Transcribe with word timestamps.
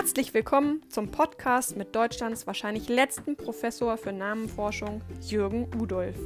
Herzlich 0.00 0.32
willkommen 0.32 0.80
zum 0.88 1.10
Podcast 1.10 1.76
mit 1.76 1.94
Deutschlands 1.94 2.46
wahrscheinlich 2.46 2.88
letzten 2.88 3.36
Professor 3.36 3.98
für 3.98 4.14
Namenforschung, 4.14 5.02
Jürgen 5.20 5.68
Udolf. 5.78 6.16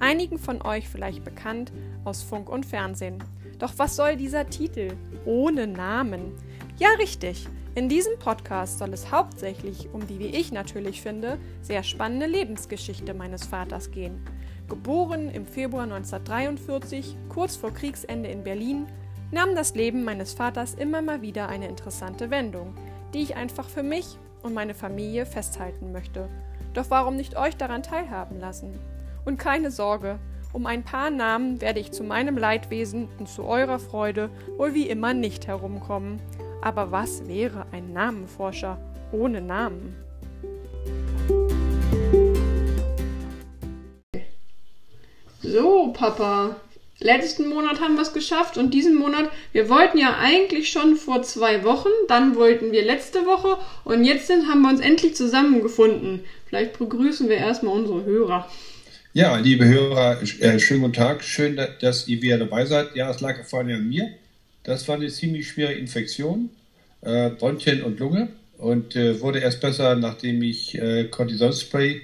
Einigen 0.00 0.40
von 0.40 0.60
euch 0.60 0.88
vielleicht 0.88 1.22
bekannt 1.22 1.72
aus 2.04 2.24
Funk 2.24 2.48
und 2.48 2.66
Fernsehen. 2.66 3.22
Doch 3.60 3.74
was 3.76 3.94
soll 3.94 4.16
dieser 4.16 4.50
Titel 4.50 4.96
ohne 5.24 5.68
Namen? 5.68 6.32
Ja, 6.78 6.88
richtig. 6.98 7.46
In 7.76 7.88
diesem 7.88 8.18
Podcast 8.18 8.80
soll 8.80 8.92
es 8.92 9.12
hauptsächlich 9.12 9.88
um 9.92 10.04
die, 10.08 10.18
wie 10.18 10.36
ich 10.36 10.50
natürlich 10.50 11.00
finde, 11.00 11.38
sehr 11.60 11.84
spannende 11.84 12.26
Lebensgeschichte 12.26 13.14
meines 13.14 13.46
Vaters 13.46 13.92
gehen. 13.92 14.20
Geboren 14.68 15.30
im 15.30 15.46
Februar 15.46 15.84
1943, 15.84 17.16
kurz 17.28 17.54
vor 17.54 17.72
Kriegsende 17.72 18.30
in 18.30 18.42
Berlin, 18.42 18.88
nahm 19.30 19.54
das 19.54 19.76
Leben 19.76 20.02
meines 20.02 20.34
Vaters 20.34 20.74
immer 20.74 21.02
mal 21.02 21.22
wieder 21.22 21.48
eine 21.48 21.68
interessante 21.68 22.28
Wendung 22.28 22.74
die 23.12 23.22
ich 23.22 23.36
einfach 23.36 23.68
für 23.68 23.82
mich 23.82 24.18
und 24.42 24.54
meine 24.54 24.74
Familie 24.74 25.26
festhalten 25.26 25.92
möchte. 25.92 26.28
Doch 26.74 26.86
warum 26.88 27.16
nicht 27.16 27.36
euch 27.36 27.56
daran 27.56 27.82
teilhaben 27.82 28.40
lassen? 28.40 28.78
Und 29.24 29.38
keine 29.38 29.70
Sorge, 29.70 30.18
um 30.52 30.66
ein 30.66 30.82
paar 30.82 31.10
Namen 31.10 31.60
werde 31.60 31.80
ich 31.80 31.92
zu 31.92 32.04
meinem 32.04 32.36
Leidwesen 32.36 33.08
und 33.18 33.28
zu 33.28 33.44
eurer 33.44 33.78
Freude 33.78 34.30
wohl 34.56 34.74
wie 34.74 34.88
immer 34.88 35.14
nicht 35.14 35.46
herumkommen. 35.46 36.20
Aber 36.60 36.92
was 36.92 37.26
wäre 37.26 37.66
ein 37.72 37.92
Namenforscher 37.92 38.78
ohne 39.12 39.40
Namen? 39.40 39.96
So, 45.40 45.92
Papa, 45.92 46.56
Letzten 47.02 47.48
Monat 47.48 47.80
haben 47.80 47.96
wir 47.96 48.02
es 48.02 48.12
geschafft 48.12 48.56
und 48.56 48.72
diesen 48.72 48.94
Monat, 48.94 49.28
wir 49.52 49.68
wollten 49.68 49.98
ja 49.98 50.18
eigentlich 50.20 50.70
schon 50.70 50.96
vor 50.96 51.22
zwei 51.22 51.64
Wochen, 51.64 51.88
dann 52.06 52.36
wollten 52.36 52.70
wir 52.70 52.84
letzte 52.84 53.26
Woche 53.26 53.58
und 53.84 54.04
jetzt 54.04 54.30
haben 54.30 54.62
wir 54.62 54.68
uns 54.68 54.80
endlich 54.80 55.16
zusammengefunden. 55.16 56.20
Vielleicht 56.46 56.78
begrüßen 56.78 57.28
wir 57.28 57.36
erstmal 57.36 57.74
unsere 57.74 58.04
Hörer. 58.04 58.48
Ja, 59.14 59.36
liebe 59.36 59.64
Hörer, 59.64 60.22
äh, 60.40 60.58
schönen 60.58 60.82
guten 60.82 60.94
Tag. 60.94 61.24
Schön, 61.24 61.60
dass 61.80 62.08
ihr 62.08 62.22
wieder 62.22 62.38
dabei 62.38 62.66
seid. 62.66 62.94
Ja, 62.94 63.10
es 63.10 63.20
lag 63.20 63.44
vor 63.44 63.58
allem 63.58 63.76
an 63.76 63.88
mir. 63.88 64.08
Das 64.62 64.86
war 64.86 64.94
eine 64.94 65.08
ziemlich 65.08 65.48
schwere 65.48 65.72
Infektion, 65.72 66.50
äh, 67.00 67.30
Bronchien 67.30 67.82
und 67.82 67.98
Lunge 67.98 68.28
und 68.58 68.94
äh, 68.94 69.20
wurde 69.20 69.40
erst 69.40 69.60
besser, 69.60 69.96
nachdem 69.96 70.40
ich 70.42 70.78
äh, 70.78 71.04
Cortisonspray 71.04 72.00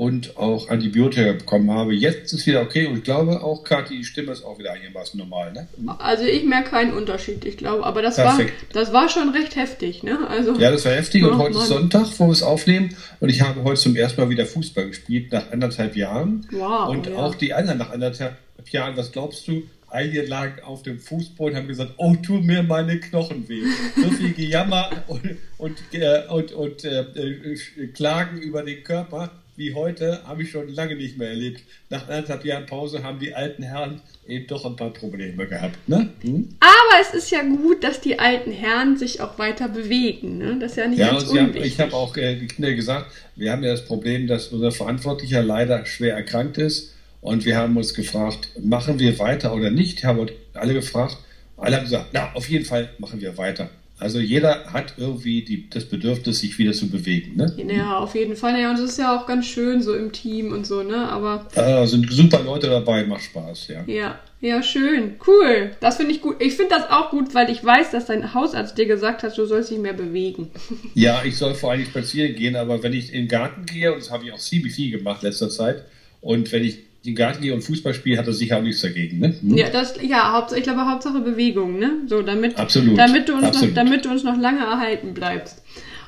und 0.00 0.38
auch 0.38 0.70
Antibiotika 0.70 1.32
bekommen 1.32 1.70
habe. 1.70 1.92
Jetzt 1.92 2.32
ist 2.32 2.40
es 2.40 2.46
wieder 2.46 2.62
okay 2.62 2.86
und 2.86 2.96
ich 2.96 3.04
glaube 3.04 3.42
auch, 3.42 3.64
Kathi, 3.64 3.98
die 3.98 4.04
Stimme 4.04 4.32
ist 4.32 4.42
auch 4.42 4.58
wieder 4.58 4.72
einigermaßen 4.72 5.20
normal. 5.20 5.52
Ne? 5.52 5.68
Also 5.98 6.24
ich 6.24 6.42
merke 6.46 6.70
keinen 6.70 6.94
Unterschied, 6.94 7.44
ich 7.44 7.58
glaube, 7.58 7.84
aber 7.84 8.00
das 8.00 8.16
war, 8.16 8.40
das 8.72 8.94
war 8.94 9.10
schon 9.10 9.28
recht 9.28 9.56
heftig. 9.56 10.02
Ne? 10.02 10.16
Also, 10.26 10.58
ja, 10.58 10.70
das 10.70 10.86
war 10.86 10.92
heftig 10.92 11.22
und 11.22 11.36
heute 11.36 11.52
Mann. 11.52 11.62
ist 11.62 11.68
Sonntag, 11.68 12.06
wo 12.16 12.28
wir 12.28 12.32
es 12.32 12.42
aufnehmen 12.42 12.96
und 13.20 13.28
ich 13.28 13.42
habe 13.42 13.62
heute 13.62 13.78
zum 13.78 13.94
ersten 13.94 14.22
Mal 14.22 14.30
wieder 14.30 14.46
Fußball 14.46 14.86
gespielt, 14.86 15.32
nach 15.32 15.52
anderthalb 15.52 15.94
Jahren. 15.94 16.46
Wow, 16.50 16.88
und 16.88 17.06
ja. 17.06 17.16
auch 17.16 17.34
die 17.34 17.52
anderen 17.52 17.80
nach 17.80 17.90
anderthalb 17.90 18.38
Jahren, 18.70 18.96
was 18.96 19.12
glaubst 19.12 19.46
du? 19.48 19.64
Einige 19.90 20.22
lagen 20.22 20.62
auf 20.62 20.82
dem 20.82 20.98
Fußboden 20.98 21.56
und 21.56 21.60
haben 21.60 21.68
gesagt, 21.68 21.92
oh, 21.98 22.14
tu 22.14 22.38
mir 22.38 22.62
meine 22.62 23.00
Knochen 23.00 23.46
weh. 23.50 23.64
So 23.96 24.08
viel 24.12 24.32
Gejammer 24.32 24.88
und, 25.08 25.36
und, 25.58 25.76
äh, 25.92 26.22
und, 26.30 26.52
und 26.52 26.84
äh, 26.84 27.00
äh, 27.00 27.86
Klagen 27.88 28.38
über 28.38 28.62
den 28.62 28.82
Körper 28.82 29.32
wie 29.60 29.74
heute 29.74 30.22
habe 30.26 30.42
ich 30.42 30.50
schon 30.50 30.68
lange 30.70 30.96
nicht 30.96 31.18
mehr 31.18 31.28
erlebt. 31.28 31.60
Nach 31.90 32.08
anderthalb 32.08 32.46
Jahren 32.46 32.64
Pause 32.64 33.02
haben 33.02 33.18
die 33.18 33.34
alten 33.34 33.62
Herren 33.62 34.00
eben 34.26 34.46
doch 34.46 34.64
ein 34.64 34.74
paar 34.74 34.90
Probleme 34.90 35.46
gehabt. 35.46 35.76
Ne? 35.86 36.08
Hm? 36.22 36.48
Aber 36.60 37.00
es 37.02 37.12
ist 37.12 37.30
ja 37.30 37.42
gut, 37.42 37.84
dass 37.84 38.00
die 38.00 38.18
alten 38.18 38.52
Herren 38.52 38.96
sich 38.96 39.20
auch 39.20 39.38
weiter 39.38 39.68
bewegen. 39.68 40.38
Ne? 40.38 40.56
Das 40.58 40.72
ist 40.72 40.76
ja 40.78 40.88
nicht 40.88 40.98
ja, 40.98 41.10
ganz 41.10 41.24
unwichtig. 41.24 41.56
Haben, 41.56 41.62
ich 41.62 41.78
habe 41.78 41.92
auch 41.92 42.16
äh, 42.16 42.74
gesagt, 42.74 43.12
wir 43.36 43.52
haben 43.52 43.62
ja 43.62 43.72
das 43.72 43.84
Problem, 43.84 44.26
dass 44.26 44.48
unser 44.48 44.72
Verantwortlicher 44.72 45.42
leider 45.42 45.84
schwer 45.84 46.14
erkrankt 46.14 46.56
ist. 46.56 46.94
Und 47.20 47.44
wir 47.44 47.58
haben 47.58 47.76
uns 47.76 47.92
gefragt, 47.92 48.48
machen 48.58 48.98
wir 48.98 49.18
weiter 49.18 49.54
oder 49.54 49.70
nicht? 49.70 50.04
Haben 50.04 50.26
alle 50.54 50.72
gefragt. 50.72 51.18
Alle 51.58 51.76
haben 51.76 51.84
gesagt, 51.84 52.06
na, 52.14 52.32
auf 52.32 52.48
jeden 52.48 52.64
Fall 52.64 52.88
machen 52.96 53.20
wir 53.20 53.36
weiter. 53.36 53.68
Also 54.00 54.18
jeder 54.18 54.64
hat 54.72 54.94
irgendwie 54.96 55.42
die, 55.42 55.68
das 55.68 55.84
Bedürfnis, 55.84 56.40
sich 56.40 56.58
wieder 56.58 56.72
zu 56.72 56.88
bewegen. 56.88 57.36
Ne? 57.36 57.54
Ja, 57.68 57.98
auf 57.98 58.14
jeden 58.14 58.34
Fall. 58.34 58.58
Ja, 58.58 58.70
und 58.70 58.78
es 58.78 58.92
ist 58.92 58.98
ja 58.98 59.16
auch 59.16 59.26
ganz 59.26 59.46
schön 59.46 59.82
so 59.82 59.94
im 59.94 60.10
Team 60.10 60.52
und 60.52 60.66
so, 60.66 60.82
ne? 60.82 61.08
Aber. 61.08 61.46
Ja, 61.54 61.86
sind 61.86 62.10
super 62.10 62.42
Leute 62.42 62.68
dabei, 62.68 63.04
macht 63.04 63.24
Spaß, 63.24 63.68
ja. 63.68 63.84
Ja, 63.86 64.18
ja, 64.40 64.62
schön. 64.62 65.16
Cool. 65.26 65.72
Das 65.80 65.98
finde 65.98 66.12
ich 66.12 66.22
gut. 66.22 66.36
Ich 66.40 66.54
finde 66.54 66.74
das 66.76 66.90
auch 66.90 67.10
gut, 67.10 67.34
weil 67.34 67.50
ich 67.50 67.62
weiß, 67.62 67.90
dass 67.90 68.06
dein 68.06 68.32
Hausarzt 68.32 68.78
dir 68.78 68.86
gesagt 68.86 69.22
hat, 69.22 69.36
du 69.36 69.44
sollst 69.44 69.70
dich 69.70 69.78
mehr 69.78 69.92
bewegen. 69.92 70.50
Ja, 70.94 71.22
ich 71.24 71.36
soll 71.36 71.54
vor 71.54 71.70
allem 71.70 71.84
spazieren 71.84 72.34
gehen, 72.34 72.56
aber 72.56 72.82
wenn 72.82 72.92
ich 72.92 73.12
in 73.12 73.22
den 73.22 73.28
Garten 73.28 73.64
gehe, 73.64 73.92
und 73.92 74.00
das 74.00 74.10
habe 74.10 74.24
ich 74.24 74.32
auch 74.32 74.38
ziemlich 74.38 74.74
viel 74.74 74.90
gemacht 74.90 75.22
letzter 75.22 75.48
Zeit, 75.48 75.84
und 76.20 76.50
wenn 76.52 76.64
ich 76.64 76.78
Garten 77.14 77.42
gehe 77.42 77.54
und 77.54 77.62
Fußball 77.62 77.94
spiele, 77.94 78.18
hat 78.18 78.26
er 78.26 78.32
sicher 78.32 78.58
auch 78.58 78.62
nichts 78.62 78.82
dagegen. 78.82 79.18
Ne? 79.20 79.34
Hm? 79.40 79.56
Ja, 79.56 79.70
das, 79.70 79.94
ja, 80.02 80.46
ich 80.54 80.62
glaube 80.62 80.84
Hauptsache 80.84 81.20
Bewegung, 81.20 81.78
ne? 81.78 81.92
So, 82.06 82.22
damit, 82.22 82.58
Absolut. 82.58 82.98
Damit, 82.98 83.28
du 83.28 83.34
uns 83.34 83.44
Absolut. 83.44 83.70
Noch, 83.70 83.74
damit 83.74 84.04
du 84.04 84.10
uns 84.10 84.22
noch 84.22 84.38
lange 84.38 84.60
erhalten 84.60 85.14
bleibst. 85.14 85.62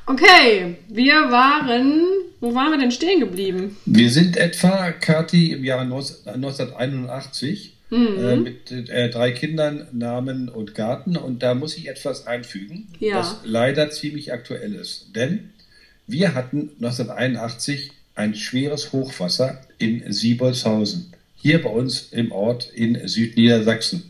Okay, 0.05 0.77
wir 0.89 1.31
waren, 1.31 2.03
wo 2.41 2.55
waren 2.55 2.73
wir 2.73 2.79
denn 2.79 2.91
stehen 2.91 3.21
geblieben? 3.21 3.77
Wir 3.87 4.11
sind 4.11 4.37
etwa, 4.37 4.91
Kathi, 4.91 5.53
im 5.53 5.65
Jahre 5.65 5.83
1981 5.83 7.75
mhm. 7.91 8.19
äh, 8.19 8.37
mit 8.37 8.71
äh, 8.71 9.11
drei 9.11 9.31
Kindern, 9.31 9.87
Namen 9.93 10.49
und 10.49 10.75
Garten. 10.75 11.17
Und 11.17 11.43
da 11.43 11.55
muss 11.55 11.77
ich 11.77 11.89
etwas 11.89 12.27
einfügen, 12.27 12.89
ja. 12.99 13.19
was 13.19 13.41
leider 13.45 13.91
ziemlich 13.91 14.33
aktuell 14.33 14.75
ist. 14.75 15.15
Denn 15.15 15.51
wir 16.07 16.35
hatten 16.35 16.71
1981 16.81 17.93
ein 18.15 18.35
schweres 18.35 18.93
Hochwasser 18.93 19.61
in 19.83 20.13
Siebolshausen, 20.13 21.13
hier 21.35 21.61
bei 21.63 21.69
uns 21.69 22.09
im 22.13 22.33
Ort 22.33 22.71
in 22.73 23.07
Südniedersachsen. 23.07 24.05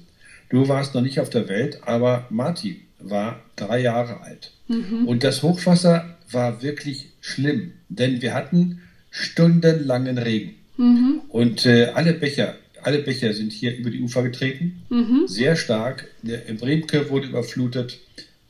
Du 0.50 0.68
warst 0.68 0.94
noch 0.94 1.00
nicht 1.02 1.18
auf 1.18 1.30
der 1.30 1.48
Welt, 1.48 1.80
aber 1.82 2.26
Martin 2.30 2.76
war 2.98 3.40
drei 3.56 3.80
Jahre 3.80 4.20
alt. 4.20 4.52
Mhm. 4.68 5.08
Und 5.08 5.24
das 5.24 5.42
Hochwasser 5.42 6.18
war 6.30 6.62
wirklich 6.62 7.08
schlimm, 7.20 7.72
denn 7.88 8.22
wir 8.22 8.34
hatten 8.34 8.82
stundenlangen 9.10 10.18
Regen. 10.18 10.54
Mhm. 10.76 11.22
Und 11.28 11.66
äh, 11.66 11.86
alle 11.94 12.12
Becher, 12.12 12.56
alle 12.82 12.98
Becher 12.98 13.32
sind 13.32 13.52
hier 13.52 13.76
über 13.76 13.90
die 13.90 14.00
Ufer 14.00 14.22
getreten, 14.22 14.82
mhm. 14.90 15.24
sehr 15.26 15.56
stark. 15.56 16.08
Der 16.22 16.38
Bremke 16.54 17.08
wurde 17.10 17.28
überflutet. 17.28 17.98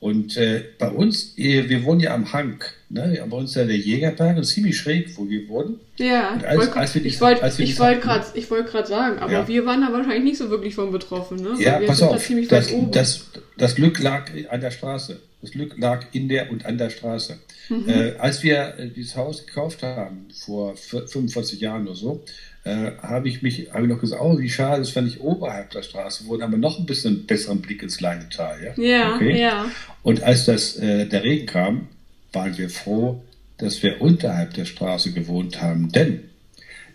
Und 0.03 0.35
äh, 0.35 0.65
bei 0.77 0.89
uns, 0.89 1.33
äh, 1.37 1.69
wir 1.69 1.85
wohnen 1.85 2.01
ja 2.01 2.13
am 2.13 2.33
Hang, 2.33 2.61
ne? 2.89 3.25
bei 3.25 3.37
uns 3.37 3.51
ist 3.51 3.55
ja 3.55 3.63
der 3.63 3.77
Jägerberg 3.77 4.35
und 4.35 4.43
ziemlich 4.43 4.77
schräg, 4.77 5.17
wo 5.17 5.29
wir 5.29 5.47
wohnen. 5.47 5.79
Ja, 5.95 6.37
als, 6.45 6.73
als 6.73 6.95
ich 6.97 7.21
wollte 7.21 7.41
wollt 7.41 8.01
gerade 8.01 8.25
wollt 8.49 8.87
sagen, 8.87 9.19
aber 9.19 9.31
ja. 9.31 9.47
wir 9.47 9.65
waren 9.65 9.79
da 9.79 9.93
wahrscheinlich 9.93 10.25
nicht 10.25 10.37
so 10.39 10.49
wirklich 10.49 10.75
von 10.75 10.91
betroffen. 10.91 11.41
Ne? 11.41 11.55
Ja, 11.57 11.79
wir 11.79 11.87
pass 11.87 12.01
auf, 12.01 12.21
da 12.27 12.43
das, 12.49 12.73
das, 12.91 13.29
das, 13.57 13.75
Glück 13.75 13.97
lag 14.03 14.29
an 14.49 14.59
der 14.59 14.71
Straße. 14.71 15.21
Das 15.41 15.51
Glück 15.51 15.77
lag 15.77 16.05
in 16.11 16.27
der 16.27 16.51
und 16.51 16.65
an 16.65 16.77
der 16.77 16.89
Straße. 16.89 17.39
Mhm. 17.69 17.87
Äh, 17.87 18.15
als 18.17 18.43
wir 18.43 18.73
äh, 18.77 18.89
dieses 18.89 19.15
Haus 19.15 19.45
gekauft 19.45 19.83
haben, 19.83 20.27
vor 20.37 20.75
45 20.75 21.61
Jahren 21.61 21.87
oder 21.87 21.95
so, 21.95 22.21
äh, 22.63 22.91
habe 23.01 23.27
ich 23.27 23.41
mich 23.41 23.71
habe 23.73 23.83
ich 23.83 23.89
noch 23.89 23.99
gesagt, 23.99 24.21
oh, 24.21 24.39
wie 24.39 24.49
schade, 24.49 24.81
das 24.81 24.95
wenn 24.95 25.07
ich 25.07 25.19
oberhalb 25.19 25.71
der 25.71 25.83
Straße 25.83 26.25
wohne, 26.27 26.43
haben 26.43 26.51
wir 26.51 26.59
noch 26.59 26.79
ein 26.79 26.85
bisschen 26.85 27.25
besseren 27.25 27.61
Blick 27.61 27.83
ins 27.83 27.97
kleine 27.97 28.29
Tal. 28.29 28.73
Ja, 28.77 28.83
ja. 28.83 29.15
Okay? 29.15 29.39
ja. 29.39 29.65
Und 30.01 30.23
als 30.23 30.45
das, 30.45 30.77
äh, 30.77 31.05
der 31.07 31.23
Regen 31.23 31.45
kam, 31.45 31.87
waren 32.31 32.57
wir 32.57 32.69
froh, 32.69 33.21
dass 33.57 33.83
wir 33.83 34.01
unterhalb 34.01 34.53
der 34.53 34.65
Straße 34.65 35.11
gewohnt 35.11 35.61
haben, 35.61 35.91
denn 35.91 36.21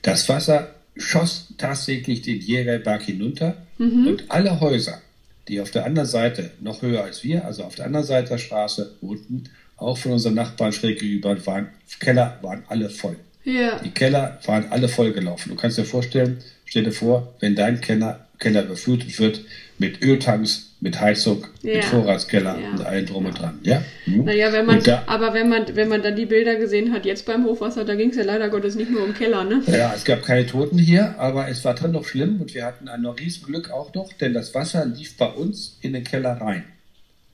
das 0.02 0.28
Wasser 0.28 0.74
schoss 0.96 1.48
tatsächlich 1.58 2.22
den 2.22 2.40
Jägerberg 2.40 3.02
hinunter 3.02 3.56
mhm. 3.78 4.06
und 4.08 4.24
alle 4.28 4.60
Häuser, 4.60 5.00
die 5.48 5.60
auf 5.60 5.70
der 5.70 5.84
anderen 5.84 6.08
Seite, 6.08 6.50
noch 6.60 6.82
höher 6.82 7.04
als 7.04 7.22
wir, 7.24 7.44
also 7.44 7.64
auf 7.64 7.74
der 7.74 7.86
anderen 7.86 8.06
Seite 8.06 8.30
der 8.30 8.38
Straße 8.38 8.96
wohnten, 9.00 9.44
auch 9.76 9.96
von 9.96 10.12
unseren 10.12 10.34
Nachbarn 10.34 10.72
schräg 10.72 10.98
gegenüber 10.98 11.46
waren, 11.46 11.68
Keller 12.00 12.38
waren 12.42 12.64
alle 12.68 12.90
voll. 12.90 13.16
Ja. 13.48 13.80
Die 13.82 13.90
Keller 13.90 14.38
waren 14.44 14.70
alle 14.70 14.88
vollgelaufen. 14.88 15.50
Du 15.50 15.56
kannst 15.56 15.78
dir 15.78 15.84
vorstellen, 15.84 16.38
stell 16.66 16.84
dir 16.84 16.92
vor, 16.92 17.34
wenn 17.40 17.54
dein 17.54 17.80
Keller, 17.80 18.26
Keller 18.38 18.64
überflutet 18.64 19.18
wird 19.18 19.40
mit 19.78 20.02
Öltanks, 20.02 20.74
mit 20.80 21.00
Heizung, 21.00 21.46
ja. 21.62 21.76
mit 21.76 21.84
Vorratskeller 21.86 22.58
ja. 22.60 22.70
und 22.70 22.84
allem 22.84 23.06
drum 23.06 23.24
und 23.24 23.38
dran. 23.38 23.58
Ja? 23.62 23.82
Hm? 24.04 24.24
Naja, 24.24 24.52
wenn 24.52 24.66
man, 24.66 24.82
da, 24.82 25.02
aber 25.06 25.32
wenn 25.32 25.48
man, 25.48 25.64
wenn 25.74 25.88
man 25.88 26.02
dann 26.02 26.14
die 26.14 26.26
Bilder 26.26 26.56
gesehen 26.56 26.92
hat, 26.92 27.06
jetzt 27.06 27.24
beim 27.24 27.44
Hochwasser, 27.44 27.84
da 27.84 27.94
ging 27.94 28.10
es 28.10 28.16
ja 28.16 28.24
leider 28.24 28.50
Gottes 28.50 28.74
nicht 28.74 28.90
nur 28.90 29.02
um 29.02 29.14
Keller, 29.14 29.44
ne? 29.44 29.62
Ja, 29.66 29.92
es 29.96 30.04
gab 30.04 30.22
keine 30.22 30.46
Toten 30.46 30.78
hier, 30.78 31.18
aber 31.18 31.48
es 31.48 31.64
war 31.64 31.74
drin 31.74 31.92
noch 31.92 32.04
schlimm 32.04 32.40
und 32.40 32.54
wir 32.54 32.66
hatten 32.66 32.88
ein 32.88 33.06
Riesenglück 33.06 33.70
auch 33.70 33.94
noch, 33.94 34.12
denn 34.12 34.34
das 34.34 34.54
Wasser 34.54 34.84
lief 34.84 35.16
bei 35.16 35.26
uns 35.26 35.78
in 35.80 35.94
den 35.94 36.04
Keller 36.04 36.34
rein. 36.40 36.64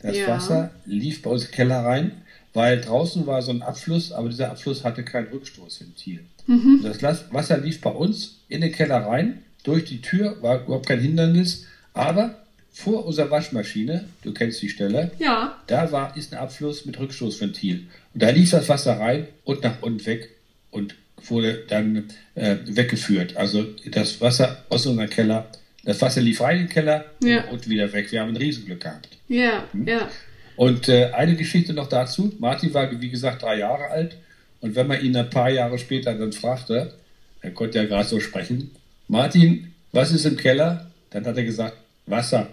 Das. 0.01 0.17
Wasser 0.27 0.71
lief 0.85 1.23
bei 1.23 1.31
uns 1.31 1.45
in 1.45 1.51
den 1.51 1.55
Keller 1.55 1.85
rein 1.85 2.13
weil 2.55 2.81
draußen 2.81 3.27
war 3.27 3.43
so 3.43 3.51
ein 3.51 3.63
Abfluss, 3.63 4.13
aber 4.13 4.29
dieser 4.29 4.51
Abfluss 4.51 4.85
hatte 4.85 5.03
kein 5.03 5.27
Rückstoßventil. 5.27 6.21
Mhm. 6.47 6.81
Das 6.83 7.03
Wasser 7.33 7.59
lief 7.59 7.81
bei 7.81 7.91
uns 7.91 8.39
in 8.49 8.61
den 8.61 8.73
Keller 8.73 8.99
rein, 8.99 9.43
durch 9.65 9.85
die 9.85 10.01
Tür, 10.01 10.41
war 10.41 10.63
überhaupt 10.63 10.87
kein 10.87 11.01
Hindernis, 11.01 11.67
aber 11.93 12.45
vor 12.73 13.07
unserer 13.07 13.31
Waschmaschine, 13.31 14.05
du 14.23 14.33
kennst 14.33 14.61
die 14.61 14.69
Stelle, 14.69 15.11
ja. 15.19 15.57
da 15.67 15.91
war, 15.93 16.17
ist 16.17 16.33
ein 16.33 16.39
Abfluss 16.39 16.85
mit 16.85 16.99
Rückstoßventil. 16.99 17.87
Und 18.13 18.23
da 18.23 18.31
lief 18.31 18.51
das 18.51 18.69
Wasser 18.69 18.99
rein 18.99 19.29
und 19.45 19.63
nach 19.63 19.81
unten 19.81 20.05
weg 20.07 20.31
und 20.71 20.95
wurde 21.25 21.65
dann 21.69 22.05
äh, 22.35 22.57
weggeführt. 22.67 23.37
Also 23.37 23.65
das 23.91 24.21
Wasser 24.21 24.65
aus 24.69 24.87
unserem 24.87 25.09
Keller, 25.09 25.49
das 25.85 26.01
Wasser 26.03 26.21
lief 26.21 26.41
rein 26.41 26.57
in 26.57 26.63
den 26.65 26.69
Keller 26.69 27.05
ja. 27.23 27.45
und 27.49 27.69
wieder 27.69 27.93
weg. 27.93 28.11
Wir 28.13 28.21
haben 28.21 28.31
ein 28.31 28.37
Riesenglück 28.37 28.81
gehabt. 28.81 29.09
Ja, 29.29 29.65
hm? 29.73 29.87
ja. 29.87 30.09
Und 30.57 30.89
äh, 30.89 31.11
eine 31.13 31.37
Geschichte 31.37 31.73
noch 31.73 31.89
dazu. 31.89 32.33
Martin 32.39 32.73
war, 32.75 33.01
wie 33.01 33.11
gesagt, 33.11 33.43
drei 33.43 33.59
Jahre 33.59 33.89
alt. 33.91 34.17
Und 34.61 34.75
wenn 34.77 34.87
man 34.87 35.01
ihn 35.03 35.17
ein 35.17 35.31
paar 35.31 35.51
Jahre 35.51 35.79
später 35.79 36.15
dann 36.15 36.33
fragte, 36.33 36.95
er 37.41 37.51
konnte 37.51 37.79
ja 37.79 37.85
gerade 37.85 38.09
so 38.09 38.21
sprechen, 38.21 38.71
Martin, 39.09 39.75
was 39.93 40.13
ist 40.13 40.25
im 40.25 40.37
Keller? 40.37 40.91
Dann 41.11 41.27
hat 41.27 41.37
er 41.37 41.45
gesagt, 41.45 41.77
Wasser. 42.07 42.49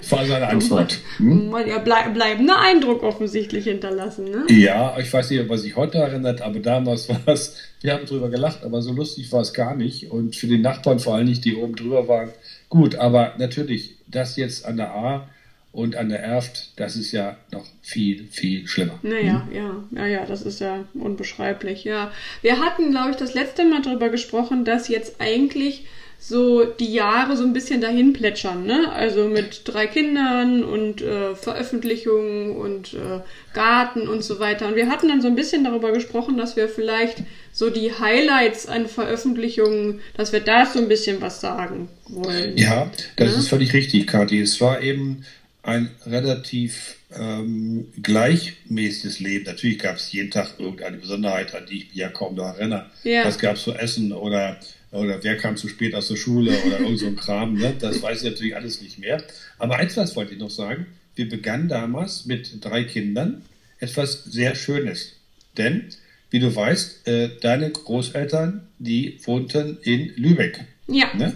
Das 0.00 0.10
war 0.12 0.26
seine 0.26 0.48
Antwort. 0.48 0.98
Hm? 1.18 1.54
Ja, 1.66 1.78
blei 1.78 2.08
bleibender 2.08 2.60
Eindruck 2.60 3.02
offensichtlich 3.02 3.64
hinterlassen. 3.64 4.30
Ne? 4.30 4.46
Ja, 4.48 4.96
ich 4.98 5.12
weiß 5.12 5.30
nicht, 5.30 5.48
was 5.48 5.62
sich 5.62 5.76
heute 5.76 5.98
erinnert, 5.98 6.42
aber 6.42 6.58
damals 6.60 7.08
war 7.08 7.20
es, 7.26 7.56
wir 7.80 7.92
haben 7.92 8.06
drüber 8.06 8.28
gelacht, 8.28 8.64
aber 8.64 8.82
so 8.82 8.92
lustig 8.92 9.30
war 9.32 9.40
es 9.40 9.52
gar 9.52 9.74
nicht. 9.74 10.10
Und 10.10 10.36
für 10.36 10.46
die 10.46 10.58
Nachbarn 10.58 10.98
vor 10.98 11.14
allem 11.14 11.26
nicht, 11.26 11.44
die 11.44 11.56
oben 11.56 11.76
drüber 11.76 12.08
waren, 12.08 12.30
gut. 12.68 12.96
Aber 12.96 13.34
natürlich, 13.38 13.96
das 14.06 14.36
jetzt 14.36 14.64
an 14.64 14.76
der 14.76 14.94
A 14.94 15.28
und 15.76 15.94
an 15.94 16.08
der 16.08 16.20
Erft, 16.20 16.70
das 16.76 16.96
ist 16.96 17.12
ja 17.12 17.36
noch 17.52 17.66
viel, 17.82 18.26
viel 18.30 18.66
schlimmer. 18.66 18.98
Naja, 19.02 19.46
hm? 19.46 19.54
ja, 19.54 19.84
ja, 19.94 20.06
ja, 20.06 20.26
das 20.26 20.40
ist 20.42 20.58
ja 20.60 20.86
unbeschreiblich, 20.94 21.84
ja. 21.84 22.10
Wir 22.40 22.60
hatten, 22.60 22.92
glaube 22.92 23.10
ich, 23.10 23.16
das 23.16 23.34
letzte 23.34 23.64
Mal 23.64 23.82
darüber 23.82 24.08
gesprochen, 24.08 24.64
dass 24.64 24.88
jetzt 24.88 25.20
eigentlich 25.20 25.84
so 26.18 26.64
die 26.64 26.94
Jahre 26.94 27.36
so 27.36 27.44
ein 27.44 27.52
bisschen 27.52 27.82
dahin 27.82 28.14
plätschern, 28.14 28.64
ne? 28.64 28.90
Also 28.90 29.28
mit 29.28 29.62
drei 29.64 29.86
Kindern 29.86 30.64
und 30.64 31.02
äh, 31.02 31.34
Veröffentlichungen 31.36 32.56
und 32.56 32.94
äh, 32.94 33.20
Garten 33.52 34.08
und 34.08 34.24
so 34.24 34.40
weiter. 34.40 34.68
Und 34.68 34.76
wir 34.76 34.88
hatten 34.88 35.08
dann 35.08 35.20
so 35.20 35.28
ein 35.28 35.36
bisschen 35.36 35.62
darüber 35.62 35.92
gesprochen, 35.92 36.38
dass 36.38 36.56
wir 36.56 36.70
vielleicht 36.70 37.18
so 37.52 37.68
die 37.68 37.92
Highlights 37.92 38.66
an 38.66 38.86
Veröffentlichungen, 38.86 40.00
dass 40.16 40.32
wir 40.32 40.40
da 40.40 40.64
so 40.64 40.78
ein 40.78 40.88
bisschen 40.88 41.20
was 41.20 41.42
sagen 41.42 41.90
wollen. 42.08 42.56
Ja, 42.56 42.90
das 43.16 43.32
ja? 43.32 43.38
ist 43.38 43.48
völlig 43.48 43.74
richtig, 43.74 44.06
Kathi. 44.06 44.40
Es 44.40 44.58
war 44.62 44.80
eben 44.80 45.22
ein 45.66 45.90
relativ 46.06 46.96
ähm, 47.12 47.88
gleichmäßiges 48.00 49.18
Leben. 49.18 49.44
Natürlich 49.46 49.80
gab 49.80 49.96
es 49.96 50.12
jeden 50.12 50.30
Tag 50.30 50.54
irgendeine 50.58 50.98
Besonderheit, 50.98 51.54
an 51.54 51.66
die 51.66 51.78
ich 51.78 51.88
mich 51.88 51.96
ja 51.96 52.08
kaum 52.08 52.36
noch 52.36 52.56
erinnere. 52.56 52.86
Ja. 53.02 53.24
Das 53.24 53.38
gab 53.38 53.56
es 53.56 53.64
zu 53.64 53.72
essen 53.74 54.12
oder 54.12 54.58
oder 54.92 55.22
wer 55.22 55.36
kam 55.36 55.56
zu 55.56 55.68
spät 55.68 55.94
aus 55.94 56.08
der 56.08 56.16
Schule 56.16 56.56
oder 56.64 56.78
irgend 56.78 57.00
so 57.00 57.06
ein 57.06 57.16
Kram, 57.16 57.54
ne? 57.54 57.74
das 57.78 58.00
weiß 58.00 58.22
ich 58.22 58.30
natürlich 58.30 58.54
alles 58.54 58.80
nicht 58.80 58.98
mehr. 58.98 59.22
Aber 59.58 59.76
eins 59.76 59.96
was 59.96 60.14
wollte 60.14 60.34
ich 60.34 60.38
noch 60.38 60.50
sagen, 60.50 60.86
wir 61.16 61.28
begannen 61.28 61.68
damals 61.68 62.24
mit 62.24 62.64
drei 62.64 62.84
Kindern 62.84 63.42
etwas 63.80 64.24
sehr 64.24 64.54
Schönes. 64.54 65.16
Denn, 65.58 65.88
wie 66.30 66.38
du 66.38 66.54
weißt, 66.54 67.08
äh, 67.08 67.30
deine 67.40 67.70
Großeltern, 67.70 68.68
die 68.78 69.18
wohnten 69.24 69.78
in 69.82 70.12
Lübeck. 70.16 70.64
Ja. 70.86 71.12
Ne? 71.14 71.34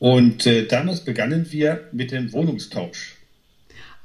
Und 0.00 0.46
äh, 0.46 0.66
damals 0.66 1.04
begannen 1.04 1.46
wir 1.50 1.88
mit 1.92 2.10
dem 2.10 2.32
Wohnungstausch. 2.32 3.19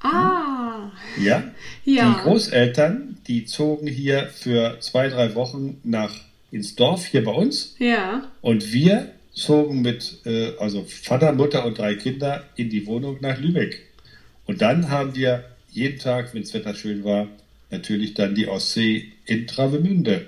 Ah. 0.06 0.92
Ja? 1.18 1.44
ja. 1.84 2.14
Die 2.14 2.24
Großeltern, 2.24 3.18
die 3.28 3.46
zogen 3.46 3.88
hier 3.88 4.28
für 4.28 4.80
zwei, 4.80 5.10
drei 5.10 5.36
Wochen 5.36 5.80
nach 5.84 6.14
ins 6.52 6.76
Dorf 6.76 7.06
hier 7.06 7.24
bei 7.24 7.32
uns. 7.32 7.76
Ja. 7.80 8.30
Und 8.42 8.72
wir 8.72 9.12
zogen 9.34 9.82
mit, 9.82 10.20
äh, 10.26 10.54
also 10.60 10.86
Vater, 10.88 11.34
Mutter 11.34 11.66
und 11.66 11.78
drei 11.78 11.96
Kinder 11.96 12.46
in 12.56 12.70
die 12.70 12.86
Wohnung 12.88 13.18
nach 13.22 13.40
Lübeck. 13.40 13.82
Und 14.46 14.62
dann 14.62 14.90
haben 14.90 15.16
wir 15.16 15.44
jeden 15.72 16.00
Tag, 16.00 16.34
wenn 16.34 16.42
das 16.42 16.54
Wetter 16.54 16.74
schön 16.74 17.04
war, 17.04 17.28
natürlich 17.72 18.14
dann 18.14 18.36
die 18.36 18.48
Ostsee 18.48 19.12
in 19.26 19.48
Travemünde 19.48 20.28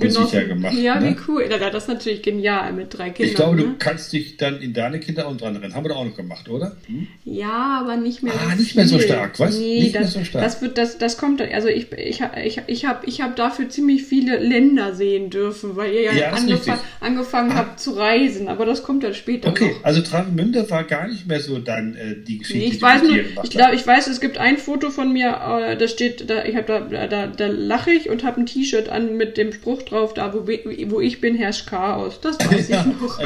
sicher 0.00 0.44
gemacht. 0.44 0.74
Ja, 0.74 1.00
ne? 1.00 1.10
wie 1.10 1.16
cool. 1.28 1.48
Das 1.48 1.84
ist 1.84 1.88
natürlich 1.88 2.22
genial 2.22 2.72
mit 2.72 2.96
drei 2.96 3.10
Kindern. 3.10 3.28
Ich 3.28 3.34
glaube, 3.34 3.56
ne? 3.56 3.62
du 3.62 3.74
kannst 3.78 4.12
dich 4.12 4.36
dann 4.36 4.60
in 4.60 4.72
deine 4.72 5.00
Kinder 5.00 5.26
auch 5.26 5.36
dran 5.36 5.56
rennen. 5.56 5.74
Haben 5.74 5.84
wir 5.84 5.90
doch 5.90 5.96
auch 5.96 6.04
noch 6.04 6.16
gemacht, 6.16 6.48
oder? 6.48 6.76
Hm? 6.86 7.06
Ja, 7.24 7.80
aber 7.82 7.96
nicht 7.96 8.22
mehr 8.22 8.32
ah, 8.34 8.50
so 8.50 8.56
nicht 8.56 8.76
mehr 8.76 8.86
so 8.86 8.98
stark, 8.98 9.38
was? 9.38 9.58
Nee, 9.58 9.82
nicht 9.82 9.94
das, 9.94 10.02
mehr 10.02 10.10
so 10.10 10.24
stark. 10.24 10.44
Das, 10.44 10.62
wird, 10.62 10.78
das, 10.78 10.98
das 10.98 11.18
kommt, 11.18 11.40
also 11.40 11.68
ich, 11.68 11.92
ich, 11.92 12.22
ich, 12.44 12.60
ich 12.66 12.84
habe 12.84 13.06
ich 13.06 13.20
hab 13.20 13.36
dafür 13.36 13.68
ziemlich 13.68 14.04
viele 14.04 14.38
Länder 14.38 14.94
sehen 14.94 15.30
dürfen, 15.30 15.76
weil 15.76 15.92
ihr 15.92 16.02
ja, 16.02 16.12
ja 16.12 16.30
angefang, 16.30 16.78
angefangen 17.00 17.52
ah. 17.52 17.56
habt 17.56 17.80
zu 17.80 17.92
reisen, 17.92 18.48
aber 18.48 18.66
das 18.66 18.82
kommt 18.82 19.04
dann 19.04 19.14
später 19.14 19.48
Okay, 19.48 19.72
noch. 19.72 19.84
also 19.84 20.00
Travemünde 20.00 20.68
war 20.70 20.84
gar 20.84 21.08
nicht 21.08 21.26
mehr 21.26 21.40
so 21.40 21.58
dann 21.58 21.94
äh, 21.94 22.16
die 22.16 22.38
Geschichte, 22.38 22.58
nee, 22.58 22.64
ich 22.66 22.78
die 22.78 22.82
weiß 22.82 23.02
nur, 23.02 23.16
ich 23.42 23.50
glaube, 23.50 23.74
ich 23.74 23.86
weiß, 23.86 24.06
es 24.08 24.20
gibt 24.20 24.38
ein 24.38 24.56
Foto 24.58 24.90
von 24.90 25.12
mir, 25.12 25.28
äh, 25.28 25.76
da 25.76 25.88
steht, 25.88 26.28
da, 26.28 26.44
ich 26.44 26.56
habe 26.56 26.66
da, 26.66 27.06
da, 27.06 27.26
da 27.26 27.46
lache 27.46 27.90
ich 27.90 28.08
und 28.08 28.24
habe 28.24 28.40
ein 28.40 28.46
T-Shirt 28.46 28.88
an 28.88 29.16
mit 29.16 29.36
dem 29.36 29.52
Spruch 29.52 29.82
drauf, 29.90 30.14
da 30.14 30.32
wo 30.32 30.46
wo 30.46 31.00
ich 31.00 31.20
bin, 31.20 31.36
herrscht 31.36 31.66
Chaos. 31.66 32.20
Das 32.20 32.38
weiß 32.38 32.68
ja, 32.68 32.86
ich 32.86 33.00
noch. 33.00 33.18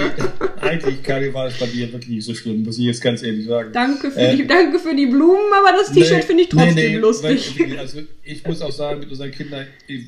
Eigentlich, 0.63 1.35
war 1.35 1.47
es 1.47 1.59
bei 1.59 1.67
dir 1.67 1.93
wirklich 1.93 2.17
nicht 2.17 2.25
so 2.25 2.35
schlimm, 2.35 2.63
muss 2.63 2.79
ich 2.79 2.85
jetzt 2.85 3.03
ganz 3.03 3.23
ehrlich 3.23 3.47
sagen. 3.47 3.71
Danke 3.73 4.11
für, 4.11 4.21
äh, 4.21 4.37
die, 4.37 4.47
danke 4.47 4.79
für 4.79 4.95
die 4.95 5.07
Blumen, 5.07 5.53
aber 5.53 5.77
das 5.77 5.93
T-Shirt 5.93 6.19
nee, 6.19 6.23
finde 6.23 6.43
ich 6.45 6.49
trotzdem 6.49 6.75
nee, 6.75 6.89
nee, 6.89 6.97
lustig. 6.97 7.59
Weil, 7.59 7.79
also 7.79 8.01
ich 8.23 8.47
muss 8.47 8.63
auch 8.63 8.73
sagen, 8.73 9.01
mit 9.01 9.11
unseren 9.11 9.31
Kindern 9.31 9.67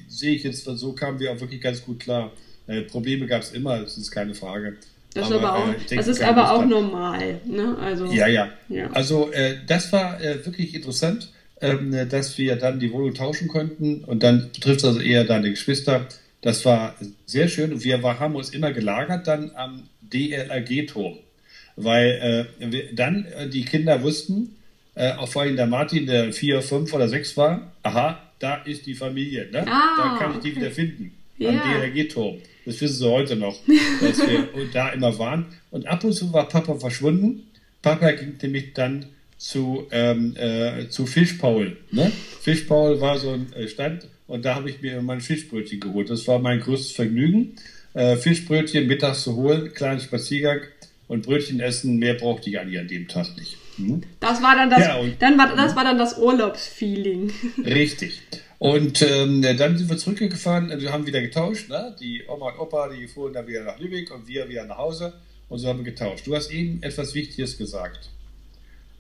sehe 0.09 0.35
ich 0.35 0.45
jetzt, 0.45 0.65
so 0.65 0.93
kamen 0.93 1.19
wir 1.19 1.33
auch 1.33 1.41
wirklich 1.41 1.61
ganz 1.61 1.85
gut 1.85 2.01
klar. 2.01 2.33
Äh, 2.67 2.83
Probleme 2.83 3.27
gab 3.27 3.43
es 3.43 3.53
immer, 3.53 3.81
das 3.81 3.99
ist 3.99 4.11
keine 4.11 4.35
Frage. 4.35 4.77
Das, 5.15 5.31
aber, 5.31 5.49
aber 5.49 5.59
auch, 5.59 5.69
äh, 5.69 5.73
denke, 5.77 5.97
das 5.97 6.09
ist 6.09 6.23
aber 6.23 6.53
auch 6.53 6.65
normal. 6.65 7.41
Ne? 7.47 7.77
Also, 7.79 8.07
ja, 8.07 8.27
ja, 8.27 8.49
ja. 8.69 8.91
Also 8.91 9.31
äh, 9.31 9.57
das 9.67 9.93
war 9.93 10.21
äh, 10.21 10.45
wirklich 10.45 10.75
interessant, 10.75 11.31
ähm, 11.61 11.97
dass 12.09 12.37
wir 12.37 12.57
dann 12.57 12.81
die 12.81 12.93
Wohnung 12.93 13.15
tauschen 13.15 13.49
konnten 13.49 14.05
und 14.05 14.23
dann 14.23 14.51
betrifft 14.53 14.81
es 14.81 14.85
also 14.85 15.01
eher 15.01 15.25
deine 15.25 15.51
Geschwister. 15.51 16.07
Das 16.45 16.63
war 16.67 16.95
sehr 17.25 17.49
schön 17.49 17.73
und 17.73 17.85
wir 17.85 18.03
haben 18.03 18.37
uns 18.37 18.51
immer 18.51 18.71
gelagert 18.71 19.27
dann 19.27 19.53
am 19.55 19.89
DLRG-Turm, 20.03 21.17
weil 21.77 22.47
äh, 22.61 22.95
dann 22.95 23.25
äh, 23.25 23.49
die 23.49 23.65
Kinder 23.65 24.03
wussten, 24.03 24.55
äh, 24.95 25.13
auch 25.13 25.27
vor 25.27 25.41
allem 25.41 25.57
der 25.57 25.67
Martin, 25.67 26.05
der 26.05 26.35
vier, 26.35 26.61
fünf 26.61 26.93
oder 26.93 27.09
sechs 27.09 27.35
war, 27.39 27.73
aha, 27.83 28.21
da 28.41 28.57
ist 28.57 28.85
die 28.85 28.93
Familie, 28.93 29.51
ne? 29.51 29.67
Ah, 29.67 29.97
da 29.97 30.19
kann 30.19 30.35
ich 30.35 30.41
die 30.41 30.55
wieder 30.55 30.71
finden, 30.71 31.15
ja. 31.39 31.49
am 31.49 31.57
DLRG-Turm. 31.57 32.37
Das 32.67 32.79
wissen 32.79 32.95
sie 32.95 33.11
heute 33.11 33.37
noch, 33.37 33.57
dass 34.03 34.19
wir 34.19 34.47
da 34.75 34.91
immer 34.91 35.19
waren. 35.19 35.47
Und 35.71 35.87
ab 35.87 36.05
und 36.05 36.13
zu 36.13 36.31
war 36.35 36.47
Papa 36.47 36.75
verschwunden. 36.75 37.49
Papa 37.81 38.11
ging 38.13 38.35
nämlich 38.43 38.75
dann 38.75 39.07
zu, 39.39 39.87
ähm, 39.91 40.37
äh, 40.37 40.91
zu 40.91 41.07
Fischpaul. 41.07 41.79
Ne? 41.91 42.13
Fischpaul 42.43 43.01
war 43.01 43.19
so 43.19 43.31
ein 43.31 43.51
äh, 43.55 43.67
Stand, 43.67 44.09
und 44.27 44.45
da 44.45 44.55
habe 44.55 44.71
ich 44.71 44.81
mir 44.81 45.03
mein 45.03 45.21
Fischbrötchen 45.21 45.81
geholt. 45.81 46.11
Das 46.11 46.27
war 46.27 46.39
mein 46.39 46.61
größtes 46.61 46.93
Vergnügen. 46.93 47.57
Äh, 47.93 48.17
Fischbrötchen 48.17 48.87
mittags 48.87 49.23
zu 49.23 49.37
holen, 49.37 49.73
kleinen 49.73 50.01
Spaziergang 50.01 50.61
und 51.09 51.27
Brötchen 51.27 51.61
essen. 51.61 51.99
Mehr 51.99 52.15
brauchte 52.15 52.51
ich 52.51 52.59
eigentlich 52.59 52.81
an 52.81 52.89
dem 52.89 53.07
Tag 53.07 53.37
nicht. 53.37 53.59
Hm? 53.77 54.03
Das 54.21 54.43
war 54.43 54.57
dann 54.57 54.71
das, 54.71 54.81
ja, 54.81 54.97
und, 54.97 55.21
dann 55.21 55.37
war, 55.37 55.55
das 55.55 55.77
war 55.77 55.85
dann 55.85 55.99
das 55.99 56.19
Urlaubsfeeling. 56.19 57.33
Richtig. 57.65 58.23
Und 58.59 59.03
ähm, 59.03 59.43
dann 59.43 59.77
sind 59.77 59.91
wir 59.91 59.97
zurückgefahren, 59.99 60.81
wir 60.81 60.93
haben 60.93 61.07
wieder 61.07 61.21
getauscht. 61.21 61.69
Ne? 61.69 61.95
Die 62.01 62.23
Oma 62.27 62.51
und 62.51 62.59
Opa, 62.61 62.89
die 62.89 63.07
fuhren 63.07 63.35
dann 63.35 63.47
wieder 63.47 63.63
nach 63.63 63.79
Lübeck 63.79 64.11
und 64.11 64.27
wir 64.27 64.49
wieder 64.49 64.65
nach 64.65 64.79
Hause. 64.79 65.13
Und 65.49 65.59
so 65.59 65.69
haben 65.69 65.81
wir 65.81 65.85
getauscht. 65.85 66.27
Du 66.27 66.35
hast 66.35 66.51
eben 66.51 66.83
etwas 66.83 67.15
Wichtiges 67.15 67.59
gesagt. 67.59 68.09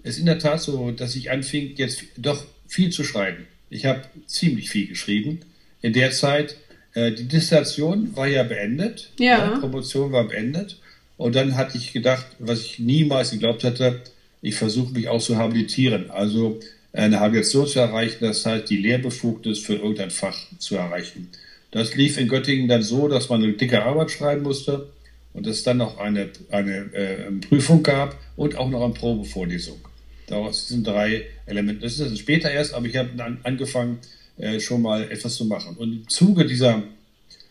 Es 0.02 0.14
ist 0.14 0.18
in 0.18 0.26
der 0.26 0.38
Tat 0.38 0.60
so, 0.60 0.90
dass 0.90 1.16
ich 1.16 1.30
anfing, 1.30 1.74
jetzt 1.76 2.04
doch 2.18 2.44
viel 2.68 2.90
zu 2.90 3.04
schreiben. 3.04 3.46
Ich 3.70 3.86
habe 3.86 4.02
ziemlich 4.26 4.70
viel 4.70 4.86
geschrieben. 4.86 5.40
In 5.82 5.92
der 5.92 6.12
Zeit, 6.12 6.56
äh, 6.94 7.12
die 7.12 7.28
Dissertation 7.28 8.16
war 8.16 8.26
ja 8.26 8.42
beendet. 8.42 9.10
Ja. 9.18 9.54
Die 9.54 9.60
Promotion 9.60 10.12
war 10.12 10.24
beendet. 10.28 10.78
Und 11.16 11.34
dann 11.34 11.56
hatte 11.56 11.78
ich 11.78 11.92
gedacht, 11.92 12.26
was 12.38 12.60
ich 12.60 12.78
niemals 12.78 13.30
geglaubt 13.30 13.62
hätte, 13.62 14.00
ich 14.42 14.56
versuche 14.56 14.92
mich 14.92 15.08
auch 15.08 15.22
zu 15.22 15.38
habilitieren. 15.38 16.10
Also 16.10 16.60
eine 16.92 17.20
Habilitation 17.20 17.66
zu 17.66 17.80
erreichen, 17.80 18.18
das 18.20 18.44
heißt 18.46 18.68
die 18.70 18.76
Lehrbefugnis 18.76 19.58
für 19.58 19.74
irgendein 19.74 20.10
Fach 20.10 20.38
zu 20.58 20.76
erreichen. 20.76 21.30
Das 21.70 21.94
lief 21.96 22.18
in 22.18 22.28
Göttingen 22.28 22.68
dann 22.68 22.82
so, 22.82 23.08
dass 23.08 23.28
man 23.28 23.42
eine 23.42 23.54
dicke 23.54 23.82
Arbeit 23.82 24.10
schreiben 24.10 24.42
musste 24.42 24.88
und 25.32 25.46
es 25.46 25.64
dann 25.64 25.78
noch 25.78 25.98
eine, 25.98 26.28
eine 26.50 26.94
äh, 26.94 27.30
Prüfung 27.48 27.82
gab 27.82 28.16
und 28.36 28.56
auch 28.56 28.70
noch 28.70 28.84
eine 28.84 28.94
Probevorlesung. 28.94 29.78
Daraus 30.26 30.68
sind 30.68 30.86
drei 30.86 31.26
Elemente. 31.46 31.82
Das 31.82 31.94
ist 31.94 32.00
also 32.00 32.16
später 32.16 32.50
erst, 32.50 32.74
aber 32.74 32.86
ich 32.86 32.96
habe 32.96 33.10
dann 33.16 33.38
angefangen, 33.42 33.98
äh, 34.38 34.58
schon 34.58 34.82
mal 34.82 35.10
etwas 35.10 35.36
zu 35.36 35.44
machen. 35.44 35.76
Und 35.76 35.92
im 35.92 36.08
Zuge 36.08 36.44
dieser 36.44 36.82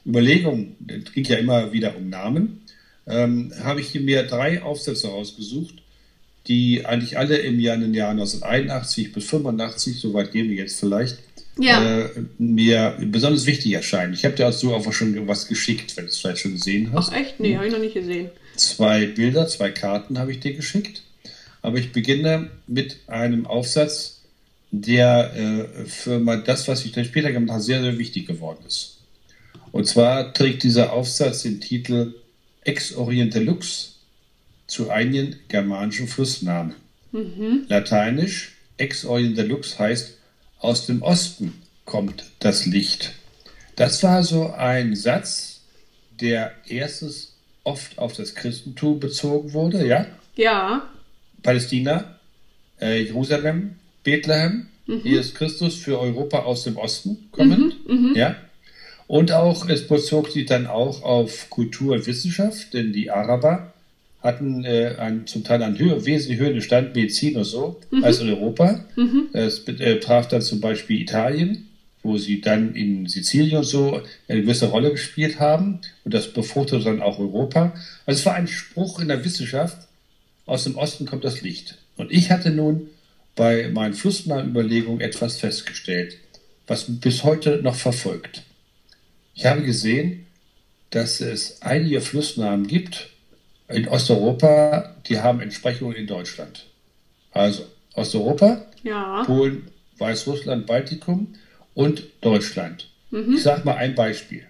Überlegung, 0.05 0.75
es 0.87 1.13
ging 1.13 1.23
ja 1.25 1.37
immer 1.37 1.71
wieder 1.71 1.95
um 1.95 2.09
Namen, 2.09 2.61
ähm, 3.07 3.53
habe 3.63 3.81
ich 3.81 3.93
mir 3.95 4.23
drei 4.23 4.61
Aufsätze 4.61 5.07
rausgesucht, 5.07 5.75
die 6.47 6.85
eigentlich 6.85 7.17
alle 7.17 7.37
im 7.37 7.59
Jahr, 7.59 7.75
in 7.75 7.81
den 7.81 7.93
Jahren 7.93 8.19
1981 8.19 9.13
bis 9.13 9.25
85, 9.25 9.99
soweit 9.99 10.31
gehen 10.31 10.49
wir 10.49 10.57
jetzt 10.57 10.79
vielleicht, 10.79 11.19
ja. 11.57 12.01
äh, 12.01 12.09
mir 12.37 12.97
besonders 12.99 13.45
wichtig 13.45 13.71
erscheinen. 13.73 14.13
Ich 14.13 14.25
habe 14.25 14.35
dir 14.35 14.43
dazu 14.43 14.73
auch 14.73 14.91
schon 14.91 15.27
was 15.27 15.47
geschickt, 15.47 15.95
wenn 15.95 16.05
du 16.05 16.11
es 16.11 16.17
vielleicht 16.17 16.39
schon 16.39 16.53
gesehen 16.53 16.91
hast. 16.91 17.11
Ach 17.11 17.17
echt? 17.17 17.39
Nee, 17.39 17.55
habe 17.55 17.67
ich 17.67 17.71
noch 17.71 17.79
nicht 17.79 17.93
gesehen. 17.93 18.29
Zwei 18.55 19.05
Bilder, 19.05 19.47
zwei 19.47 19.71
Karten 19.71 20.19
habe 20.19 20.31
ich 20.31 20.39
dir 20.39 20.53
geschickt. 20.53 21.03
Aber 21.63 21.79
ich 21.79 21.91
beginne 21.91 22.51
mit 22.67 22.99
einem 23.07 23.47
Aufsatz, 23.47 24.21
der 24.69 25.33
äh, 25.33 25.85
für 25.85 26.19
das, 26.45 26.67
was 26.67 26.85
ich 26.85 26.91
dann 26.91 27.05
später 27.05 27.31
gemacht 27.31 27.53
habe, 27.53 27.63
sehr, 27.63 27.81
sehr 27.81 27.97
wichtig 27.97 28.27
geworden 28.27 28.59
ist. 28.67 28.99
Und 29.71 29.87
zwar 29.87 30.33
trägt 30.33 30.63
dieser 30.63 30.93
Aufsatz 30.93 31.43
den 31.43 31.61
Titel 31.61 32.15
Ex 32.63 32.95
Oriente 32.95 33.39
Lux 33.39 33.95
zu 34.67 34.89
einigen 34.89 35.37
germanischen 35.47 36.07
Flussnamen. 36.07 36.75
Mhm. 37.11 37.65
Lateinisch 37.69 38.51
Ex 38.77 39.05
Oriente 39.05 39.43
Lux 39.43 39.79
heißt 39.79 40.17
aus 40.59 40.85
dem 40.85 41.01
Osten 41.01 41.61
kommt 41.85 42.25
das 42.39 42.65
Licht. 42.65 43.13
Das 43.75 44.03
war 44.03 44.23
so 44.23 44.51
ein 44.51 44.95
Satz, 44.95 45.61
der 46.19 46.51
erstes 46.67 47.35
oft 47.63 47.97
auf 47.97 48.13
das 48.13 48.35
Christentum 48.35 48.99
bezogen 48.99 49.53
wurde, 49.53 49.87
ja? 49.87 50.05
Ja. 50.35 50.89
Palästina, 51.43 52.19
äh, 52.81 53.03
Jerusalem, 53.03 53.75
Bethlehem, 54.03 54.67
mhm. 54.87 55.01
hier 55.01 55.19
ist 55.19 55.35
Christus 55.35 55.75
für 55.75 55.99
Europa 55.99 56.39
aus 56.39 56.63
dem 56.63 56.77
Osten 56.77 57.29
kommend, 57.31 57.87
mhm, 57.87 58.09
mhm, 58.09 58.15
ja. 58.15 58.35
Und 59.07 59.31
auch, 59.31 59.69
es 59.69 59.87
bezog 59.87 60.31
sich 60.31 60.45
dann 60.45 60.65
auch 60.65 61.03
auf 61.03 61.49
Kultur 61.49 61.95
und 61.95 62.07
Wissenschaft, 62.07 62.73
denn 62.73 62.93
die 62.93 63.11
Araber 63.11 63.73
hatten 64.23 64.63
äh, 64.63 64.95
ein, 64.97 65.27
zum 65.27 65.43
Teil 65.43 65.61
einen 65.61 65.77
höher, 65.77 66.05
wesentlich 66.05 66.39
höheren 66.39 66.61
Stand 66.61 66.95
Medizin 66.95 67.35
und 67.35 67.43
so 67.43 67.79
mhm. 67.91 68.03
als 68.03 68.19
in 68.21 68.29
Europa. 68.29 68.85
Mhm. 68.95 69.27
Es 69.33 69.59
betraf 69.59 70.29
dann 70.29 70.41
zum 70.41 70.61
Beispiel 70.61 71.01
Italien, 71.01 71.67
wo 72.03 72.17
sie 72.17 72.39
dann 72.39 72.73
in 72.73 73.07
Sizilien 73.07 73.57
und 73.57 73.65
so 73.65 74.01
eine 74.27 74.41
gewisse 74.41 74.67
Rolle 74.67 74.91
gespielt 74.91 75.39
haben. 75.39 75.81
Und 76.05 76.13
das 76.13 76.31
befruchtete 76.31 76.83
dann 76.83 77.01
auch 77.01 77.19
Europa. 77.19 77.73
Also 78.05 78.19
es 78.19 78.25
war 78.25 78.35
ein 78.35 78.47
Spruch 78.47 78.99
in 79.01 79.09
der 79.09 79.23
Wissenschaft, 79.25 79.77
aus 80.45 80.63
dem 80.65 80.75
Osten 80.75 81.05
kommt 81.05 81.23
das 81.23 81.41
Licht. 81.41 81.77
Und 81.97 82.11
ich 82.11 82.31
hatte 82.31 82.49
nun 82.49 82.89
bei 83.35 83.69
meinen 83.69 83.93
flussnahen 83.93 84.49
Überlegungen 84.49 85.01
etwas 85.01 85.37
festgestellt, 85.37 86.17
was 86.67 86.85
bis 86.87 87.23
heute 87.23 87.61
noch 87.61 87.75
verfolgt. 87.75 88.43
Ich 89.35 89.45
habe 89.45 89.63
gesehen, 89.63 90.25
dass 90.91 91.21
es 91.21 91.61
einige 91.61 92.01
Flussnamen 92.01 92.67
gibt 92.67 93.09
in 93.67 93.87
Osteuropa, 93.87 94.95
die 95.07 95.19
haben 95.19 95.39
Entsprechungen 95.39 95.95
in 95.95 96.05
Deutschland. 96.05 96.67
Also 97.31 97.65
Osteuropa, 97.95 98.65
ja. 98.83 99.23
Polen, 99.25 99.69
Weißrussland, 99.97 100.67
Baltikum 100.67 101.33
und 101.73 102.03
Deutschland. 102.21 102.89
Mhm. 103.09 103.33
Ich 103.35 103.43
sage 103.43 103.63
mal 103.65 103.75
ein 103.75 103.95
Beispiel. 103.95 104.45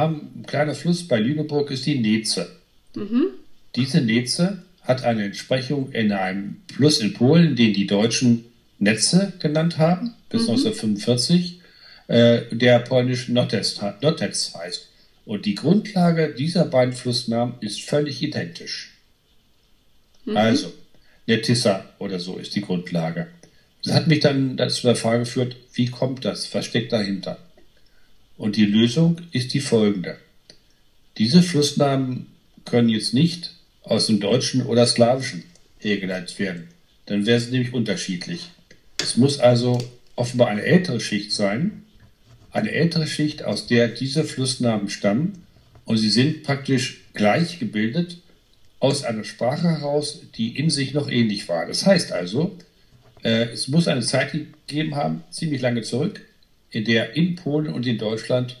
Haben 0.00 0.32
ein 0.36 0.46
kleiner 0.46 0.74
Fluss 0.74 1.06
bei 1.06 1.18
Lüneburg, 1.18 1.70
ist 1.70 1.86
die 1.86 1.98
Neze. 1.98 2.50
Mhm. 2.94 3.26
Diese 3.76 4.00
Neze 4.00 4.62
hat 4.82 5.04
eine 5.04 5.24
Entsprechung 5.24 5.92
in 5.92 6.12
einem 6.12 6.62
Fluss 6.74 6.98
in 7.00 7.12
Polen, 7.14 7.54
den 7.54 7.72
die 7.72 7.86
Deutschen 7.86 8.44
Netze 8.78 9.32
genannt 9.38 9.78
haben, 9.78 10.14
bis 10.28 10.42
mhm. 10.42 10.50
1945, 10.50 11.60
äh, 12.08 12.42
der 12.50 12.80
polnisch 12.80 13.28
Notec 13.28 13.64
heißt. 13.80 14.88
Und 15.26 15.46
die 15.46 15.54
Grundlage 15.54 16.34
dieser 16.36 16.64
beiden 16.64 16.94
Flussnamen 16.94 17.54
ist 17.60 17.82
völlig 17.82 18.22
identisch. 18.22 18.94
Mhm. 20.24 20.36
Also, 20.36 20.72
Netissa 21.26 21.84
oder 21.98 22.18
so 22.18 22.36
ist 22.36 22.56
die 22.56 22.62
Grundlage. 22.62 23.28
Das 23.84 23.94
hat 23.94 24.08
mich 24.08 24.20
dann 24.20 24.56
dazu 24.56 24.86
der 24.86 24.96
Frage 24.96 25.20
geführt, 25.20 25.56
wie 25.72 25.86
kommt 25.86 26.24
das? 26.24 26.52
Was 26.54 26.66
steckt 26.66 26.92
dahinter? 26.92 27.38
Und 28.40 28.56
die 28.56 28.64
Lösung 28.64 29.20
ist 29.32 29.52
die 29.52 29.60
folgende. 29.60 30.16
Diese 31.18 31.42
Flussnamen 31.42 32.24
können 32.64 32.88
jetzt 32.88 33.12
nicht 33.12 33.52
aus 33.82 34.06
dem 34.06 34.18
Deutschen 34.18 34.64
oder 34.64 34.86
Slawischen 34.86 35.42
hergeleitet 35.78 36.38
werden. 36.38 36.68
Dann 37.04 37.26
wäre 37.26 37.36
es 37.36 37.50
nämlich 37.50 37.74
unterschiedlich. 37.74 38.48
Es 38.98 39.18
muss 39.18 39.40
also 39.40 39.78
offenbar 40.16 40.48
eine 40.48 40.62
ältere 40.62 41.00
Schicht 41.00 41.32
sein, 41.32 41.82
eine 42.50 42.70
ältere 42.72 43.06
Schicht, 43.06 43.42
aus 43.42 43.66
der 43.66 43.88
diese 43.88 44.24
Flussnamen 44.24 44.88
stammen 44.88 45.44
und 45.84 45.98
sie 45.98 46.10
sind 46.10 46.42
praktisch 46.42 47.02
gleich 47.12 47.58
gebildet 47.58 48.22
aus 48.78 49.04
einer 49.04 49.24
Sprache 49.24 49.68
heraus, 49.68 50.22
die 50.36 50.56
in 50.56 50.70
sich 50.70 50.94
noch 50.94 51.10
ähnlich 51.10 51.46
war. 51.50 51.66
Das 51.66 51.84
heißt 51.84 52.10
also, 52.12 52.56
äh, 53.22 53.50
es 53.50 53.68
muss 53.68 53.86
eine 53.86 54.00
Zeit 54.00 54.32
gegeben 54.32 54.94
haben, 54.94 55.24
ziemlich 55.30 55.60
lange 55.60 55.82
zurück, 55.82 56.22
in 56.70 56.84
der 56.84 57.16
in 57.16 57.36
Polen 57.36 57.72
und 57.72 57.86
in 57.86 57.98
Deutschland 57.98 58.56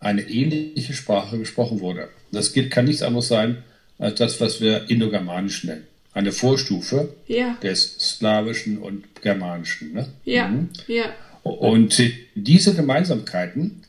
eine 0.00 0.22
ähnliche 0.22 0.92
Sprache 0.92 1.38
gesprochen 1.38 1.80
wurde. 1.80 2.08
Das 2.30 2.52
kann 2.70 2.84
nichts 2.84 3.02
anderes 3.02 3.28
sein 3.28 3.62
als 3.98 4.18
das, 4.18 4.40
was 4.40 4.60
wir 4.60 4.90
Indogermanisch 4.90 5.64
nennen. 5.64 5.86
Eine 6.12 6.32
Vorstufe 6.32 7.14
ja. 7.26 7.56
des 7.62 7.98
Slawischen 7.98 8.78
und 8.78 9.04
Germanischen. 9.22 9.92
Ne? 9.94 10.08
Ja, 10.24 10.48
mhm. 10.48 10.68
ja. 10.86 11.06
Und 11.42 12.02
diese 12.34 12.74
Gemeinsamkeiten, 12.74 13.82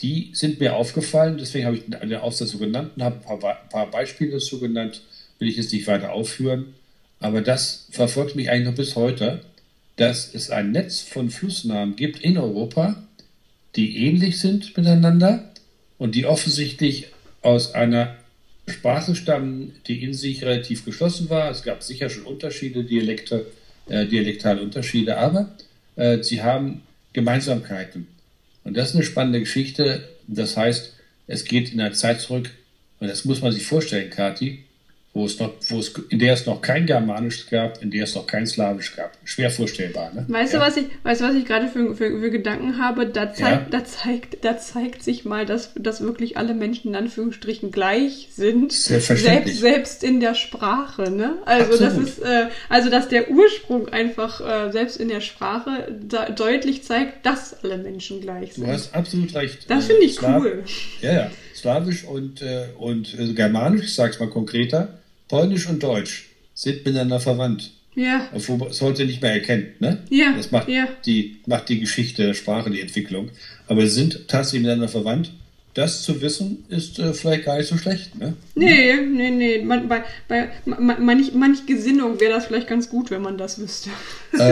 die 0.00 0.30
sind 0.32 0.60
mir 0.60 0.74
aufgefallen, 0.74 1.38
deswegen 1.38 1.66
habe 1.66 1.76
ich 1.76 1.84
den 1.84 2.14
Aufsatz 2.16 2.50
so 2.50 2.58
genannt 2.58 2.92
und 2.96 3.02
habe 3.02 3.16
ein 3.28 3.40
paar, 3.40 3.68
paar 3.68 3.90
Beispiele 3.90 4.32
dazu 4.32 4.58
genannt, 4.58 5.02
will 5.38 5.48
ich 5.48 5.56
jetzt 5.56 5.72
nicht 5.72 5.86
weiter 5.86 6.12
aufführen. 6.12 6.74
Aber 7.20 7.40
das 7.40 7.86
verfolgt 7.90 8.36
mich 8.36 8.50
eigentlich 8.50 8.66
noch 8.66 8.74
bis 8.74 8.96
heute, 8.96 9.40
dass 9.96 10.34
es 10.34 10.50
ein 10.50 10.72
Netz 10.72 11.00
von 11.00 11.30
Flussnamen 11.30 11.96
gibt 11.96 12.20
in 12.20 12.36
Europa, 12.36 13.05
die 13.76 14.06
ähnlich 14.06 14.40
sind 14.40 14.76
miteinander 14.76 15.52
und 15.98 16.14
die 16.14 16.26
offensichtlich 16.26 17.08
aus 17.42 17.74
einer 17.74 18.16
Sprache 18.68 19.14
stammen, 19.14 19.74
die 19.86 20.02
in 20.02 20.14
sich 20.14 20.42
relativ 20.42 20.84
geschlossen 20.84 21.30
war. 21.30 21.50
Es 21.50 21.62
gab 21.62 21.82
sicher 21.82 22.10
schon 22.10 22.24
Unterschiede, 22.24 22.84
Dialekte, 22.84 23.46
äh, 23.88 24.06
dialektale 24.06 24.60
Unterschiede, 24.60 25.18
aber 25.18 25.54
äh, 25.94 26.22
sie 26.22 26.42
haben 26.42 26.82
Gemeinsamkeiten. 27.12 28.08
Und 28.64 28.76
das 28.76 28.90
ist 28.90 28.96
eine 28.96 29.04
spannende 29.04 29.40
Geschichte. 29.40 30.08
Das 30.26 30.56
heißt, 30.56 30.94
es 31.28 31.44
geht 31.44 31.70
in 31.70 31.78
der 31.78 31.92
Zeit 31.92 32.20
zurück, 32.20 32.50
und 32.98 33.08
das 33.08 33.24
muss 33.24 33.42
man 33.42 33.52
sich 33.52 33.64
vorstellen, 33.64 34.10
Kathi, 34.10 34.64
wo 35.16 35.24
es 35.24 35.38
noch, 35.40 35.54
wo 35.68 35.78
es, 35.78 35.94
in 36.10 36.18
der 36.18 36.34
es 36.34 36.44
noch 36.44 36.60
kein 36.60 36.84
Germanisch 36.84 37.48
gab, 37.48 37.82
in 37.82 37.90
der 37.90 38.04
es 38.04 38.14
noch 38.14 38.26
kein 38.26 38.46
Slawisch 38.46 38.94
gab. 38.94 39.16
Schwer 39.24 39.50
vorstellbar, 39.50 40.12
ne? 40.12 40.26
Weißt 40.28 40.52
ja. 40.52 40.58
du, 40.58 40.66
was 40.66 40.76
ich, 40.76 40.84
weißt 41.04 41.22
du, 41.22 41.24
was 41.24 41.34
ich 41.34 41.46
gerade 41.46 41.68
für, 41.68 41.94
für, 41.96 42.20
für 42.20 42.30
Gedanken 42.30 42.78
habe? 42.78 43.06
Da 43.06 43.32
zeigt, 43.32 43.72
ja. 43.72 43.78
da 43.78 43.84
zeigt, 43.86 44.44
da 44.44 44.58
zeigt 44.58 45.02
sich 45.02 45.24
mal, 45.24 45.46
dass, 45.46 45.72
dass 45.74 46.02
wirklich 46.02 46.36
alle 46.36 46.52
Menschen 46.52 46.88
in 46.88 46.96
Anführungsstrichen 46.96 47.70
gleich 47.70 48.28
sind. 48.32 48.72
Selbst, 48.72 49.58
selbst 49.58 50.04
in 50.04 50.20
der 50.20 50.34
Sprache, 50.34 51.10
ne? 51.10 51.38
Also, 51.46 51.72
Absolut. 51.72 51.80
das 51.80 52.08
ist, 52.08 52.18
äh, 52.22 52.48
also, 52.68 52.90
dass 52.90 53.08
der 53.08 53.30
Ursprung 53.30 53.88
einfach, 53.88 54.42
äh, 54.42 54.70
selbst 54.70 54.98
in 54.98 55.08
der 55.08 55.22
Sprache 55.22 55.96
da, 55.98 56.28
deutlich 56.28 56.84
zeigt, 56.84 57.24
dass 57.24 57.64
alle 57.64 57.78
Menschen 57.78 58.20
gleich 58.20 58.52
sind. 58.52 58.66
Du 58.66 58.70
hast 58.70 58.94
absolut 58.94 59.34
recht. 59.34 59.70
Das 59.70 59.86
finde 59.86 60.04
ich 60.04 60.16
Slav 60.16 60.42
cool. 60.42 60.62
Ja, 61.00 61.12
ja. 61.12 61.30
Slawisch 61.54 62.04
und, 62.04 62.42
äh, 62.42 62.66
und 62.78 63.18
äh, 63.18 63.32
Germanisch, 63.32 63.86
ich 63.86 63.94
sag's 63.94 64.20
mal 64.20 64.28
konkreter, 64.28 64.98
Polnisch 65.28 65.68
und 65.68 65.82
Deutsch 65.82 66.26
sind 66.54 66.84
miteinander 66.84 67.20
verwandt. 67.20 67.72
Ja. 67.94 68.28
Obwohl 68.34 68.68
es 68.68 68.80
heute 68.82 69.06
nicht 69.06 69.22
mehr 69.22 69.32
erkennt, 69.32 69.80
ne? 69.80 70.02
Ja. 70.10 70.34
Das 70.36 70.50
macht, 70.50 70.68
ja. 70.68 70.86
Die, 71.06 71.40
macht 71.46 71.68
die 71.68 71.80
Geschichte 71.80 72.26
der 72.26 72.34
Sprache, 72.34 72.70
die 72.70 72.80
Entwicklung. 72.80 73.30
Aber 73.68 73.82
sie 73.82 73.94
sind 73.94 74.28
tatsächlich 74.28 74.62
miteinander 74.62 74.88
verwandt 74.88 75.32
das 75.76 76.02
zu 76.02 76.22
wissen, 76.22 76.64
ist 76.70 76.98
äh, 76.98 77.12
vielleicht 77.12 77.44
gar 77.44 77.58
nicht 77.58 77.68
so 77.68 77.76
schlecht, 77.76 78.18
ne? 78.18 78.32
Nee, 78.54 78.94
nee, 78.96 79.28
nee. 79.28 79.58
Man, 79.62 79.88
bei 79.88 80.04
bei 80.26 80.48
man, 80.64 81.04
manch, 81.04 81.34
manch 81.34 81.66
Gesinnung 81.66 82.18
wäre 82.18 82.32
das 82.32 82.46
vielleicht 82.46 82.66
ganz 82.66 82.88
gut, 82.88 83.10
wenn 83.10 83.20
man 83.20 83.36
das 83.36 83.58
wüsste. 83.58 83.90
Äh, 84.32 84.44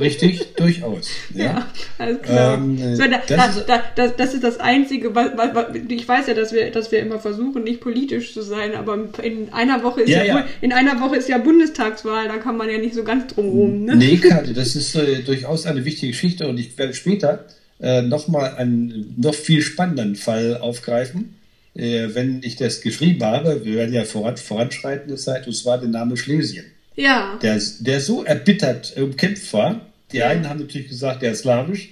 richtig, 0.00 0.40
durchaus. 0.56 1.10
Ja, 1.34 1.44
ja 1.44 1.66
alles 1.98 2.22
klar. 2.22 2.54
Ähm, 2.54 2.96
so, 2.96 3.02
da, 3.02 3.20
das, 3.28 3.66
da, 3.66 3.82
da, 3.94 4.08
das, 4.08 4.32
ist 4.32 4.42
das 4.42 4.58
Einzige, 4.58 5.14
was, 5.14 5.32
was, 5.36 5.66
ich 5.86 6.08
weiß 6.08 6.28
ja, 6.28 6.32
dass 6.32 6.54
wir, 6.54 6.70
dass 6.70 6.90
wir 6.90 7.00
immer 7.00 7.18
versuchen, 7.18 7.62
nicht 7.62 7.82
politisch 7.82 8.32
zu 8.32 8.40
sein, 8.40 8.74
aber 8.74 9.10
in 9.22 9.52
einer 9.52 9.82
Woche 9.82 10.00
ist 10.00 10.08
ja, 10.08 10.24
ja, 10.24 10.38
ja. 10.38 10.46
in 10.62 10.72
einer 10.72 10.98
Woche 11.02 11.16
ist 11.16 11.28
ja 11.28 11.36
Bundestagswahl, 11.36 12.26
da 12.28 12.38
kann 12.38 12.56
man 12.56 12.70
ja 12.70 12.78
nicht 12.78 12.94
so 12.94 13.04
ganz 13.04 13.26
drum 13.34 13.50
rum. 13.50 13.84
Ne? 13.84 13.96
Nee, 13.96 14.16
Karte, 14.16 14.52
das 14.54 14.74
ist 14.76 14.94
äh, 14.94 15.20
durchaus 15.20 15.66
eine 15.66 15.84
wichtige 15.84 16.12
Geschichte 16.12 16.48
und 16.48 16.58
ich 16.58 16.78
werde 16.78 16.94
später 16.94 17.44
äh, 17.80 18.02
nochmal 18.02 18.56
einen 18.56 19.14
noch 19.16 19.34
viel 19.34 19.62
spannenden 19.62 20.16
Fall 20.16 20.58
aufgreifen. 20.58 21.36
Äh, 21.74 22.08
wenn 22.14 22.42
ich 22.42 22.56
das 22.56 22.80
geschrieben 22.80 23.24
habe, 23.24 23.64
wir 23.64 23.76
werden 23.76 23.94
ja 23.94 24.04
voran, 24.04 24.36
voranschreitende 24.36 25.16
Zeit, 25.16 25.46
und 25.46 25.54
zwar 25.54 25.78
den 25.78 25.92
Namen 25.92 26.16
Schlesien. 26.16 26.66
Ja. 26.96 27.38
Der, 27.42 27.60
der 27.80 28.00
so 28.00 28.24
erbittert 28.24 28.96
umkämpft 28.96 29.52
war. 29.52 29.86
Die 30.12 30.18
ja. 30.18 30.28
einen 30.28 30.48
haben 30.48 30.60
natürlich 30.60 30.88
gesagt, 30.88 31.22
der 31.22 31.32
ist 31.32 31.40
slawisch. 31.40 31.90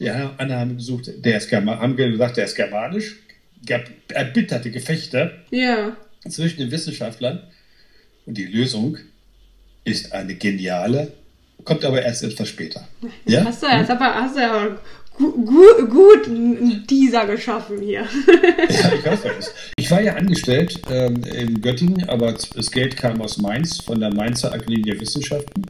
Die 0.00 0.10
anderen 0.10 0.52
haben, 0.52 0.76
gesucht, 0.76 1.10
der 1.24 1.38
ist 1.38 1.52
haben 1.52 1.96
gesagt, 1.96 2.36
der 2.36 2.44
ist 2.44 2.54
germanisch. 2.54 3.16
Gab 3.64 3.84
erbitterte 4.08 4.70
Gefechte 4.70 5.32
ja. 5.50 5.96
zwischen 6.28 6.58
den 6.58 6.70
Wissenschaftlern. 6.70 7.42
Und 8.26 8.36
die 8.36 8.46
Lösung 8.46 8.98
ist 9.84 10.12
eine 10.12 10.34
geniale, 10.34 11.12
kommt 11.64 11.84
aber 11.84 12.02
erst 12.02 12.22
etwas 12.22 12.48
später. 12.48 12.88
Ja? 13.26 13.44
Hast 13.44 13.62
du, 13.62 13.66
aber, 13.66 14.14
hast 14.14 14.36
du 14.36 14.40
ja 14.40 14.78
gu 15.16 15.44
gu 15.44 15.86
gut 15.88 16.26
einen 16.26 16.86
Teaser 16.86 17.26
geschaffen 17.26 17.80
hier. 17.80 18.06
ja, 18.68 18.92
ich 18.94 19.06
hoffe 19.06 19.30
es. 19.38 19.54
Ich 19.76 19.90
war 19.90 20.00
ja 20.00 20.14
angestellt 20.14 20.80
ähm, 20.90 21.22
in 21.24 21.60
Göttingen, 21.60 22.08
aber 22.08 22.32
das 22.32 22.70
Geld 22.70 22.96
kam 22.96 23.20
aus 23.20 23.38
Mainz, 23.38 23.80
von 23.80 24.00
der 24.00 24.12
Mainzer 24.12 24.52
Akademie 24.52 24.82
der 24.82 25.00
Wissenschaften. 25.00 25.66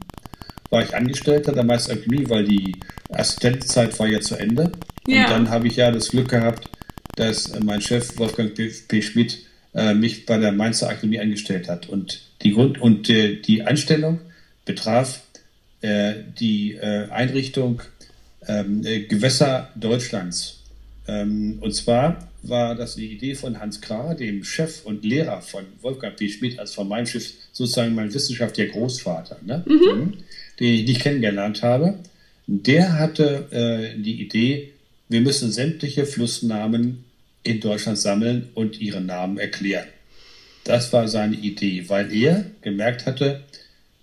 War 0.70 0.82
ich 0.82 0.94
Angestellter 0.94 1.52
der 1.52 1.64
Mainzer 1.64 1.92
Akademie, 1.92 2.28
weil 2.28 2.44
die 2.44 2.76
Assistentenzeit 3.10 3.98
war 3.98 4.08
ja 4.08 4.20
zu 4.20 4.36
Ende. 4.36 4.72
Ja. 5.06 5.24
Und 5.24 5.30
dann 5.30 5.50
habe 5.50 5.68
ich 5.68 5.76
ja 5.76 5.90
das 5.90 6.08
Glück 6.08 6.28
gehabt, 6.28 6.68
dass 7.16 7.58
mein 7.60 7.80
Chef 7.80 8.18
Wolfgang 8.18 8.54
P. 8.54 8.70
P. 8.88 9.02
Schmidt 9.02 9.44
äh, 9.74 9.94
mich 9.94 10.26
bei 10.26 10.38
der 10.38 10.52
Mainzer 10.52 10.88
Akademie 10.88 11.20
angestellt 11.20 11.68
hat. 11.68 11.88
Und 11.88 12.22
die 12.42 12.52
Grund 12.52 12.80
und 12.80 13.10
äh, 13.10 13.36
die 13.36 13.62
Einstellung 13.62 14.20
betraf 14.64 15.20
äh, 15.84 16.14
die 16.38 16.72
äh, 16.72 17.10
Einrichtung 17.10 17.82
ähm, 18.48 18.84
äh, 18.84 19.00
Gewässer 19.00 19.70
Deutschlands. 19.74 20.60
Ähm, 21.06 21.58
und 21.60 21.74
zwar 21.74 22.28
war 22.42 22.74
das 22.74 22.96
die 22.96 23.12
Idee 23.12 23.34
von 23.34 23.60
Hans 23.60 23.80
Krah, 23.80 24.14
dem 24.14 24.44
Chef 24.44 24.84
und 24.84 25.04
Lehrer 25.04 25.40
von 25.40 25.64
Wolfgang 25.82 26.16
P. 26.16 26.28
Schmidt, 26.28 26.58
als 26.58 26.74
von 26.74 26.88
meinem 26.88 27.06
Schiff 27.06 27.32
sozusagen 27.52 27.94
mein 27.94 28.12
wissenschaftlicher 28.12 28.72
Großvater, 28.72 29.38
ne? 29.44 29.64
Mhm. 29.66 29.72
mhm. 29.72 30.12
den 30.60 30.74
ich 30.74 30.86
nicht 30.86 31.00
kennengelernt 31.00 31.62
habe. 31.62 31.98
Der 32.46 32.98
hatte 32.98 33.48
äh, 33.50 34.00
die 34.00 34.20
Idee, 34.20 34.72
wir 35.08 35.20
müssen 35.20 35.50
sämtliche 35.50 36.04
Flussnamen 36.04 37.04
in 37.42 37.60
Deutschland 37.60 37.98
sammeln 37.98 38.48
und 38.54 38.80
ihre 38.80 39.00
Namen 39.00 39.38
erklären. 39.38 39.86
Das 40.64 40.92
war 40.92 41.08
seine 41.08 41.36
Idee, 41.36 41.84
weil 41.88 42.14
er 42.14 42.46
gemerkt 42.62 43.06
hatte, 43.06 43.42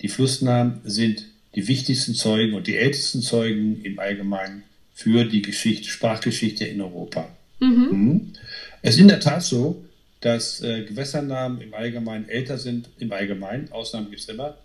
die 0.01 0.07
Flussnamen 0.07 0.81
sind 0.83 1.25
die 1.55 1.67
wichtigsten 1.67 2.15
Zeugen 2.15 2.53
und 2.53 2.67
die 2.67 2.77
ältesten 2.77 3.21
Zeugen 3.21 3.81
im 3.83 3.99
Allgemeinen 3.99 4.63
für 4.93 5.25
die 5.25 5.41
Geschichte, 5.41 5.89
Sprachgeschichte 5.89 6.65
in 6.65 6.81
Europa. 6.81 7.29
Mhm. 7.59 7.87
Mhm. 7.91 8.33
Es 8.81 8.95
ist 8.95 9.01
in 9.01 9.07
der 9.07 9.19
Tat 9.19 9.43
so, 9.43 9.83
dass 10.21 10.61
äh, 10.61 10.83
Gewässernamen 10.83 11.61
im 11.61 11.73
Allgemeinen 11.73 12.29
älter 12.29 12.57
sind, 12.57 12.89
im 12.99 13.11
Allgemeinen, 13.11 13.71
Ausnahmen 13.71 14.09
gibt 14.09 14.21
es 14.21 14.29
immer, 14.29 14.57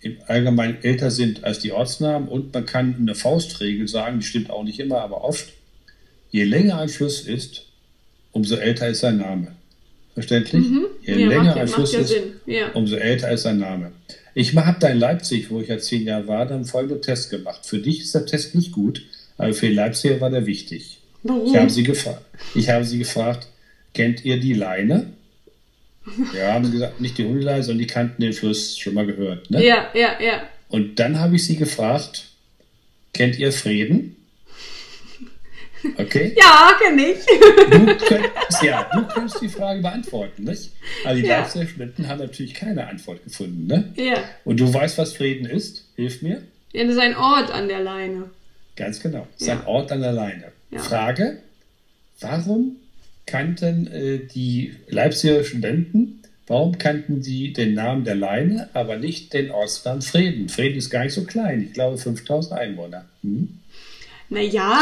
im 0.00 0.16
Allgemeinen 0.26 0.82
älter 0.82 1.10
sind 1.10 1.44
als 1.44 1.58
die 1.58 1.72
Ortsnamen 1.72 2.28
und 2.28 2.54
man 2.54 2.64
kann 2.64 2.96
eine 2.98 3.14
Faustregel 3.14 3.86
sagen, 3.86 4.20
die 4.20 4.26
stimmt 4.26 4.50
auch 4.50 4.64
nicht 4.64 4.80
immer, 4.80 5.00
aber 5.00 5.24
oft, 5.24 5.52
je 6.30 6.44
länger 6.44 6.78
ein 6.78 6.88
Fluss 6.88 7.20
ist, 7.20 7.66
umso 8.32 8.54
älter 8.56 8.88
ist 8.88 9.00
sein 9.00 9.18
Name. 9.18 9.56
Verständlich? 10.14 10.68
Mhm. 10.68 10.86
Je 11.02 11.16
ja, 11.16 11.28
länger 11.28 11.56
ein 11.56 11.68
Fluss 11.68 11.92
ja 11.92 12.00
ist, 12.00 12.14
ja. 12.46 12.70
umso 12.72 12.96
älter 12.96 13.30
ist 13.30 13.42
sein 13.42 13.58
Name. 13.58 13.92
Ich 14.34 14.54
habe 14.54 14.78
da 14.80 14.88
in 14.88 14.98
Leipzig, 14.98 15.50
wo 15.50 15.60
ich 15.60 15.68
ja 15.68 15.78
zehn 15.78 16.06
Jahre 16.06 16.26
war, 16.28 16.46
dann 16.46 16.64
folgenden 16.64 17.02
Test 17.02 17.30
gemacht. 17.30 17.66
Für 17.66 17.78
dich 17.78 18.00
ist 18.00 18.14
der 18.14 18.26
Test 18.26 18.54
nicht 18.54 18.72
gut, 18.72 19.02
aber 19.36 19.52
für 19.54 19.68
die 19.68 19.74
Leipziger 19.74 20.20
war 20.20 20.30
der 20.30 20.46
wichtig. 20.46 20.98
Warum? 21.22 21.46
Ich 21.46 21.56
habe 21.56 21.70
sie, 21.70 21.82
gefragt. 21.82 22.24
ich 22.54 22.68
habe 22.68 22.84
sie 22.84 22.98
gefragt, 22.98 23.48
kennt 23.94 24.24
ihr 24.24 24.38
die 24.38 24.54
Leine? 24.54 25.12
Ja, 26.34 26.54
haben 26.54 26.64
sie 26.64 26.72
gesagt, 26.72 27.00
nicht 27.00 27.18
die 27.18 27.24
Hundeleine, 27.24 27.62
sondern 27.62 27.80
die 27.80 27.86
kannten 27.86 28.22
den 28.22 28.32
Fluss 28.32 28.78
schon 28.78 28.94
mal 28.94 29.06
gehört. 29.06 29.50
Ne? 29.50 29.64
Ja, 29.64 29.90
ja, 29.94 30.20
ja. 30.20 30.42
Und 30.68 30.98
dann 30.98 31.18
habe 31.18 31.36
ich 31.36 31.44
sie 31.44 31.56
gefragt, 31.56 32.28
kennt 33.12 33.38
ihr 33.38 33.52
Frieden? 33.52 34.16
Okay? 35.96 36.34
Ja, 36.38 36.72
kenne 36.80 37.06
ich. 37.08 37.18
Du 37.70 37.86
könntest, 37.86 38.62
ja, 38.62 38.88
du 38.92 39.06
könntest 39.06 39.40
die 39.40 39.48
Frage 39.48 39.80
beantworten, 39.80 40.44
nicht? 40.44 40.70
Also 41.04 41.22
die 41.22 41.28
ja. 41.28 41.38
Leipziger 41.38 41.66
Studenten 41.66 42.08
haben 42.08 42.20
natürlich 42.20 42.54
keine 42.54 42.86
Antwort 42.86 43.24
gefunden, 43.24 43.66
ne? 43.66 43.92
Ja. 43.96 44.22
Und 44.44 44.60
du 44.60 44.72
weißt, 44.72 44.98
was 44.98 45.14
Frieden 45.14 45.46
ist? 45.46 45.86
Hilf 45.96 46.22
mir. 46.22 46.42
Ja, 46.72 46.84
das 46.84 46.94
ist 46.94 47.00
ein 47.00 47.16
Ort 47.16 47.50
an 47.50 47.68
der 47.68 47.80
Leine. 47.80 48.30
Ganz 48.76 49.00
genau. 49.00 49.26
Das 49.32 49.42
ist 49.42 49.46
ja. 49.48 49.54
ein 49.54 49.66
Ort 49.66 49.92
an 49.92 50.00
der 50.00 50.12
Leine. 50.12 50.52
Ja. 50.70 50.80
Frage: 50.80 51.38
Warum 52.20 52.76
kannten 53.26 53.86
äh, 53.88 54.18
die 54.26 54.74
Leipziger 54.88 55.44
Studenten, 55.44 56.22
warum 56.46 56.78
kannten 56.78 57.22
sie 57.22 57.52
den 57.52 57.74
Namen 57.74 58.04
der 58.04 58.16
Leine, 58.16 58.68
aber 58.74 58.96
nicht 58.96 59.32
den 59.32 59.50
Ortsnamen 59.50 60.02
Frieden? 60.02 60.48
Frieden 60.48 60.78
ist 60.78 60.90
gar 60.90 61.04
nicht 61.04 61.14
so 61.14 61.24
klein. 61.24 61.62
Ich 61.62 61.72
glaube 61.72 61.98
5000 61.98 62.58
Einwohner. 62.58 63.06
Hm? 63.22 63.59
Naja, 64.30 64.80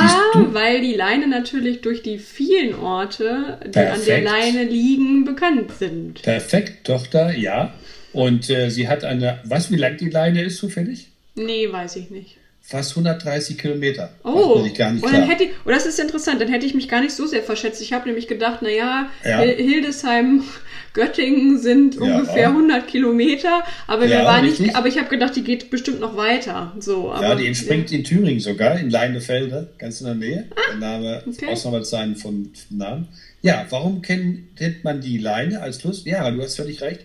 weil 0.53 0.83
die 0.83 0.95
Leine 0.95 1.27
natürlich 1.27 1.81
durch 1.81 2.03
die 2.03 2.19
vielen 2.19 2.75
Orte, 2.75 3.59
die 3.65 3.71
Perfekt. 3.71 3.99
an 3.99 4.05
der 4.07 4.23
Leine 4.23 4.65
liegen, 4.65 5.25
bekannt 5.25 5.73
sind. 5.79 6.23
Perfekt, 6.23 6.87
Tochter, 6.87 7.35
ja. 7.35 7.75
Und 8.13 8.49
äh, 8.51 8.71
sie 8.71 8.89
hat 8.89 9.05
eine, 9.05 9.41
was, 9.45 9.71
wie 9.71 9.77
lang 9.77 9.97
die 9.97 10.11
Leine 10.11 10.43
ist 10.43 10.59
zufällig? 10.59 11.09
Nee, 11.35 11.71
weiß 11.71 11.97
ich 11.97 12.11
nicht. 12.11 12.38
Fast 12.69 12.91
130 12.91 13.57
Kilometer. 13.57 14.11
Oh, 14.25 14.63
ich 14.63 14.75
gar 14.75 14.93
nicht 14.93 15.03
und 15.03 15.11
dann 15.11 15.27
hätte 15.27 15.45
ich, 15.45 15.51
oh, 15.65 15.71
das 15.71 15.87
ist 15.87 15.99
interessant, 15.99 16.39
dann 16.39 16.49
hätte 16.49 16.67
ich 16.67 16.75
mich 16.75 16.87
gar 16.87 17.01
nicht 17.01 17.15
so 17.15 17.27
sehr 17.27 17.43
verschätzt. 17.43 17.81
Ich 17.81 17.95
habe 17.95 18.07
nämlich 18.07 18.29
gedacht, 18.29 18.61
naja, 18.61 19.09
ja. 19.25 19.41
Hildesheim 19.41 20.45
Göttingen 20.93 21.59
sind 21.59 21.95
ja, 21.95 22.03
ungefähr 22.03 22.49
100 22.49 22.87
Kilometer, 22.87 23.65
aber 23.87 24.05
ja, 24.05 24.23
war 24.27 24.43
nicht, 24.43 24.77
aber 24.77 24.87
ich 24.87 24.99
habe 24.99 25.09
gedacht, 25.09 25.35
die 25.35 25.45
geht 25.45 25.71
bestimmt 25.71 26.01
noch 26.01 26.15
weiter. 26.19 26.75
So, 26.79 27.11
aber, 27.11 27.29
ja, 27.29 27.35
die 27.37 27.47
entspringt 27.47 27.91
in 27.91 28.05
Thüringen 28.05 28.41
sogar, 28.41 28.79
in 28.79 28.91
Leinefelde, 28.91 29.73
ganz 29.79 30.03
in 30.03 30.07
der 30.09 30.17
Nähe. 30.17 30.51
Ah, 30.51 30.73
der 30.73 30.79
Name, 30.79 31.23
okay. 31.27 31.47
Ausnahmezeichen 31.47 32.17
vom, 32.17 32.53
Namen. 32.69 33.09
Ja, 33.41 33.65
warum 33.71 34.03
kennt, 34.03 34.57
kennt 34.57 34.85
man 34.85 35.01
die 35.01 35.17
Leine 35.17 35.63
als 35.63 35.79
Fluss? 35.79 36.05
Ja, 36.05 36.31
du 36.31 36.43
hast 36.43 36.57
völlig 36.57 36.83
recht. 36.83 37.01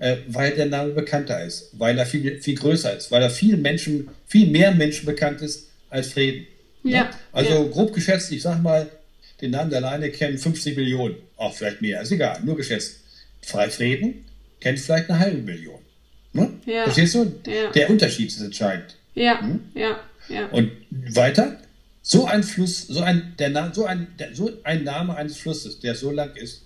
Äh, 0.00 0.18
weil 0.28 0.54
der 0.54 0.66
Name 0.66 0.92
bekannter 0.92 1.44
ist, 1.44 1.70
weil 1.72 1.98
er 1.98 2.06
viel, 2.06 2.40
viel 2.40 2.54
größer 2.54 2.96
ist, 2.96 3.10
weil 3.10 3.20
er 3.20 3.30
viel 3.30 3.56
Menschen, 3.56 4.08
viel 4.26 4.46
mehr 4.46 4.72
Menschen 4.72 5.06
bekannt 5.06 5.40
ist 5.42 5.68
als 5.90 6.12
Frieden. 6.12 6.46
Ja. 6.84 6.90
ja? 6.90 7.10
Also 7.32 7.64
ja. 7.64 7.64
grob 7.64 7.92
geschätzt, 7.92 8.30
ich 8.30 8.42
sag 8.42 8.62
mal, 8.62 8.88
den 9.40 9.50
Namen 9.50 9.70
der 9.70 9.80
Leine 9.80 10.10
kennen 10.10 10.38
50 10.38 10.76
Millionen, 10.76 11.16
auch 11.36 11.54
vielleicht 11.54 11.82
mehr, 11.82 12.00
ist 12.02 12.12
egal, 12.12 12.40
nur 12.44 12.56
geschätzt. 12.56 13.00
Freifrieden 13.42 14.24
kennt 14.60 14.78
vielleicht 14.78 15.10
eine 15.10 15.18
halbe 15.18 15.38
Million. 15.38 15.80
Ne? 16.32 16.50
Ja. 16.66 16.84
Verstehst 16.84 17.14
du? 17.14 17.32
Ja. 17.46 17.70
Der 17.72 17.90
Unterschied 17.90 18.28
ist 18.28 18.40
entscheidend. 18.40 18.96
Ja, 19.14 19.40
hm? 19.40 19.60
ja, 19.74 20.00
ja. 20.28 20.46
Und 20.48 20.70
weiter, 20.90 21.60
so 22.02 22.26
ein 22.26 22.42
Fluss, 22.42 22.86
so 22.86 23.00
ein, 23.00 23.34
der, 23.38 23.72
so, 23.74 23.84
ein, 23.84 24.08
der, 24.18 24.34
so 24.34 24.50
ein 24.62 24.84
Name 24.84 25.16
eines 25.16 25.36
Flusses, 25.38 25.80
der 25.80 25.94
so 25.94 26.10
lang 26.10 26.36
ist, 26.36 26.62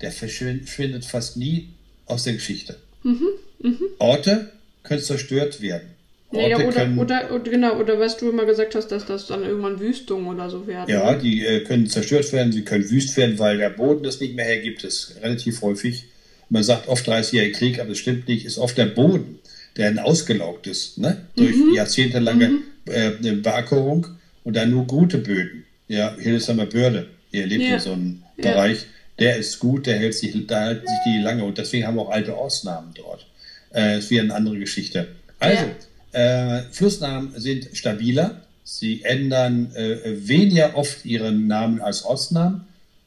der 0.00 0.12
verschwindet 0.12 1.04
fast 1.04 1.36
nie 1.36 1.68
aus 2.06 2.24
der 2.24 2.34
Geschichte. 2.34 2.76
Mhm, 3.02 3.28
mh. 3.60 3.76
Orte 3.98 4.52
können 4.82 5.00
zerstört 5.00 5.60
werden. 5.60 5.88
Orte 6.30 6.50
ja, 6.50 6.56
oder, 6.58 6.72
können, 6.72 6.98
oder, 6.98 7.30
oder, 7.32 7.50
genau, 7.50 7.78
oder 7.78 8.00
was 8.00 8.16
du 8.16 8.30
immer 8.30 8.44
gesagt 8.46 8.74
hast, 8.74 8.88
dass 8.88 9.06
das 9.06 9.26
dann 9.26 9.42
irgendwann 9.44 9.78
Wüstungen 9.78 10.26
oder 10.26 10.50
so 10.50 10.66
werden. 10.66 10.90
Ja, 10.90 11.14
die 11.14 11.44
äh, 11.44 11.60
können 11.60 11.86
zerstört 11.86 12.32
werden, 12.32 12.52
sie 12.52 12.62
können 12.62 12.88
wüst 12.90 13.16
werden, 13.16 13.38
weil 13.38 13.58
der 13.58 13.70
Boden 13.70 14.02
das 14.02 14.20
nicht 14.20 14.34
mehr 14.34 14.44
hergibt. 14.44 14.82
Das 14.82 14.94
ist 14.94 15.22
relativ 15.22 15.62
häufig. 15.62 16.04
Man 16.48 16.62
sagt 16.62 16.88
oft 16.88 17.08
30-jähriger 17.08 17.52
Krieg, 17.52 17.80
aber 17.80 17.90
das 17.90 17.98
stimmt 17.98 18.28
nicht. 18.28 18.44
Ist 18.44 18.58
oft 18.58 18.76
der 18.76 18.86
Boden, 18.86 19.38
der 19.76 19.90
dann 19.92 20.04
ausgelaugt 20.04 20.66
ist, 20.66 20.98
ne? 20.98 21.26
durch 21.36 21.56
mhm. 21.56 21.74
jahrzehntelange 21.74 22.48
mhm. 22.48 22.62
äh, 22.86 23.32
Beackerung 23.32 24.06
und 24.44 24.56
dann 24.56 24.70
nur 24.70 24.86
gute 24.86 25.18
Böden. 25.18 25.64
Ja, 25.88 26.16
Hildesheimer 26.18 26.66
Börde, 26.66 27.08
ihr 27.30 27.46
lebt 27.46 27.62
ja. 27.62 27.74
in 27.74 27.80
so 27.80 27.92
einem 27.92 28.22
ja. 28.36 28.50
Bereich, 28.50 28.86
der 29.18 29.36
ist 29.36 29.58
gut, 29.58 29.86
der 29.86 29.98
hält 29.98 30.14
sich, 30.14 30.34
da 30.46 30.60
halten 30.60 30.86
sich 30.86 30.98
die 31.06 31.22
lange 31.22 31.44
und 31.44 31.58
deswegen 31.58 31.86
haben 31.86 31.96
wir 31.96 32.02
auch 32.02 32.10
alte 32.10 32.36
Ortsnamen 32.36 32.92
dort. 32.94 33.26
Äh, 33.74 33.98
ist 33.98 34.10
wieder 34.10 34.22
eine 34.22 34.34
andere 34.34 34.58
Geschichte. 34.58 35.08
Also, 35.38 35.64
ja. 36.12 36.58
Äh, 36.58 36.62
Flussnamen 36.70 37.32
sind 37.36 37.68
stabiler. 37.74 38.42
Sie 38.64 39.04
ändern 39.04 39.74
äh, 39.74 39.98
weniger 40.26 40.76
oft 40.76 41.04
ihren 41.04 41.46
Namen 41.46 41.80
als 41.80 42.04
Ortsnamen. 42.04 42.62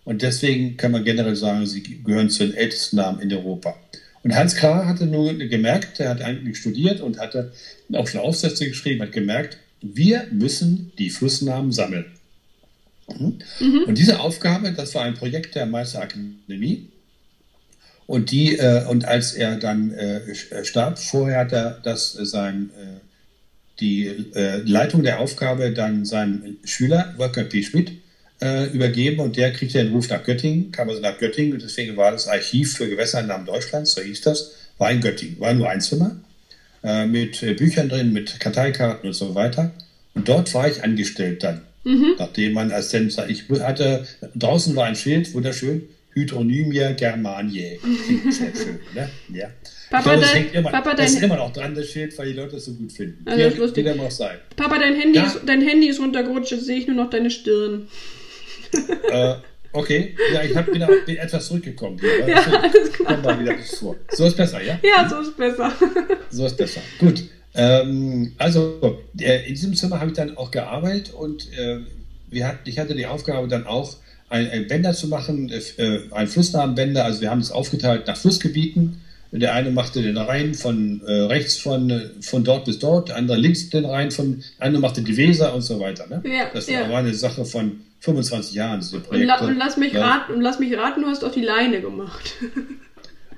Und 0.06 0.22
deswegen 0.22 0.78
kann 0.78 0.92
man 0.92 1.04
generell 1.04 1.36
sagen, 1.36 1.66
sie 1.66 1.84
gehören 2.04 2.30
zu 2.30 2.46
den 2.46 2.56
ältesten 2.56 2.96
Namen 2.96 3.20
in 3.20 3.34
Europa. 3.34 3.76
Und 4.24 4.36
Hans 4.36 4.56
Krah 4.56 4.86
hatte 4.86 5.06
nur 5.06 5.34
gemerkt, 5.34 6.00
er 6.00 6.10
hat 6.10 6.22
eigentlich 6.22 6.58
studiert 6.58 7.02
und 7.02 7.20
hatte 7.20 7.52
auch 7.94 8.08
schon 8.08 8.22
Aufsätze 8.22 8.68
geschrieben, 8.68 9.02
hat 9.02 9.12
gemerkt, 9.12 9.58
wir 9.82 10.28
müssen 10.32 10.92
die 10.98 11.10
Flussnamen 11.10 11.72
sammeln. 11.72 12.06
Mhm. 13.18 13.84
Und 13.88 13.98
diese 13.98 14.20
Aufgabe, 14.20 14.72
das 14.72 14.94
war 14.96 15.04
ein 15.04 15.16
Projekt 15.16 15.56
der 15.56 15.66
Meisterakademie. 15.66 16.90
Und 18.08 18.32
die, 18.32 18.58
äh, 18.58 18.86
und 18.86 19.06
als 19.06 19.34
er 19.34 19.58
dann 19.58 19.92
äh, 19.92 20.18
äh, 20.18 20.66
starb, 20.66 20.98
vorher 20.98 21.42
hat 21.42 21.54
er 21.54 21.80
das 21.84 22.18
äh, 22.18 22.26
sein, 22.26 22.72
äh, 22.76 23.00
die 23.80 24.08
äh, 24.08 24.64
Leitung 24.66 25.04
der 25.04 25.20
Aufgabe 25.20 25.72
dann 25.72 26.06
seinem 26.06 26.58
Schüler, 26.64 27.14
Wolfgang 27.18 27.50
P. 27.50 27.64
Schmidt, 27.64 27.92
übergeben 28.72 29.20
und 29.20 29.36
der 29.36 29.52
kriegte 29.52 29.84
den 29.84 29.92
Ruf 29.92 30.08
nach 30.08 30.24
Göttingen, 30.24 30.72
kam 30.72 30.88
also 30.88 31.02
nach 31.02 31.18
Göttingen 31.18 31.52
und 31.52 31.62
deswegen 31.62 31.98
war 31.98 32.14
das 32.14 32.30
Archiv 32.30 32.78
für 32.78 32.88
Gewässernamen 32.88 33.46
Deutschlands, 33.46 33.92
so 33.92 34.02
hieß 34.02 34.22
das, 34.22 34.54
war 34.78 34.90
in 34.94 35.02
Göttingen, 35.02 35.38
war 35.42 35.54
nur 35.54 35.70
ein 35.70 35.82
Zimmer 35.82 36.16
mit 36.82 37.42
Büchern 37.58 37.90
drin, 37.90 38.14
mit 38.14 38.40
Karteikarten 38.40 39.10
und 39.10 39.14
so 39.14 39.36
weiter. 39.36 39.72
Und 40.14 40.30
dort 40.30 40.54
war 40.54 40.70
ich 40.70 40.82
angestellt 40.86 41.44
dann, 41.44 41.64
mhm. 41.90 42.16
nachdem 42.18 42.54
man 42.54 42.72
als 42.72 42.94
Assistent, 42.94 43.30
ich 43.30 43.50
hatte, 43.62 44.06
draußen 44.36 44.76
war 44.76 44.86
ein 44.86 44.96
Schild, 44.96 45.34
wunderschön, 45.34 45.90
Hydronymia 46.14 46.92
Germaniae. 46.94 47.80
Sehr 48.30 48.56
schön, 48.56 48.80
ne? 48.94 49.10
Ja. 49.34 49.48
Papa, 49.90 50.16
glaube, 50.16 50.26
dein, 50.26 50.52
immer, 50.52 50.70
Papa, 50.70 50.94
dein, 50.94 51.06
ist 51.08 51.22
immer 51.22 51.38
noch 51.38 51.52
dran, 51.52 51.74
das 51.74 51.88
Schild, 51.88 52.18
weil 52.18 52.28
die 52.28 52.34
Leute 52.34 52.58
es 52.58 52.66
so 52.66 52.74
gut 52.74 52.92
finden. 52.92 53.24
Also 53.26 53.44
das 53.44 53.54
ist 53.54 53.60
lustig. 53.60 54.00
Auch 54.00 54.12
sein. 54.12 54.38
Papa, 54.56 54.78
dein 54.78 54.96
Handy, 54.96 55.18
ja? 55.18 55.26
ist, 55.26 55.42
dein 55.46 55.62
Handy 55.62 55.88
ist 55.88 56.00
runtergerutscht, 56.00 56.52
jetzt 56.52 56.66
sehe 56.66 56.78
ich 56.78 56.88
nur 56.88 56.96
noch 56.96 57.10
deine 57.10 57.32
Stirn. 57.32 57.88
Äh, 59.12 59.36
okay, 59.74 60.16
ja, 60.32 60.44
ich 60.44 60.56
hab, 60.56 60.68
bin, 60.68 60.86
bin 61.06 61.18
etwas 61.18 61.48
zurückgekommen. 61.48 62.00
Hier, 62.00 62.28
ja, 62.28 62.44
alles 62.62 62.92
klar. 62.94 63.18
Mal 63.18 63.40
wieder 63.40 63.58
vor. 63.58 63.96
So 64.12 64.26
ist 64.26 64.38
besser, 64.38 64.62
ja? 64.62 64.80
Ja, 64.84 65.10
so 65.10 65.22
ist 65.22 65.36
besser. 65.36 65.72
so 66.30 66.46
ist 66.46 66.58
besser. 66.58 66.82
Gut. 67.00 67.24
Ähm, 67.60 68.32
also, 68.38 69.02
äh, 69.20 69.46
in 69.48 69.54
diesem 69.54 69.76
Zimmer 69.76 70.00
habe 70.00 70.12
ich 70.12 70.16
dann 70.16 70.38
auch 70.38 70.50
gearbeitet 70.50 71.14
und 71.14 71.52
äh, 71.58 71.80
wir 72.30 72.48
hatten, 72.48 72.70
ich 72.70 72.80
hatte 72.80 72.96
die 72.96 73.06
Aufgabe 73.06 73.50
dann 73.50 73.68
auch, 73.68 73.98
ein, 74.30 74.50
ein 74.50 74.68
Bänder 74.68 74.94
zu 74.94 75.08
machen, 75.08 75.52
äh, 75.52 76.00
ein 76.12 76.28
Flussnamenbänder. 76.28 77.04
Also 77.04 77.20
wir 77.22 77.32
haben 77.32 77.42
es 77.42 77.52
aufgeteilt 77.52 78.08
nach 78.08 78.16
Flussgebieten. 78.16 79.02
Der 79.32 79.54
eine 79.54 79.72
machte 79.72 80.02
den 80.02 80.18
Rhein 80.18 80.54
von 80.54 81.02
äh, 81.06 81.12
rechts 81.12 81.58
von, 81.58 82.12
von 82.22 82.44
dort 82.44 82.66
bis 82.66 82.80
dort, 82.80 83.10
der 83.10 83.16
andere 83.18 83.38
links 83.38 83.70
den 83.70 83.86
Rhein 83.86 84.10
von, 84.10 84.44
der 84.58 84.68
andere 84.68 84.82
machte 84.82 85.02
die 85.02 85.18
Weser 85.18 85.54
und 85.54 85.62
so 85.62 85.80
weiter. 85.80 86.08
Ne? 86.08 86.22
Ja, 86.26 86.50
das 86.54 86.68
ja. 86.68 86.90
war 86.90 87.00
eine 87.00 87.14
Sache 87.14 87.46
von 87.46 87.82
25 88.00 88.54
Jahren, 88.54 88.80
diese 88.80 89.00
Projekte. 89.00 89.22
Und, 89.22 89.28
la 89.28 89.48
und 89.48 89.58
lass, 89.58 89.78
mich 89.78 89.96
raten, 89.96 90.34
und 90.34 90.42
lass 90.42 90.60
mich 90.60 90.76
raten, 90.76 91.02
du 91.02 91.08
hast 91.08 91.24
auch 91.24 91.32
die 91.32 91.42
Leine 91.42 91.82
gemacht. 91.82 92.34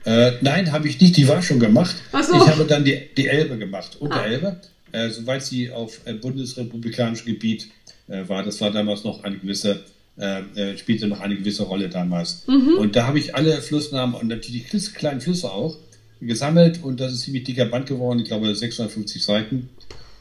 Äh, 0.06 0.34
nein, 0.42 0.72
habe 0.72 0.88
ich 0.88 1.00
nicht, 1.00 1.16
die 1.18 1.28
war 1.28 1.42
schon 1.42 1.60
gemacht. 1.60 1.96
Ach 2.12 2.24
so. 2.24 2.36
Ich 2.36 2.48
habe 2.48 2.66
dann 2.66 2.84
die, 2.84 3.00
die 3.16 3.28
Elbe 3.28 3.58
gemacht, 3.58 3.98
Unterelbe, 4.00 4.60
ah. 4.92 4.98
äh, 4.98 5.10
soweit 5.10 5.44
sie 5.44 5.72
auf 5.72 6.00
äh, 6.06 6.14
bundesrepublikanischem 6.14 7.28
Gebiet 7.28 7.70
äh, 8.08 8.28
war. 8.28 8.44
Das 8.44 8.60
war 8.62 8.72
damals 8.72 9.04
noch 9.04 9.24
eine 9.24 9.38
gewisse 9.38 9.84
äh, 10.18 10.42
äh, 10.56 10.78
spielte 10.78 11.08
noch 11.08 11.22
eine 11.22 11.38
gewisse 11.38 11.64
Rolle 11.64 11.88
damals. 11.88 12.46
Mhm. 12.48 12.76
Und 12.78 12.96
da 12.96 13.08
habe 13.08 13.18
ich 13.18 13.36
alle 13.36 13.62
Flussnamen 13.62 14.16
und 14.16 14.28
natürlich 14.28 14.68
die 14.70 14.80
kleinen 14.94 15.22
Flüsse 15.22 15.52
auch 15.52 15.78
gesammelt 16.20 16.84
und 16.84 17.00
das 17.00 17.14
ist 17.14 17.22
ziemlich 17.22 17.46
dicker 17.46 17.66
Band 17.66 17.88
geworden, 17.88 18.20
ich 18.20 18.26
glaube 18.26 18.54
650 18.54 19.24
Seiten. 19.24 19.70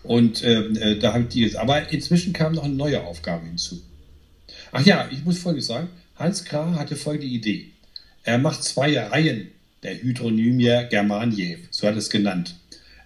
Und 0.03 0.43
da 0.43 1.13
habe 1.13 1.25
ich 1.25 1.29
die 1.29 1.43
jetzt. 1.43 1.57
Aber 1.57 1.93
inzwischen 1.93 2.33
kam 2.33 2.55
noch 2.55 2.65
eine 2.65 2.73
neue 2.73 3.05
Aufgabe 3.05 3.45
hinzu. 3.45 3.83
Ach 4.73 4.85
ja, 4.87 5.07
ich 5.11 5.23
muss 5.27 5.39
Folgendes 5.39 5.67
sagen. 5.67 5.89
Hans 6.17 6.45
Krah 6.47 6.75
hatte 6.77 6.97
folgende 6.97 7.27
Idee. 7.27 7.67
Er 8.23 8.39
macht 8.39 8.65
zwei 8.65 8.99
Reihen 8.99 9.49
der 9.83 10.03
Hydronymia 10.03 10.85
Germaniae, 10.85 11.59
so 11.71 11.87
hat 11.87 11.97
es 11.97 12.11
genannt. 12.11 12.57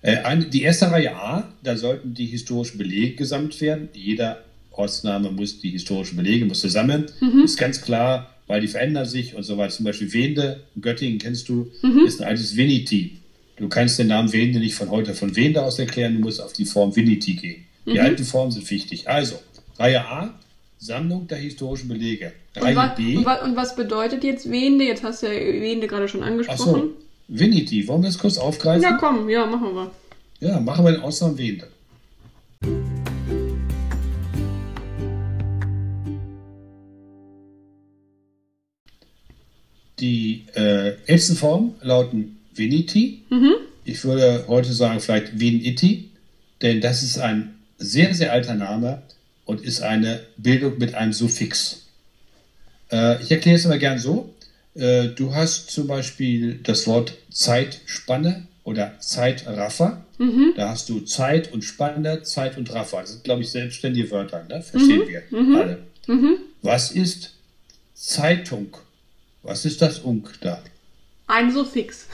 Äh, 0.02 0.36
die 0.52 0.62
erste 0.62 0.90
Reihe 0.90 1.14
A, 1.16 1.52
da 1.62 1.76
sollten 1.76 2.14
die 2.14 2.26
historischen 2.26 2.78
Belege 2.78 3.16
gesammelt 3.16 3.58
werden. 3.60 3.88
Jeder 3.94 4.44
Ortsname 4.70 5.30
muss 5.30 5.60
die 5.60 5.70
historischen 5.70 6.16
Belege 6.16 6.44
muss 6.44 6.60
zusammen. 6.60 7.06
Mhm. 7.20 7.44
Ist 7.44 7.58
ganz 7.58 7.80
klar, 7.80 8.34
weil 8.46 8.60
die 8.60 8.68
verändern 8.68 9.06
sich 9.06 9.34
und 9.34 9.44
so 9.44 9.56
weiter. 9.56 9.74
Zum 9.74 9.84
Beispiel 9.84 10.12
Wende, 10.12 10.64
Göttingen 10.80 11.18
kennst 11.18 11.48
du, 11.48 11.70
mhm. 11.82 12.04
ist 12.06 12.20
ein 12.20 12.28
altes 12.28 12.56
Veniti. 12.56 13.18
Du 13.56 13.68
kannst 13.68 13.98
den 13.98 14.08
Namen 14.08 14.32
Wende 14.32 14.58
nicht 14.58 14.74
von 14.74 14.90
heute 14.90 15.14
von 15.14 15.34
Wende 15.36 15.62
aus 15.62 15.78
erklären, 15.78 16.14
du 16.14 16.20
musst 16.20 16.40
auf 16.40 16.52
die 16.52 16.64
Form 16.64 16.94
Veniti 16.94 17.34
gehen. 17.34 17.64
Die 17.86 17.92
mhm. 17.92 18.00
alten 18.00 18.24
Formen 18.24 18.50
sind 18.50 18.68
wichtig. 18.70 19.08
Also, 19.08 19.38
Reihe 19.78 20.04
A, 20.04 20.38
Sammlung 20.84 21.26
der 21.26 21.38
historischen 21.38 21.88
Belege. 21.88 22.34
Reihe 22.56 22.78
und 22.78 22.96
B. 22.96 23.16
Und, 23.16 23.26
und, 23.26 23.56
was 23.56 23.74
bedeutet 23.74 24.22
jetzt 24.22 24.50
Wende? 24.50 24.84
Jetzt 24.84 25.02
hast 25.02 25.22
du 25.22 25.26
ja 25.28 25.32
Wende 25.32 25.86
gerade 25.86 26.08
schon 26.08 26.22
angesprochen. 26.22 26.60
Ach 26.60 26.66
so, 26.66 26.92
Veniti. 27.26 27.88
Wollen 27.88 28.02
wir 28.02 28.08
das 28.08 28.18
kurz 28.18 28.36
aufgreifen? 28.36 28.82
Ja, 28.82 28.98
komm, 28.98 29.30
ja, 29.30 29.46
machen 29.46 29.74
wir. 29.74 29.90
Ja, 30.40 30.60
machen 30.60 30.84
wir 30.84 30.92
den 30.92 31.00
Ausnahmen 31.00 31.38
Wende. 31.38 31.68
Die 40.00 40.44
äh, 40.54 40.96
ältesten 41.06 41.36
Formen 41.36 41.76
lauten 41.80 42.40
Veniti. 42.54 43.22
Mhm. 43.30 43.54
Ich 43.86 44.04
würde 44.04 44.44
heute 44.48 44.74
sagen 44.74 45.00
vielleicht 45.00 45.40
Veniti, 45.40 46.10
denn 46.60 46.82
das 46.82 47.02
ist 47.02 47.16
ein 47.16 47.54
sehr, 47.78 48.12
sehr 48.12 48.32
alter 48.32 48.54
Name 48.54 49.02
und 49.44 49.62
ist 49.62 49.82
eine 49.82 50.20
Bildung 50.36 50.78
mit 50.78 50.94
einem 50.94 51.12
Suffix. 51.12 51.86
Äh, 52.90 53.22
ich 53.22 53.30
erkläre 53.30 53.56
es 53.56 53.64
immer 53.64 53.78
gern 53.78 53.98
so. 53.98 54.34
Äh, 54.74 55.08
du 55.08 55.34
hast 55.34 55.70
zum 55.70 55.86
Beispiel 55.86 56.60
das 56.62 56.86
Wort 56.86 57.16
Zeitspanne 57.30 58.46
oder 58.64 58.98
Zeitraffer. 59.00 60.04
Mhm. 60.18 60.54
Da 60.56 60.70
hast 60.70 60.88
du 60.88 61.00
Zeit 61.00 61.52
und 61.52 61.62
Spanne, 61.62 62.22
Zeit 62.22 62.56
und 62.56 62.72
Raffer. 62.72 63.00
Das 63.00 63.12
sind, 63.12 63.24
glaube 63.24 63.42
ich, 63.42 63.50
selbstständige 63.50 64.10
Wörter. 64.10 64.44
Ne? 64.48 64.62
Verstehen 64.62 65.00
mhm. 65.00 65.08
wir 65.08 65.22
mhm. 65.30 65.56
alle. 65.56 65.78
Mhm. 66.06 66.36
Was 66.62 66.90
ist 66.90 67.34
Zeitung? 67.94 68.76
Was 69.42 69.64
ist 69.64 69.82
das 69.82 70.00
Unk 70.00 70.34
da? 70.40 70.62
Ein 71.26 71.52
Suffix. 71.52 72.06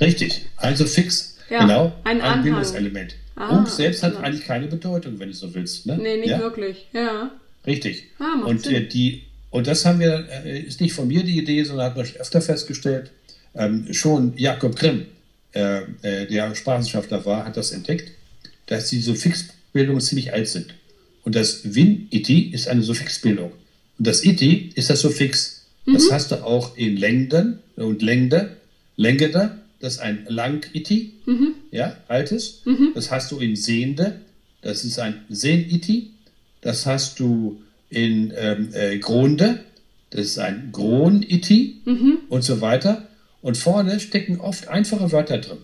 Richtig, 0.00 0.46
ein 0.56 0.76
Suffix. 0.76 1.36
Ja, 1.50 1.60
genau, 1.60 1.92
ein, 2.04 2.20
ein 2.20 2.42
Bildungselement. 2.42 3.14
Ah, 3.38 3.56
Unk 3.56 3.68
selbst 3.68 4.02
hat 4.02 4.12
genau. 4.12 4.24
eigentlich 4.24 4.44
keine 4.44 4.66
Bedeutung, 4.66 5.18
wenn 5.18 5.28
du 5.28 5.34
so 5.34 5.54
willst. 5.54 5.86
Ne? 5.86 5.96
Nee, 5.96 6.16
nicht 6.18 6.30
ja? 6.30 6.40
wirklich. 6.40 6.86
Ja. 6.92 7.30
Richtig. 7.66 8.04
Ah, 8.18 8.44
und, 8.44 8.66
äh, 8.66 8.86
die, 8.86 9.22
und 9.50 9.66
das 9.66 9.84
haben 9.84 10.00
wir, 10.00 10.26
äh, 10.44 10.60
ist 10.60 10.80
nicht 10.80 10.92
von 10.92 11.08
mir 11.08 11.22
die 11.22 11.38
Idee, 11.38 11.62
sondern 11.64 11.86
hat 11.86 11.96
man 11.96 12.06
öfter 12.18 12.40
festgestellt. 12.40 13.10
Ähm, 13.54 13.92
schon 13.92 14.36
Jakob 14.36 14.76
Grimm, 14.76 15.06
äh, 15.54 15.82
äh, 16.02 16.26
der 16.26 16.54
Sprachwissenschaftler 16.54 17.24
war, 17.24 17.44
hat 17.44 17.56
das 17.56 17.72
entdeckt, 17.72 18.12
dass 18.66 18.88
die 18.88 19.00
Suffixbildungen 19.00 20.00
ziemlich 20.00 20.32
alt 20.32 20.48
sind. 20.48 20.74
Und 21.24 21.34
das 21.34 21.74
Win-Iti 21.74 22.50
ist 22.52 22.68
eine 22.68 22.82
Suffixbildung. 22.82 23.52
Und 23.98 24.06
das 24.06 24.24
Iti 24.24 24.72
ist 24.74 24.90
das 24.90 25.00
Suffix 25.00 25.58
das 25.92 26.08
mhm. 26.08 26.12
hast 26.12 26.30
du 26.32 26.44
auch 26.44 26.76
in 26.76 26.96
Längden 26.96 27.60
und 27.76 28.02
Längde. 28.02 28.56
Längede, 28.96 29.58
das 29.80 29.94
ist 29.94 29.98
ein 30.00 30.26
Lang-Iti, 30.28 31.14
mhm. 31.26 31.54
ja, 31.70 31.96
altes. 32.08 32.62
Mhm. 32.64 32.92
Das 32.94 33.10
hast 33.10 33.30
du 33.30 33.38
in 33.38 33.56
Sehende, 33.56 34.20
das 34.60 34.84
ist 34.84 34.98
ein 34.98 35.24
Sehn-Iti. 35.28 36.10
Das 36.60 36.86
hast 36.86 37.20
du 37.20 37.62
in 37.88 38.32
ähm, 38.36 38.70
äh, 38.72 38.98
Gronde, 38.98 39.60
das 40.10 40.26
ist 40.26 40.38
ein 40.38 40.70
Gron-Iti 40.72 41.82
mhm. 41.84 42.18
und 42.28 42.42
so 42.42 42.60
weiter. 42.60 43.08
Und 43.40 43.56
vorne 43.56 44.00
stecken 44.00 44.40
oft 44.40 44.68
einfache 44.68 45.12
Wörter 45.12 45.38
drin. 45.38 45.58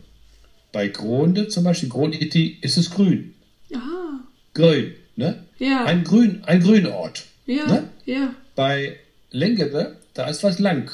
Bei 0.70 0.88
Gronde, 0.88 1.48
zum 1.48 1.64
Beispiel 1.64 1.88
Gron-Iti, 1.88 2.59
ist 2.61 2.77
es 2.77 2.90
grün. 2.90 3.35
Ah. 3.74 4.20
Grün, 4.55 4.92
ne? 5.16 5.44
Ja. 5.59 5.85
Ein 5.85 6.05
grün, 6.05 6.42
ein 6.44 6.61
Grünort. 6.61 7.24
Ja, 7.46 7.66
ne? 7.66 7.88
ja. 8.05 8.35
Bei 8.55 8.96
Längede 9.31 9.96
da 10.14 10.27
ist 10.29 10.44
was 10.44 10.59
lang. 10.61 10.90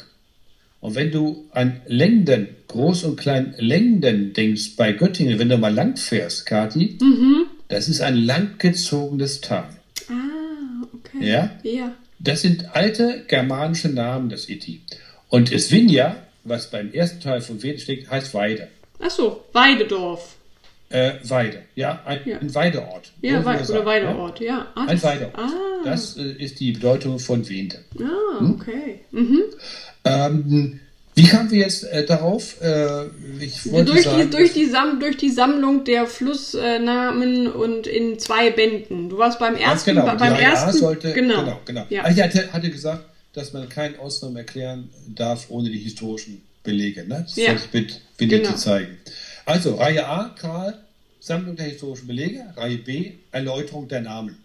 Und 0.80 0.94
wenn 0.94 1.10
du 1.10 1.46
an 1.52 1.82
Längden, 1.86 2.48
Groß- 2.68 3.04
und 3.04 3.16
Klein-Längden 3.16 4.32
denkst 4.32 4.76
bei 4.76 4.92
Göttingen, 4.92 5.38
wenn 5.38 5.48
du 5.48 5.58
mal 5.58 5.74
lang 5.74 5.96
fährst, 5.96 6.46
Kathi, 6.46 6.98
mhm. 7.00 7.46
das 7.68 7.88
ist 7.88 8.00
ein 8.00 8.16
langgezogenes 8.16 9.40
Tal. 9.40 9.68
Ah, 10.08 10.86
okay. 10.94 11.28
Ja? 11.30 11.50
Ja. 11.62 11.92
Das 12.18 12.42
sind 12.42 12.74
alte 12.74 13.24
germanische 13.28 13.88
Namen, 13.88 14.30
das 14.30 14.48
Iti. 14.48 14.80
Und 15.28 15.48
Svinja, 15.48 16.16
was 16.44 16.70
beim 16.70 16.92
ersten 16.92 17.20
Teil 17.20 17.40
von 17.40 17.62
Wede 17.62 17.78
steht, 17.78 18.10
heißt 18.10 18.32
Weide. 18.34 18.68
Ach 19.00 19.10
so, 19.10 19.44
Weidedorf. 19.52 20.36
Äh, 20.90 21.12
Weide, 21.22 21.62
ja, 21.76 22.02
ein, 22.04 22.20
ja. 22.24 22.38
ein 22.38 22.52
Weideort. 22.52 23.12
Ja, 23.22 23.44
Wei 23.44 23.62
oder 23.62 23.86
Weideort, 23.86 24.40
ja. 24.40 24.66
Ah, 24.74 24.86
ein 24.86 25.00
Weideort. 25.00 25.38
Ah. 25.38 25.48
Das 25.84 26.16
äh, 26.16 26.32
ist 26.32 26.58
die 26.58 26.72
Bedeutung 26.72 27.20
von 27.20 27.48
Wente. 27.48 27.78
Ah, 28.00 28.40
hm? 28.40 28.54
okay. 28.54 29.00
Mhm. 29.12 29.42
Ähm, 30.04 30.80
wie 31.14 31.24
kamen 31.24 31.50
wir 31.50 31.58
jetzt 31.58 31.84
äh, 31.84 32.06
darauf? 32.06 32.60
Äh, 32.62 33.06
ich 33.40 33.70
wollte 33.70 33.92
durch, 33.92 34.04
sagen, 34.04 34.22
die, 34.22 34.30
durch, 34.30 34.52
die 34.52 34.66
Sam 34.66 35.00
durch 35.00 35.16
die 35.16 35.30
Sammlung 35.30 35.84
der 35.84 36.06
Flussnamen 36.06 37.48
und 37.48 37.86
in 37.86 38.18
zwei 38.18 38.50
Bänden. 38.50 39.10
Du 39.10 39.18
warst 39.18 39.38
beim 39.38 39.56
ersten. 39.56 39.90
Genau, 39.90 40.06
beim 40.06 40.34
ersten 40.34 40.72
sollte, 40.72 41.12
genau, 41.12 41.40
genau. 41.40 41.60
genau. 41.64 41.86
Ja. 41.90 42.08
Ich 42.08 42.22
hatte, 42.22 42.52
hatte 42.52 42.70
gesagt, 42.70 43.04
dass 43.32 43.52
man 43.52 43.68
keinen 43.68 43.98
Ausnahmen 43.98 44.36
erklären 44.36 44.90
darf 45.08 45.46
ohne 45.50 45.68
die 45.70 45.78
historischen 45.78 46.42
Belege. 46.62 47.06
Ne? 47.06 47.24
Das 47.26 47.36
ja. 47.36 47.52
ich 47.54 47.72
mit 47.72 48.00
genau. 48.16 48.52
zeigen. 48.52 48.98
Also 49.44 49.74
Reihe 49.74 50.06
A, 50.06 50.34
Karl, 50.38 50.78
Sammlung 51.20 51.56
der 51.56 51.66
historischen 51.66 52.06
Belege. 52.06 52.44
Reihe 52.56 52.78
B, 52.78 53.12
Erläuterung 53.32 53.88
der 53.88 54.00
Namen. 54.00 54.36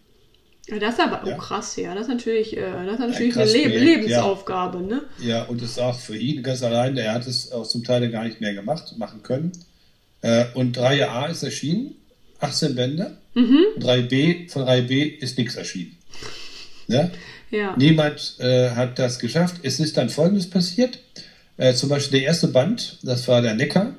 Ja, 0.67 0.79
das 0.79 0.95
ist 0.95 0.99
aber 0.99 1.23
auch 1.23 1.27
ja. 1.27 1.37
krass, 1.37 1.75
ja. 1.75 1.93
Das 1.93 2.03
ist 2.03 2.09
natürlich, 2.09 2.57
äh, 2.57 2.85
das 2.85 2.93
ist 2.93 2.99
natürlich 2.99 3.37
eine 3.37 3.51
Le 3.51 3.79
Lebensaufgabe, 3.79 4.79
ja. 4.79 4.83
ne? 4.83 5.01
Ja, 5.19 5.43
und 5.43 5.61
das 5.61 5.71
ist 5.71 5.79
auch 5.79 5.99
für 5.99 6.17
ihn 6.17 6.41
ganz 6.41 6.63
allein, 6.63 6.97
er 6.97 7.13
hat 7.13 7.27
es 7.27 7.51
auch 7.51 7.67
zum 7.67 7.83
Teil 7.83 8.09
gar 8.09 8.23
nicht 8.23 8.41
mehr 8.41 8.53
gemacht, 8.53 8.97
machen 8.97 9.21
können. 9.21 9.51
Äh, 10.21 10.45
und 10.55 10.77
Reihe 10.77 11.09
A 11.11 11.27
ist 11.27 11.43
erschienen, 11.43 11.95
18 12.39 12.75
Bände. 12.75 13.17
Mhm. 13.35 13.59
Und 13.75 13.85
Reihe 13.85 14.03
B, 14.03 14.47
von 14.47 14.63
Reihe 14.63 14.83
B 14.83 15.03
ist 15.03 15.37
nichts 15.37 15.55
erschienen. 15.55 15.97
Ja? 16.87 17.11
ja. 17.51 17.75
Niemand 17.77 18.37
äh, 18.39 18.71
hat 18.71 18.97
das 18.97 19.19
geschafft. 19.19 19.57
Es 19.61 19.79
ist 19.79 19.97
dann 19.97 20.09
Folgendes 20.09 20.49
passiert. 20.49 20.99
Äh, 21.57 21.73
zum 21.73 21.89
Beispiel 21.89 22.19
der 22.19 22.27
erste 22.27 22.47
Band, 22.47 22.99
das 23.03 23.27
war 23.27 23.41
der 23.41 23.53
Neckar, 23.53 23.95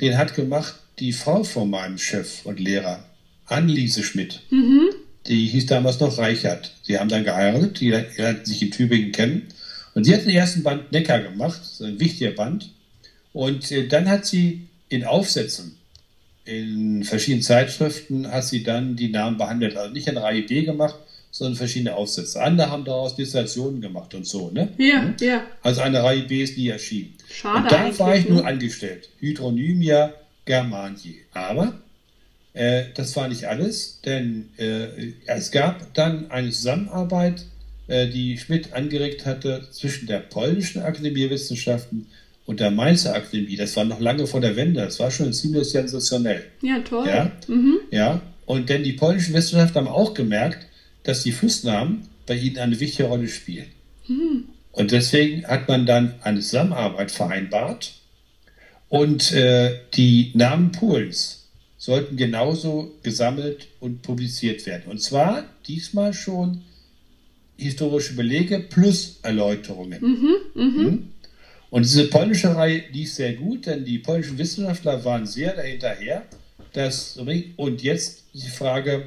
den 0.00 0.18
hat 0.18 0.34
gemacht 0.34 0.74
die 0.98 1.12
Frau 1.12 1.44
von 1.44 1.70
meinem 1.70 1.98
Chef 1.98 2.44
und 2.44 2.58
Lehrer, 2.58 3.04
Anneliese 3.46 4.02
Schmidt. 4.02 4.40
Mhm. 4.50 4.90
Die 5.28 5.46
hieß 5.46 5.66
damals 5.66 6.00
noch 6.00 6.16
Reichert. 6.16 6.74
Sie 6.82 6.98
haben 6.98 7.08
dann 7.08 7.24
geheiratet, 7.24 7.80
die, 7.80 7.90
die 7.90 8.50
sich 8.50 8.62
in 8.62 8.70
Tübingen 8.70 9.12
kennen. 9.12 9.48
Und 9.94 10.04
sie 10.04 10.14
hat 10.14 10.22
den 10.22 10.30
ersten 10.30 10.62
Band 10.62 10.90
Neckar 10.92 11.20
gemacht, 11.20 11.60
ein 11.80 12.00
wichtiger 12.00 12.30
Band. 12.30 12.70
Und 13.32 13.70
äh, 13.70 13.86
dann 13.86 14.08
hat 14.08 14.26
sie 14.26 14.68
in 14.88 15.04
Aufsätzen, 15.04 15.76
in 16.44 17.04
verschiedenen 17.04 17.42
Zeitschriften, 17.42 18.30
hat 18.30 18.44
sie 18.44 18.62
dann 18.62 18.96
die 18.96 19.10
Namen 19.10 19.36
behandelt. 19.36 19.76
Also 19.76 19.92
nicht 19.92 20.08
eine 20.08 20.22
Reihe 20.22 20.42
B 20.42 20.64
gemacht, 20.64 20.94
sondern 21.30 21.56
verschiedene 21.56 21.94
Aufsätze. 21.94 22.42
Andere 22.42 22.70
haben 22.70 22.84
daraus 22.84 23.16
Dissertationen 23.16 23.80
gemacht 23.82 24.14
und 24.14 24.26
so, 24.26 24.50
ne? 24.50 24.72
Ja, 24.78 25.02
mhm. 25.02 25.16
ja. 25.20 25.42
Also 25.62 25.82
eine 25.82 26.02
Reihe 26.02 26.22
B 26.22 26.42
ist 26.42 26.56
nie 26.56 26.68
erschienen. 26.68 27.14
Schade. 27.30 27.64
Und 27.64 27.72
da 27.72 27.98
war 27.98 28.16
ich 28.16 28.24
ne? 28.26 28.36
nur 28.36 28.46
angestellt. 28.46 29.10
Hydronymia 29.20 30.14
Germanie. 30.46 31.20
Aber 31.34 31.74
äh, 32.58 32.86
das 32.94 33.14
war 33.14 33.28
nicht 33.28 33.44
alles, 33.44 34.00
denn 34.04 34.48
äh, 34.56 35.12
es 35.26 35.52
gab 35.52 35.94
dann 35.94 36.28
eine 36.32 36.50
Zusammenarbeit, 36.50 37.44
äh, 37.86 38.08
die 38.08 38.36
Schmidt 38.36 38.72
angeregt 38.72 39.26
hatte 39.26 39.68
zwischen 39.70 40.08
der 40.08 40.18
polnischen 40.18 40.82
Akademie 40.82 41.20
der 41.20 41.30
Wissenschaften 41.30 42.08
und 42.46 42.58
der 42.58 42.72
Mainzer 42.72 43.14
Akademie. 43.14 43.54
Das 43.54 43.76
war 43.76 43.84
noch 43.84 44.00
lange 44.00 44.26
vor 44.26 44.40
der 44.40 44.56
Wende. 44.56 44.80
Das 44.80 44.98
war 44.98 45.12
schon 45.12 45.32
ziemlich 45.32 45.70
sensationell. 45.70 46.46
Ja, 46.60 46.80
toll. 46.80 47.06
Ja, 47.06 47.30
mhm. 47.46 47.78
ja. 47.92 48.20
Und 48.44 48.68
denn 48.68 48.82
die 48.82 48.94
polnischen 48.94 49.34
Wissenschaftler 49.34 49.82
haben 49.82 49.88
auch 49.88 50.14
gemerkt, 50.14 50.66
dass 51.04 51.22
die 51.22 51.32
Flussnamen 51.32 52.08
bei 52.26 52.34
ihnen 52.34 52.58
eine 52.58 52.80
wichtige 52.80 53.08
Rolle 53.08 53.28
spielen. 53.28 53.66
Mhm. 54.08 54.48
Und 54.72 54.90
deswegen 54.90 55.46
hat 55.46 55.68
man 55.68 55.86
dann 55.86 56.14
eine 56.22 56.40
Zusammenarbeit 56.40 57.12
vereinbart 57.12 57.92
und 58.88 59.30
äh, 59.32 59.78
die 59.94 60.32
Namen 60.34 60.72
Polens 60.72 61.37
sollten 61.78 62.16
genauso 62.16 62.92
gesammelt 63.02 63.68
und 63.80 64.02
publiziert 64.02 64.66
werden. 64.66 64.90
Und 64.90 65.00
zwar 65.00 65.44
diesmal 65.66 66.12
schon 66.12 66.62
historische 67.56 68.14
Belege 68.14 68.58
plus 68.58 69.20
Erläuterungen. 69.22 70.00
Mhm, 70.02 70.36
mh. 70.54 70.82
Hm? 70.82 71.08
Und 71.70 71.84
diese 71.84 72.08
polnische 72.08 72.54
Reihe 72.54 72.84
lief 72.92 73.12
sehr 73.12 73.34
gut, 73.34 73.66
denn 73.66 73.84
die 73.84 73.98
polnischen 73.98 74.38
Wissenschaftler 74.38 75.04
waren 75.04 75.26
sehr 75.26 75.54
dahinterher. 75.54 76.24
Dass, 76.72 77.16
und 77.16 77.82
jetzt 77.82 78.24
die 78.34 78.48
Frage, 78.48 79.06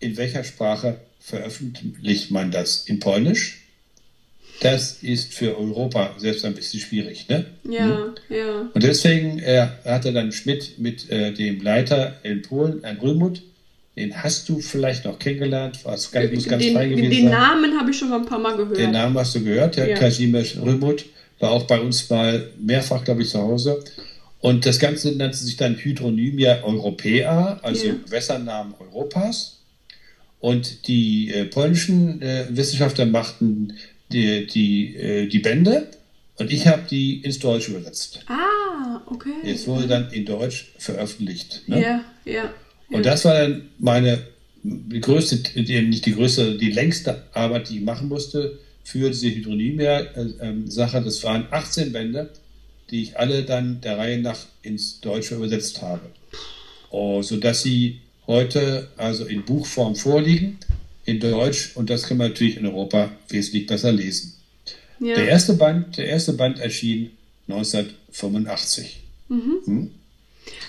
in 0.00 0.16
welcher 0.16 0.44
Sprache 0.44 1.00
veröffentlicht 1.20 2.30
man 2.30 2.50
das? 2.50 2.86
In 2.86 3.00
Polnisch? 3.00 3.65
Das 4.60 5.02
ist 5.02 5.34
für 5.34 5.58
Europa 5.58 6.14
selbst 6.16 6.44
ein 6.44 6.54
bisschen 6.54 6.80
schwierig, 6.80 7.28
ne? 7.28 7.46
Ja, 7.68 7.84
hm? 7.84 8.14
ja. 8.28 8.70
Und 8.72 8.82
deswegen 8.82 9.38
äh, 9.38 9.68
hatte 9.84 10.12
dann 10.12 10.32
Schmidt 10.32 10.78
mit 10.78 11.10
äh, 11.10 11.32
dem 11.32 11.60
Leiter 11.60 12.18
in 12.22 12.42
Polen, 12.42 12.80
Herrn 12.82 12.98
Grünmuth, 12.98 13.42
den 13.96 14.22
hast 14.22 14.48
du 14.48 14.60
vielleicht 14.60 15.04
noch 15.04 15.18
kennengelernt, 15.18 15.80
was 15.84 16.10
ganz, 16.10 16.30
muss 16.32 16.46
ganz 16.46 16.62
den, 16.62 16.74
frei 16.74 16.88
gewesen 16.88 17.10
den 17.10 17.22
sein. 17.24 17.30
Namen 17.32 17.78
habe 17.78 17.90
ich 17.90 17.98
schon 17.98 18.10
mal 18.10 18.20
ein 18.20 18.26
paar 18.26 18.38
Mal 18.38 18.56
gehört. 18.56 18.76
Den 18.76 18.92
Namen 18.92 19.16
hast 19.18 19.34
du 19.34 19.42
gehört, 19.42 19.76
Herr 19.76 19.88
ja. 19.88 19.96
Kazimierz 19.96 20.54
Grünmuth, 20.54 21.06
war 21.38 21.50
auch 21.50 21.64
bei 21.64 21.80
uns 21.80 22.08
mal 22.10 22.50
mehrfach, 22.58 23.04
glaube 23.04 23.22
ich, 23.22 23.30
zu 23.30 23.40
Hause. 23.40 23.82
Und 24.40 24.66
das 24.66 24.78
Ganze 24.78 25.12
nannte 25.12 25.38
sich 25.38 25.56
dann 25.56 25.76
Hydronymia 25.76 26.62
Europea, 26.62 27.58
also 27.62 27.86
ja. 27.86 27.94
Gewässernamen 28.04 28.74
Europas. 28.78 29.60
Und 30.40 30.86
die 30.86 31.32
äh, 31.32 31.46
polnischen 31.46 32.20
äh, 32.20 32.44
Wissenschaftler 32.50 33.06
machten 33.06 33.72
die, 34.12 34.46
die, 34.46 34.96
äh, 34.96 35.26
die 35.26 35.38
Bände 35.38 35.88
und 36.38 36.52
ich 36.52 36.66
habe 36.66 36.82
die 36.88 37.22
ins 37.22 37.38
Deutsche 37.38 37.72
übersetzt. 37.72 38.20
Ah, 38.26 39.00
okay. 39.06 39.32
Jetzt 39.42 39.66
wurde 39.66 39.86
dann 39.86 40.10
in 40.10 40.24
Deutsch 40.26 40.72
veröffentlicht. 40.78 41.62
Ne? 41.66 41.80
Ja, 41.80 42.04
ja. 42.24 42.52
Und 42.90 43.04
das 43.04 43.24
war 43.24 43.34
dann 43.34 43.68
meine 43.78 44.22
die 44.62 45.00
größte, 45.00 45.60
nicht 45.60 46.06
die 46.06 46.14
größte, 46.14 46.56
die 46.58 46.72
längste 46.72 47.22
Arbeit, 47.32 47.68
die 47.68 47.76
ich 47.76 47.84
machen 47.84 48.08
musste 48.08 48.58
für 48.82 49.10
diese 49.10 49.28
Hydronymia-Sache. 49.28 51.02
Das 51.02 51.22
waren 51.24 51.46
18 51.50 51.92
Bände, 51.92 52.30
die 52.90 53.02
ich 53.02 53.18
alle 53.18 53.44
dann 53.44 53.80
der 53.80 53.98
Reihe 53.98 54.20
nach 54.20 54.38
ins 54.62 55.00
Deutsche 55.00 55.36
übersetzt 55.36 55.82
habe. 55.82 56.02
Oh, 56.90 57.22
sodass 57.22 57.62
sie 57.62 58.00
heute 58.26 58.88
also 58.96 59.24
in 59.24 59.44
Buchform 59.44 59.94
vorliegen 59.94 60.58
in 61.06 61.20
Deutsch 61.20 61.72
und 61.76 61.88
das 61.88 62.02
kann 62.02 62.18
man 62.18 62.28
natürlich 62.28 62.56
in 62.56 62.66
Europa 62.66 63.10
wesentlich 63.28 63.66
besser 63.66 63.92
lesen. 63.92 64.34
Ja. 64.98 65.14
Der, 65.14 65.28
erste 65.28 65.54
Band, 65.54 65.96
der 65.96 66.06
erste 66.06 66.32
Band 66.32 66.58
erschien 66.58 67.10
1985. 67.48 69.02
Mhm. 69.28 69.56
Hm? 69.64 69.90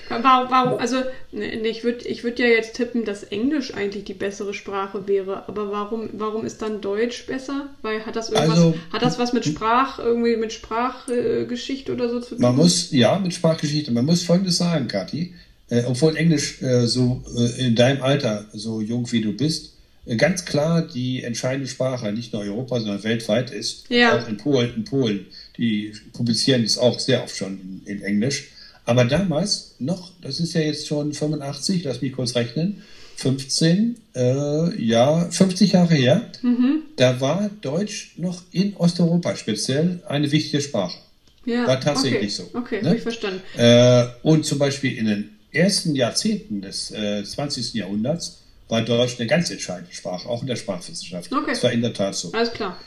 Warum, 0.09 0.49
warum, 0.49 0.79
also 0.79 0.97
ich 1.31 1.83
würde 1.83 2.07
ich 2.07 2.23
würd 2.23 2.39
ja 2.39 2.47
jetzt 2.47 2.75
tippen, 2.75 3.03
dass 3.03 3.23
Englisch 3.23 3.73
eigentlich 3.73 4.05
die 4.05 4.13
bessere 4.13 4.53
Sprache 4.53 5.07
wäre, 5.07 5.47
aber 5.47 5.71
warum, 5.71 6.09
warum 6.13 6.45
ist 6.45 6.61
dann 6.61 6.81
Deutsch 6.81 7.25
besser? 7.27 7.69
Weil 7.81 8.05
hat 8.05 8.15
das 8.15 8.29
irgendwas, 8.29 8.57
also, 8.57 8.75
hat 8.91 9.01
das 9.01 9.19
was 9.19 9.33
mit 9.33 9.45
Sprach, 9.45 9.99
irgendwie 9.99 10.37
mit 10.37 10.53
Sprachgeschichte 10.53 11.93
oder 11.93 12.09
so 12.09 12.21
zu 12.21 12.29
tun? 12.29 12.41
Man 12.41 12.55
muss, 12.55 12.91
ja, 12.91 13.19
mit 13.19 13.33
Sprachgeschichte. 13.33 13.91
Man 13.91 14.05
muss 14.05 14.23
folgendes 14.23 14.57
sagen, 14.57 14.87
Kathi, 14.87 15.33
äh, 15.69 15.83
obwohl 15.85 16.15
Englisch 16.15 16.61
äh, 16.61 16.87
so 16.87 17.21
äh, 17.37 17.67
in 17.67 17.75
deinem 17.75 18.01
Alter 18.01 18.45
so 18.53 18.81
jung 18.81 19.11
wie 19.11 19.21
du 19.21 19.33
bist, 19.33 19.73
ganz 20.15 20.45
klar 20.45 20.81
die 20.81 21.23
entscheidende 21.23 21.67
Sprache, 21.67 22.11
nicht 22.13 22.31
nur 22.31 22.43
Europa, 22.43 22.79
sondern 22.79 23.03
weltweit 23.03 23.51
ist. 23.51 23.89
Ja. 23.89 24.17
Auch 24.17 24.27
in 24.27 24.37
Polen, 24.37 24.73
in 24.75 24.83
Polen. 24.85 25.25
Die 25.57 25.91
publizieren 26.13 26.63
das 26.63 26.77
auch 26.77 26.99
sehr 26.99 27.23
oft 27.23 27.35
schon 27.35 27.81
in, 27.85 27.97
in, 27.97 28.01
Englisch. 28.01 28.49
Aber 28.85 29.03
damals 29.03 29.75
noch, 29.79 30.11
das 30.21 30.39
ist 30.39 30.53
ja 30.53 30.61
jetzt 30.61 30.87
schon 30.87 31.13
85, 31.13 31.83
lass 31.83 32.01
mich 32.01 32.13
kurz 32.13 32.35
rechnen, 32.35 32.83
15, 33.17 33.97
äh, 34.15 34.81
ja, 34.81 35.29
50 35.29 35.73
Jahre 35.73 35.95
her, 35.95 36.31
mhm. 36.41 36.83
da 36.95 37.19
war 37.19 37.49
Deutsch 37.61 38.13
noch 38.17 38.43
in 38.51 38.75
Osteuropa 38.77 39.35
speziell 39.35 40.01
eine 40.07 40.31
wichtige 40.31 40.61
Sprache. 40.61 40.99
Ja, 41.45 41.65
war 41.65 41.81
tatsächlich 41.81 42.39
okay. 42.39 42.49
so. 42.53 42.59
Okay, 42.59 42.81
ne? 42.81 42.89
habe 42.89 42.97
ich 42.97 43.03
verstanden. 43.03 43.41
Äh, 43.57 44.05
und 44.21 44.45
zum 44.45 44.59
Beispiel 44.59 44.97
in 44.97 45.05
den 45.07 45.29
ersten 45.51 45.95
Jahrzehnten 45.95 46.61
des 46.61 46.91
äh, 46.91 47.23
20. 47.23 47.73
Jahrhunderts 47.73 48.43
war 48.69 48.81
Deutsch 48.81 49.15
eine 49.19 49.27
ganz 49.27 49.49
entscheidende 49.49 49.93
Sprache, 49.93 50.27
auch 50.27 50.41
in 50.41 50.47
der 50.47 50.55
Sprachwissenschaft. 50.55 51.31
Okay. 51.31 51.51
Das 51.51 51.63
war 51.63 51.71
in 51.71 51.81
der 51.81 51.93
Tat 51.93 52.15
so. 52.15 52.31
Alles 52.31 52.51
klar. 52.51 52.77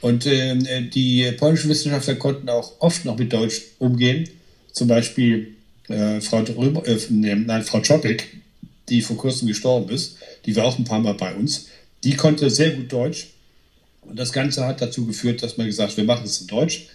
Und 0.00 0.26
äh, 0.26 0.82
die 0.82 1.30
polnischen 1.32 1.70
Wissenschaftler 1.70 2.16
konnten 2.16 2.48
auch 2.48 2.72
oft 2.80 3.04
noch 3.04 3.18
mit 3.18 3.32
Deutsch 3.32 3.62
umgehen. 3.78 4.28
Zum 4.72 4.88
Beispiel 4.88 5.54
äh, 5.88 6.20
Frau, 6.20 6.40
Römer, 6.40 6.86
äh, 6.86 6.98
nein, 7.10 7.62
Frau 7.62 7.80
Czopik, 7.80 8.28
die 8.88 9.00
vor 9.00 9.16
kurzem 9.16 9.48
gestorben 9.48 9.90
ist, 9.90 10.18
die 10.44 10.54
war 10.54 10.64
auch 10.64 10.78
ein 10.78 10.84
paar 10.84 11.00
Mal 11.00 11.14
bei 11.14 11.34
uns. 11.34 11.66
Die 12.04 12.14
konnte 12.14 12.50
sehr 12.50 12.70
gut 12.70 12.92
Deutsch. 12.92 13.28
Und 14.02 14.18
das 14.18 14.32
Ganze 14.32 14.64
hat 14.64 14.80
dazu 14.80 15.06
geführt, 15.06 15.42
dass 15.42 15.56
man 15.56 15.66
gesagt 15.66 15.90
hat, 15.90 15.96
wir 15.96 16.04
machen 16.04 16.24
es 16.24 16.40
in 16.40 16.46
Deutsch. 16.46 16.88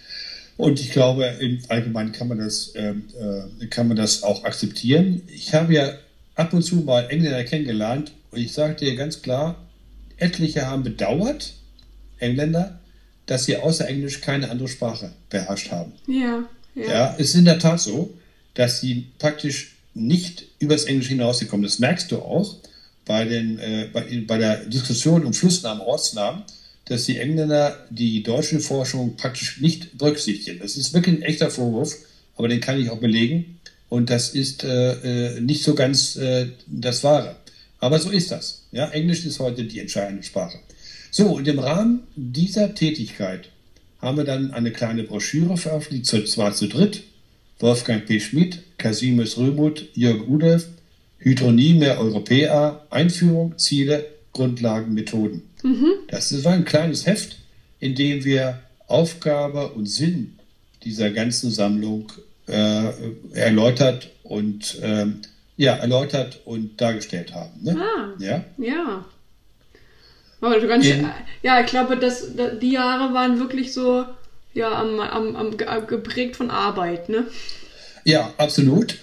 Und 0.56 0.80
ich 0.80 0.90
glaube, 0.90 1.24
im 1.40 1.60
Allgemeinen 1.68 2.12
kann 2.12 2.28
man 2.28 2.38
das, 2.38 2.72
ähm, 2.76 3.04
äh, 3.18 3.66
kann 3.66 3.88
man 3.88 3.96
das 3.96 4.22
auch 4.22 4.44
akzeptieren. 4.44 5.22
Ich 5.26 5.52
habe 5.54 5.74
ja 5.74 5.94
ab 6.34 6.52
und 6.52 6.62
zu 6.62 6.76
mal 6.76 7.08
Engländer 7.10 7.44
kennengelernt 7.44 8.12
und 8.30 8.40
ich 8.40 8.52
sage 8.52 8.74
dir 8.74 8.94
ganz 8.96 9.22
klar, 9.22 9.56
etliche 10.16 10.66
haben 10.66 10.82
bedauert, 10.82 11.54
Engländer, 12.18 12.80
dass 13.26 13.44
sie 13.44 13.56
außer 13.56 13.88
Englisch 13.88 14.20
keine 14.20 14.50
andere 14.50 14.68
Sprache 14.68 15.12
beherrscht 15.30 15.70
haben. 15.70 15.92
Ja, 16.06 16.44
ja. 16.74 16.90
Ja, 16.90 17.14
es 17.18 17.30
ist 17.30 17.34
in 17.34 17.44
der 17.44 17.58
Tat 17.58 17.80
so, 17.80 18.14
dass 18.54 18.80
sie 18.80 19.06
praktisch 19.18 19.76
nicht 19.94 20.46
übers 20.58 20.84
Englisch 20.84 21.08
hinausgekommen 21.08 21.64
Das 21.64 21.78
merkst 21.78 22.10
du 22.10 22.18
auch 22.18 22.56
bei, 23.04 23.24
den, 23.24 23.58
äh, 23.58 23.88
bei, 23.92 24.24
bei 24.26 24.38
der 24.38 24.64
Diskussion 24.64 25.24
um 25.24 25.34
Flussnamen, 25.34 25.82
Ortsnamen, 25.82 26.44
dass 26.86 27.04
die 27.04 27.18
Engländer 27.18 27.86
die 27.90 28.22
deutsche 28.22 28.60
Forschung 28.60 29.16
praktisch 29.16 29.60
nicht 29.60 29.98
berücksichtigen. 29.98 30.60
Das 30.60 30.76
ist 30.76 30.94
wirklich 30.94 31.16
ein 31.16 31.22
echter 31.22 31.50
Vorwurf, 31.50 31.96
aber 32.36 32.48
den 32.48 32.60
kann 32.60 32.80
ich 32.80 32.90
auch 32.90 32.98
belegen. 32.98 33.58
Und 33.92 34.08
das 34.08 34.30
ist 34.30 34.64
äh, 34.64 35.34
äh 35.36 35.40
nicht 35.42 35.62
so 35.64 35.74
ganz 35.74 36.16
äh, 36.16 36.46
das 36.66 37.04
Wahre. 37.04 37.36
Aber 37.78 37.98
so 37.98 38.08
ist 38.08 38.30
das. 38.30 38.62
Ja, 38.72 38.88
Englisch 38.88 39.26
ist 39.26 39.38
heute 39.38 39.64
die 39.64 39.80
entscheidende 39.80 40.22
Sprache. 40.22 40.56
So, 41.10 41.26
und 41.26 41.46
im 41.46 41.58
Rahmen 41.58 42.04
dieser 42.16 42.74
Tätigkeit 42.74 43.50
haben 43.98 44.16
wir 44.16 44.24
dann 44.24 44.50
eine 44.52 44.72
kleine 44.72 45.02
Broschüre 45.02 45.58
veröffentlicht, 45.58 46.06
zwar 46.06 46.54
zu 46.54 46.68
dritt. 46.68 47.02
Wolfgang 47.58 48.06
P. 48.06 48.18
Schmidt, 48.18 48.62
Casimus 48.78 49.36
Römuth, 49.36 49.84
Jörg 49.92 50.26
Rudolf, 50.26 50.68
Hydronymia 51.18 51.98
Europäa, 51.98 52.86
Einführung, 52.88 53.58
Ziele, 53.58 54.06
Grundlagen, 54.32 54.94
Methoden. 54.94 55.42
Mhm. 55.62 55.92
Das 56.08 56.32
war 56.44 56.54
ein 56.54 56.64
kleines 56.64 57.04
Heft, 57.04 57.36
in 57.78 57.94
dem 57.94 58.24
wir 58.24 58.58
Aufgabe 58.86 59.68
und 59.72 59.84
Sinn 59.84 60.38
dieser 60.82 61.10
ganzen 61.10 61.50
Sammlung 61.50 62.10
äh, 62.52 62.92
erläutert 63.34 64.10
und 64.22 64.78
ähm, 64.82 65.22
ja, 65.56 65.74
erläutert 65.74 66.40
und 66.44 66.80
dargestellt 66.80 67.34
haben. 67.34 67.62
Ne? 67.62 67.76
Ah, 67.78 68.14
ja. 68.18 68.44
Ja. 68.58 69.04
Also 70.40 70.66
ganz 70.66 70.84
schön, 70.84 71.08
ja, 71.42 71.60
ich 71.60 71.66
glaube, 71.66 71.96
dass, 71.96 72.30
die 72.60 72.72
Jahre 72.72 73.14
waren 73.14 73.38
wirklich 73.38 73.72
so 73.72 74.04
ja, 74.54 74.72
am, 74.72 74.98
am, 74.98 75.36
am, 75.36 75.86
geprägt 75.86 76.36
von 76.36 76.50
Arbeit, 76.50 77.08
ne? 77.08 77.28
Ja, 78.04 78.34
absolut. 78.36 78.98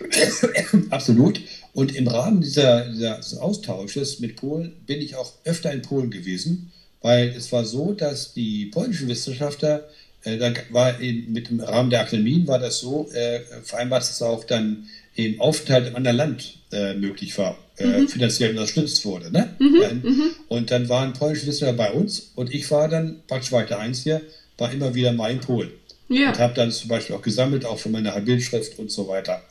absolut. 0.90 1.40
Und 1.72 1.96
im 1.96 2.06
Rahmen 2.06 2.40
dieser, 2.40 2.88
dieses 2.88 3.36
Austausches 3.38 4.20
mit 4.20 4.36
Polen 4.36 4.72
bin 4.86 5.00
ich 5.00 5.16
auch 5.16 5.32
öfter 5.44 5.72
in 5.72 5.82
Polen 5.82 6.10
gewesen, 6.10 6.72
weil 7.02 7.28
es 7.36 7.50
war 7.50 7.64
so, 7.64 7.92
dass 7.92 8.32
die 8.32 8.66
polnischen 8.66 9.08
Wissenschaftler, 9.08 9.78
äh, 9.78 9.82
da 10.24 10.52
war 10.70 11.00
in, 11.00 11.32
mit 11.32 11.50
dem 11.50 11.60
Rahmen 11.60 11.90
der 11.90 12.00
Akademien 12.00 12.46
war 12.48 12.58
das 12.58 12.78
so 12.78 13.10
äh, 13.12 13.40
vereinbart, 13.62 14.02
dass 14.02 14.22
auch 14.22 14.44
dann 14.44 14.88
im 15.14 15.40
Aufenthalt 15.40 15.88
im 15.88 15.96
anderen 15.96 16.16
Land 16.16 16.58
äh, 16.72 16.94
möglich 16.94 17.36
war, 17.38 17.56
äh, 17.78 17.86
mhm. 17.86 18.08
finanziell 18.08 18.50
unterstützt 18.50 19.04
wurde. 19.04 19.30
Ne? 19.30 19.54
Mhm, 19.58 20.02
mhm. 20.02 20.30
Und 20.48 20.70
dann 20.70 20.88
waren 20.88 21.12
polnische 21.12 21.46
Wissenschaftler 21.46 21.86
bei 21.86 21.92
uns 21.92 22.32
und 22.34 22.52
ich 22.52 22.70
war 22.70 22.88
dann 22.88 23.20
praktisch 23.26 23.52
weiter 23.52 23.78
eins 23.78 24.02
hier, 24.02 24.22
war 24.58 24.72
immer 24.72 24.94
wieder 24.94 25.12
mal 25.12 25.30
in 25.30 25.40
Polen. 25.40 25.70
Ja. 26.08 26.28
Und 26.28 26.38
habe 26.38 26.54
dann 26.54 26.70
zum 26.70 26.88
Beispiel 26.88 27.16
auch 27.16 27.22
gesammelt, 27.22 27.64
auch 27.64 27.78
für 27.78 27.88
meine 27.88 28.12
Bildschrift 28.20 28.78
und 28.78 28.90
so 28.90 29.08
weiter. 29.08 29.42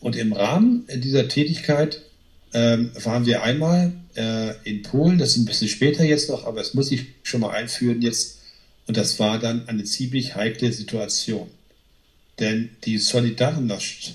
Und 0.00 0.16
im 0.16 0.32
Rahmen 0.32 0.86
dieser 0.92 1.28
Tätigkeit 1.28 2.02
ähm, 2.52 2.90
waren 3.02 3.26
wir 3.26 3.42
einmal 3.42 3.92
äh, 4.16 4.52
in 4.64 4.82
Polen, 4.82 5.18
das 5.18 5.30
ist 5.30 5.38
ein 5.38 5.44
bisschen 5.44 5.68
später 5.68 6.04
jetzt 6.04 6.28
noch, 6.28 6.46
aber 6.46 6.58
das 6.58 6.74
muss 6.74 6.90
ich 6.92 7.06
schon 7.22 7.40
mal 7.40 7.50
einführen 7.50 8.00
jetzt. 8.02 8.33
Und 8.86 8.96
das 8.96 9.18
war 9.18 9.38
dann 9.38 9.68
eine 9.68 9.84
ziemlich 9.84 10.34
heikle 10.34 10.72
Situation. 10.72 11.48
Denn 12.38 12.70
die 12.84 12.98
Solidarność 12.98 14.14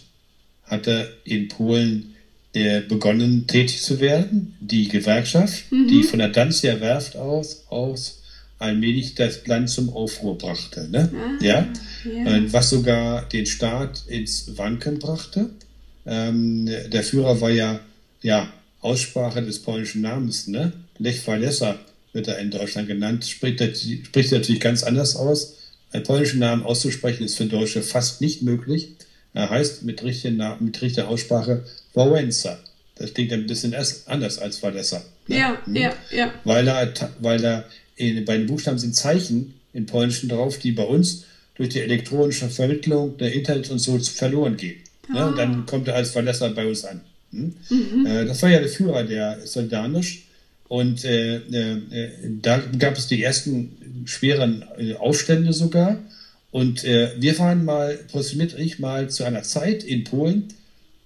hatte 0.63 1.17
in 1.23 1.47
Polen 1.47 2.15
äh, 2.53 2.82
begonnen 2.82 3.47
tätig 3.47 3.82
zu 3.82 3.99
werden. 3.99 4.55
Die 4.60 4.88
Gewerkschaft, 4.88 5.71
mhm. 5.71 5.88
die 5.88 6.03
von 6.03 6.19
der 6.19 6.29
Danziger 6.29 6.82
Werft 6.82 7.15
aus, 7.15 7.63
aus 7.69 8.21
allmählich 8.60 9.15
das 9.15 9.47
Land 9.47 9.69
zum 9.69 9.89
Aufruhr 9.89 10.38
brachte. 10.38 10.88
Ne? 10.89 11.10
Ah, 11.13 11.43
ja? 11.43 11.67
ja. 12.03 12.51
Was 12.51 12.69
sogar 12.69 13.27
den 13.29 13.45
Staat 13.45 14.03
ins 14.08 14.58
Wanken 14.58 14.99
brachte. 14.99 15.49
Ähm, 16.05 16.65
der 16.65 17.03
Führer 17.03 17.39
war 17.39 17.51
ja, 17.51 17.79
ja 18.21 18.51
Aussprache 18.82 19.41
des 19.41 19.60
polnischen 19.60 20.01
Namens, 20.01 20.47
ne? 20.47 20.73
Lech 20.97 21.25
Walesa 21.27 21.79
wird 22.13 22.28
er 22.28 22.39
in 22.39 22.52
Deutschland 22.52 22.88
genannt, 22.88 23.26
spricht, 23.26 23.62
spricht 24.06 24.32
natürlich 24.32 24.62
ganz 24.62 24.84
anders 24.84 25.15
aus. 25.15 25.56
Einen 25.91 26.04
polnischen 26.04 26.39
Namen 26.39 26.63
auszusprechen 26.63 27.24
ist 27.24 27.36
für 27.36 27.45
Deutsche 27.45 27.82
fast 27.82 28.22
nicht 28.22 28.41
möglich. 28.41 28.93
Er 29.34 29.50
heißt 29.50 29.84
mit 29.84 30.04
richtiger, 30.04 30.58
mit 30.60 30.82
richtiger 30.82 31.08
Aussprache 31.08 31.63
Wałęsa. 31.93 32.58
Das 32.95 33.13
klingt 33.13 33.32
ein 33.32 33.48
bisschen 33.48 33.76
anders 34.08 34.39
als 34.39 34.62
Walesa. 34.62 35.02
Ne? 35.28 35.38
Ja, 35.38 35.62
hm? 35.65 35.76
ja, 35.76 35.93
ja. 36.12 36.34
Weil 36.43 36.65
da, 36.65 36.91
weil 37.19 37.39
da 37.39 37.65
in, 37.95 38.26
bei 38.26 38.38
den 38.38 38.48
Buchstaben 38.48 38.78
sind 38.78 38.95
Zeichen 38.95 39.54
im 39.74 39.86
Polnischen 39.86 40.30
drauf, 40.30 40.58
die 40.58 40.72
bei 40.72 40.84
uns 40.84 41.26
durch 41.56 41.69
die 41.69 41.82
elektronische 41.82 42.50
Vermittlung 42.50 43.17
der 43.17 43.34
Internet 43.34 43.69
und 43.69 43.80
so 43.80 43.98
verloren 44.00 44.58
gehen. 44.58 44.82
Ah. 45.13 45.28
Und 45.28 45.38
dann 45.38 45.65
kommt 45.65 45.88
er 45.88 45.95
als 45.95 46.12
Verlässer 46.12 46.50
bei 46.50 46.65
uns 46.67 46.86
an. 46.86 47.02
Hm? 47.32 47.54
Mhm. 47.69 48.06
Äh, 48.06 48.26
das 48.26 48.41
war 48.41 48.50
ja 48.50 48.60
der 48.60 48.69
Führer 48.69 49.04
der 49.04 49.45
Solidarisch. 49.45 50.24
Und 50.69 51.03
äh, 51.03 51.38
äh, 51.38 51.82
da 52.41 52.62
gab 52.77 52.95
es 52.95 53.08
die 53.08 53.23
ersten 53.23 54.05
schweren 54.05 54.63
äh, 54.77 54.93
Aufstände 54.93 55.51
sogar. 55.51 55.97
Und 56.51 56.84
äh, 56.84 57.12
wir 57.17 57.38
waren 57.39 57.65
mal, 57.65 57.99
Professor 58.10 58.39
ich, 58.58 58.79
mal 58.79 59.10
zu 59.10 59.23
einer 59.23 59.43
Zeit 59.43 59.84
in 59.84 60.03
Polen, 60.03 60.53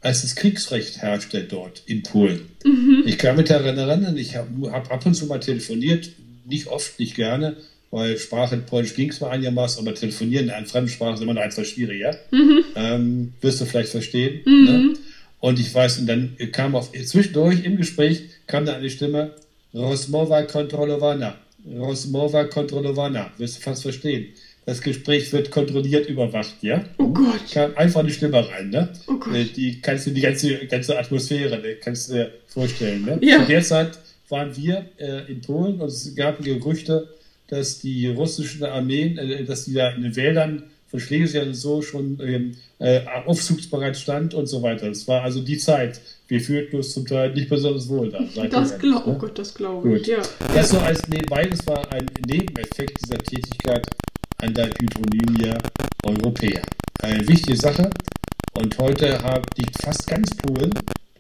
als 0.02 0.22
das 0.22 0.36
Kriegsrecht 0.36 1.02
herrschte 1.02 1.46
dort 1.46 1.82
in 1.86 2.04
Polen. 2.04 2.42
Mhm. 2.66 3.04
Ich 3.06 3.18
kann 3.18 3.38
mich 3.38 3.48
daran 3.48 3.78
erinnern, 3.78 4.18
ich 4.18 4.36
habe 4.36 4.70
hab 4.70 4.92
ab 4.92 5.06
und 5.06 5.16
zu 5.16 5.28
mal 5.28 5.40
telefoniert, 5.40 6.10
nicht 6.46 6.68
oft, 6.68 7.00
nicht 7.00 7.16
gerne, 7.16 7.56
weil 7.90 8.18
Sprache 8.18 8.56
in 8.56 8.66
Polnisch 8.66 8.96
ging 8.96 9.12
es 9.12 9.22
mal 9.22 9.30
einigermaßen, 9.30 9.82
aber 9.82 9.96
telefonieren 9.96 10.46
in 10.46 10.52
einer 10.52 10.66
Fremdsprache 10.66 11.14
ist 11.14 11.22
immer 11.22 11.36
noch 11.36 11.42
etwas 11.42 11.70
schwieriger. 11.70 12.18
Mhm. 12.32 12.66
Ähm, 12.76 13.34
wirst 13.40 13.62
du 13.62 13.66
vielleicht 13.66 13.90
verstehen. 13.90 14.42
Mhm. 14.46 14.66
Ne? 14.66 14.94
Und 15.40 15.60
ich 15.60 15.74
weiß, 15.74 16.00
und 16.00 16.08
dann 16.08 16.36
kam 16.52 16.76
auf, 16.76 16.92
zwischendurch 16.92 17.64
im 17.64 17.78
Gespräch 17.78 18.24
kam 18.46 18.66
da 18.66 18.76
eine 18.76 18.90
Stimme, 18.90 19.32
Rosmova 19.74 20.44
kontrolowana. 20.44 21.36
Rosmova 21.66 22.46
kontrolowana. 22.46 23.32
Wirst 23.38 23.58
du 23.58 23.62
fast 23.62 23.82
verstehen. 23.82 24.28
Das 24.66 24.82
Gespräch 24.82 25.34
wird 25.34 25.52
kontrolliert 25.52 26.08
überwacht, 26.08 26.56
ja? 26.62 26.86
Oh 26.98 27.10
Gott. 27.10 27.42
Kam 27.52 27.76
einfach 27.76 28.00
eine 28.00 28.12
Stimme 28.12 28.48
rein, 28.50 28.70
ne? 28.70 28.90
Oh 29.08 29.16
Gott. 29.16 29.36
Äh, 29.36 29.46
die 29.46 29.82
kannst 29.82 30.08
du, 30.08 30.12
die 30.12 30.22
ganze, 30.22 30.66
ganze 30.68 30.98
Atmosphäre, 30.98 31.60
ne? 31.60 31.76
kannst 31.76 32.10
du 32.10 32.14
dir 32.14 32.32
vorstellen, 32.48 33.04
ne? 33.04 33.20
Ja. 33.22 33.42
Zu 33.42 33.48
der 33.48 33.62
Zeit 33.62 34.00
waren 34.30 34.56
wir 34.56 34.86
äh, 34.98 35.30
in 35.30 35.42
Polen 35.42 35.82
und 35.82 35.88
es 35.88 36.16
gab 36.16 36.42
Gerüchte, 36.42 37.10
dass 37.48 37.80
die 37.80 38.08
russischen 38.08 38.64
Armeen, 38.64 39.18
äh, 39.18 39.44
dass 39.44 39.66
die 39.66 39.74
da 39.74 39.90
in 39.90 40.04
den 40.04 40.16
Wäldern 40.16 40.64
von 40.94 41.00
Schlesien 41.00 41.56
so 41.56 41.82
schon 41.82 42.20
ähm, 42.22 42.56
äh, 42.78 43.02
aufzugsbereit 43.26 43.98
stand 43.98 44.36
und 44.36 44.46
so 44.46 44.62
weiter. 44.62 44.92
Es 44.92 45.08
war 45.08 45.24
also 45.24 45.42
die 45.42 45.58
Zeit. 45.58 46.00
Wir 46.28 46.40
fühlten 46.40 46.76
uns 46.76 46.94
zum 46.94 47.08
Teil 47.08 47.34
nicht 47.34 47.50
besonders 47.50 47.90
wohl 47.90 48.12
da. 48.12 48.20
Das 48.52 48.78
glaube 48.78 49.10
ne? 49.10 49.16
oh 49.16 49.18
Gott, 49.18 49.40
das 49.40 49.56
glaube 49.56 49.98
ich, 49.98 50.06
ja. 50.06 50.22
Das 50.54 50.70
so 50.70 50.78
als 50.78 51.08
nebenbei, 51.08 51.46
das 51.46 51.66
war 51.66 51.92
ein 51.92 52.06
Nebeneffekt 52.28 52.96
dieser 53.04 53.18
Tätigkeit 53.18 53.88
an 54.38 54.54
der 54.54 54.68
Hydronymia 54.68 55.58
Europäer. 56.06 56.62
Eine 57.02 57.28
wichtige 57.28 57.58
Sache. 57.58 57.90
Und 58.54 58.78
heute 58.78 59.18
liegt 59.58 59.82
fast 59.82 60.06
ganz 60.06 60.30
Polen, 60.36 60.72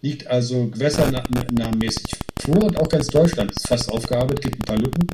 liegt 0.01 0.27
also 0.27 0.67
gewässernamenmäßig 0.67 2.13
vor 2.41 2.63
und 2.63 2.77
auch 2.77 2.89
ganz 2.89 3.07
Deutschland 3.07 3.49
ist 3.49 3.67
fast 3.67 3.91
aufgearbeitet, 3.91 4.43
gibt 4.43 4.57
ein 4.57 4.65
paar 4.67 4.77
Lücken, 4.77 5.07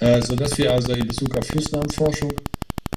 äh, 0.00 0.22
sodass 0.22 0.56
wir 0.58 0.72
also 0.72 0.92
in 0.92 1.08
Bezug 1.08 1.36
auf 1.36 1.44
Flussnamenforschung 1.48 2.32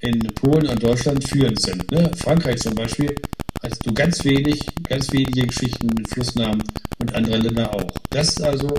in 0.01 0.19
Polen 0.35 0.67
und 0.67 0.81
Deutschland 0.81 1.27
führend 1.27 1.61
sind. 1.61 1.91
Ne? 1.91 2.11
Frankreich 2.15 2.59
zum 2.59 2.75
Beispiel 2.75 3.15
hast 3.61 3.85
du 3.85 3.93
ganz 3.93 4.23
wenig, 4.23 4.65
ganz 4.87 5.11
wenige 5.11 5.47
Geschichten 5.47 5.87
mit 5.87 6.09
Flussnamen 6.09 6.63
und 6.99 7.13
andere 7.13 7.37
Länder 7.37 7.73
auch. 7.73 7.91
Das 8.09 8.29
ist 8.29 8.41
also 8.41 8.69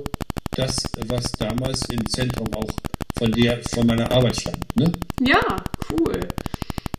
das, 0.53 0.83
was 1.07 1.33
damals 1.33 1.85
im 1.91 2.09
Zentrum 2.09 2.53
auch 2.55 2.71
von 3.19 3.33
der, 3.33 3.61
von 3.65 3.87
meiner 3.87 4.11
Arbeit 4.11 4.41
stand. 4.41 4.59
Ne? 4.77 4.93
Ja, 5.21 5.57
cool. 5.93 6.21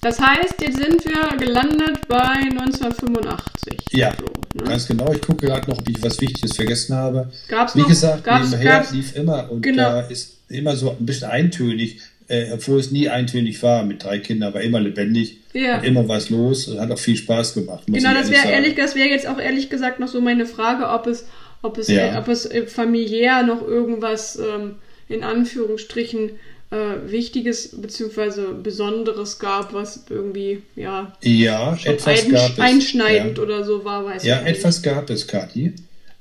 Das 0.01 0.19
heißt, 0.19 0.59
jetzt 0.61 0.77
sind 0.77 1.05
wir 1.05 1.37
gelandet 1.37 2.07
bei 2.07 2.17
1985. 2.17 3.77
Ja, 3.91 4.11
so, 4.17 4.25
ne? 4.57 4.63
ganz 4.63 4.87
genau. 4.87 5.11
Ich 5.13 5.21
gucke 5.21 5.45
gerade 5.45 5.69
noch, 5.69 5.77
ob 5.77 5.87
ich 5.87 6.01
was 6.01 6.19
Wichtiges 6.19 6.55
vergessen 6.55 6.95
habe. 6.95 7.31
Gab's 7.47 7.75
Wie 7.75 7.81
noch, 7.81 7.87
gesagt, 7.87 8.23
gab's, 8.23 8.49
nebenher 8.49 8.79
gab's, 8.79 8.91
lief 8.91 9.15
immer 9.15 9.51
und 9.51 9.61
genau. 9.61 9.83
da 9.83 10.01
ist 10.01 10.37
immer 10.47 10.75
so 10.75 10.91
ein 10.91 11.05
bisschen 11.05 11.29
eintönig, 11.29 12.01
äh, 12.31 12.51
obwohl 12.53 12.79
es 12.79 12.91
nie 12.91 13.09
eintönig 13.09 13.61
war 13.61 13.83
mit 13.83 14.03
drei 14.03 14.19
Kindern, 14.19 14.53
war 14.53 14.61
immer 14.61 14.79
lebendig. 14.79 15.37
Ja. 15.53 15.79
Und 15.79 15.83
immer 15.83 16.07
was 16.07 16.29
los 16.29 16.69
und 16.69 16.79
hat 16.79 16.89
auch 16.89 16.99
viel 16.99 17.17
Spaß 17.17 17.55
gemacht. 17.55 17.83
Genau, 17.87 18.13
das 18.13 18.31
wäre 18.31 18.49
ehrlich, 18.49 18.75
das 18.75 18.95
wäre 18.95 19.09
jetzt 19.09 19.27
auch 19.27 19.37
ehrlich 19.37 19.69
gesagt 19.69 19.99
noch 19.99 20.07
so 20.07 20.21
meine 20.21 20.45
Frage, 20.45 20.87
ob 20.87 21.07
es, 21.07 21.27
ob 21.61 21.77
es, 21.77 21.89
ja. 21.89 22.17
ob 22.17 22.29
es 22.29 22.45
äh, 22.45 22.65
familiär 22.67 23.43
noch 23.43 23.61
irgendwas 23.61 24.39
ähm, 24.39 24.75
in 25.09 25.25
Anführungsstrichen 25.25 26.31
äh, 26.71 27.11
Wichtiges 27.11 27.75
bzw. 27.81 28.53
Besonderes 28.63 29.39
gab, 29.39 29.73
was 29.73 30.05
irgendwie 30.09 30.61
ja, 30.77 31.11
ja 31.21 31.77
etwas 31.83 32.23
ein, 32.23 32.31
gab 32.31 32.59
einschneidend 32.59 33.37
ja. 33.37 33.43
oder 33.43 33.65
so 33.65 33.83
war, 33.83 34.05
weiß. 34.05 34.23
Ja, 34.23 34.41
etwas 34.41 34.81
gab 34.81 35.09
es, 35.09 35.27
Kathi. 35.27 35.73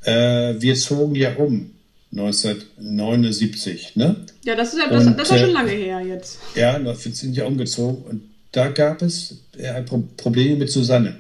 Äh, 0.03 0.55
wir 0.59 0.75
zogen 0.75 1.14
ja 1.14 1.37
um 1.37 1.70
1979, 2.12 3.96
ne? 3.96 4.16
Ja, 4.44 4.57
das 4.57 4.73
ist 4.73 4.79
ja 4.81 4.88
das, 4.88 5.07
und, 5.07 5.18
das 5.18 5.31
ist 5.31 5.38
schon 5.38 5.51
äh, 5.51 5.53
lange 5.53 5.70
her 5.70 6.01
jetzt. 6.01 6.38
Ja, 6.55 6.83
wir 6.83 6.94
sind 6.94 7.37
ja 7.37 7.44
umgezogen 7.44 8.03
und 8.05 8.23
da 8.53 8.68
gab 8.68 9.01
es 9.03 9.44
ein 9.62 9.87
Problem 10.16 10.59
mit 10.59 10.70
Susanne. 10.70 11.16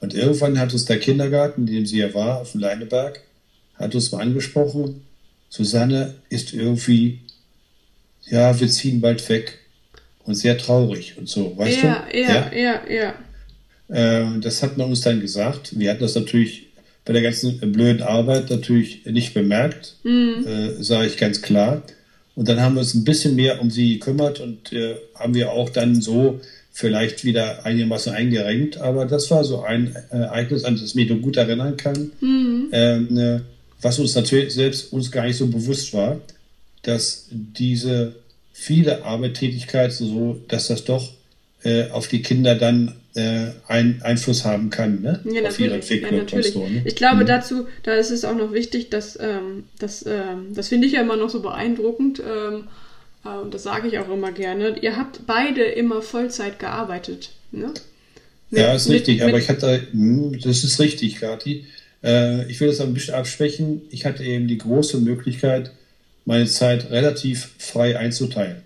Und 0.00 0.12
irgendwann 0.12 0.58
hat 0.58 0.72
uns 0.72 0.84
der 0.86 0.98
Kindergarten, 0.98 1.62
in 1.62 1.74
dem 1.74 1.86
sie 1.86 1.98
ja 1.98 2.12
war, 2.12 2.40
auf 2.40 2.52
dem 2.52 2.60
Leineberg, 2.60 3.20
hat 3.76 3.94
uns 3.94 4.10
mal 4.12 4.22
angesprochen, 4.22 5.02
Susanne 5.48 6.14
ist 6.30 6.52
irgendwie 6.52 7.20
ja, 8.26 8.58
wir 8.58 8.68
ziehen 8.68 9.00
bald 9.00 9.26
weg 9.28 9.58
und 10.24 10.34
sehr 10.34 10.56
traurig 10.58 11.18
und 11.18 11.28
so, 11.28 11.56
weißt 11.56 11.82
ja, 11.82 12.06
du? 12.10 12.18
Ja, 12.18 12.50
ja, 12.54 12.82
ja, 12.88 13.14
ja. 13.88 14.24
Äh, 14.24 14.40
das 14.40 14.62
hat 14.62 14.76
man 14.76 14.88
uns 14.88 15.02
dann 15.02 15.20
gesagt. 15.20 15.78
Wir 15.78 15.90
hatten 15.90 16.00
das 16.00 16.14
natürlich 16.14 16.68
bei 17.04 17.12
der 17.12 17.22
ganzen 17.22 17.58
blöden 17.72 18.02
Arbeit 18.02 18.50
natürlich 18.50 19.04
nicht 19.04 19.34
bemerkt, 19.34 19.96
mhm. 20.04 20.46
äh, 20.46 20.82
sage 20.82 21.06
ich 21.06 21.16
ganz 21.16 21.42
klar. 21.42 21.82
Und 22.34 22.48
dann 22.48 22.60
haben 22.60 22.74
wir 22.74 22.80
uns 22.80 22.94
ein 22.94 23.04
bisschen 23.04 23.36
mehr 23.36 23.60
um 23.60 23.70
sie 23.70 23.98
gekümmert 23.98 24.40
und 24.40 24.72
äh, 24.72 24.96
haben 25.14 25.34
wir 25.34 25.52
auch 25.52 25.70
dann 25.70 26.00
so 26.00 26.40
vielleicht 26.72 27.24
wieder 27.24 27.64
einigermaßen 27.64 28.12
eingerenkt. 28.12 28.78
Aber 28.78 29.04
das 29.04 29.30
war 29.30 29.44
so 29.44 29.62
ein 29.62 29.94
äh, 30.10 30.16
Ereignis, 30.16 30.64
an 30.64 30.74
das 30.74 30.90
ich 30.90 30.94
mich 30.94 31.08
nur 31.08 31.20
gut 31.20 31.36
erinnern 31.36 31.76
kann, 31.76 32.10
mhm. 32.20 32.68
ähm, 32.72 33.18
äh, 33.18 33.40
was 33.80 33.98
uns 33.98 34.14
natürlich 34.14 34.54
selbst 34.54 34.92
uns 34.92 35.10
gar 35.10 35.26
nicht 35.26 35.36
so 35.36 35.46
bewusst 35.46 35.92
war 35.92 36.20
dass 36.84 37.26
diese 37.30 38.14
viele 38.52 39.04
Arbeitstätigkeit 39.04 39.92
so, 39.92 40.40
dass 40.48 40.68
das 40.68 40.84
doch 40.84 41.12
äh, 41.64 41.90
auf 41.90 42.06
die 42.06 42.22
Kinder 42.22 42.54
dann 42.54 42.94
äh, 43.14 43.46
einen 43.68 44.02
Einfluss 44.02 44.44
haben 44.44 44.70
kann, 44.70 45.00
ne? 45.00 45.20
Ja, 45.24 45.48
auf 45.48 45.58
ihre 45.60 45.74
Entwicklung. 45.74 46.12
Ja, 46.12 46.18
natürlich. 46.18 46.52
So, 46.52 46.66
ne? 46.66 46.82
Ich 46.84 46.96
glaube 46.96 47.22
mhm. 47.22 47.26
dazu, 47.26 47.66
da 47.82 47.94
ist 47.94 48.10
es 48.10 48.24
auch 48.24 48.34
noch 48.34 48.52
wichtig, 48.52 48.90
dass 48.90 49.18
ähm, 49.20 49.64
das, 49.78 50.04
ähm, 50.06 50.54
das 50.54 50.68
finde 50.68 50.86
ich 50.86 50.94
ja 50.94 51.02
immer 51.02 51.16
noch 51.16 51.30
so 51.30 51.40
beeindruckend, 51.40 52.20
ähm, 52.20 52.64
äh, 53.24 53.38
und 53.38 53.54
das 53.54 53.62
sage 53.62 53.88
ich 53.88 53.98
auch 53.98 54.08
immer 54.08 54.32
gerne, 54.32 54.78
ihr 54.80 54.96
habt 54.96 55.26
beide 55.26 55.62
immer 55.62 56.02
Vollzeit 56.02 56.58
gearbeitet, 56.58 57.30
ne? 57.52 57.72
Mit, 58.50 58.60
ja, 58.60 58.74
ist 58.74 58.88
richtig, 58.88 59.18
mit, 59.18 59.28
aber 59.28 59.38
ich 59.38 59.48
hatte, 59.48 59.86
mh, 59.92 60.32
hm, 60.32 60.40
das 60.40 60.64
ist 60.64 60.78
richtig, 60.80 61.20
Kathi. 61.20 61.66
Äh, 62.04 62.50
ich 62.50 62.60
will 62.60 62.68
das 62.68 62.80
ein 62.80 62.94
bisschen 62.94 63.14
abschwächen. 63.14 63.82
Ich 63.90 64.04
hatte 64.04 64.22
eben 64.22 64.46
die 64.46 64.58
große 64.58 64.98
Möglichkeit, 64.98 65.72
meine 66.24 66.46
Zeit 66.46 66.90
relativ 66.90 67.50
frei 67.58 67.98
einzuteilen. 67.98 68.56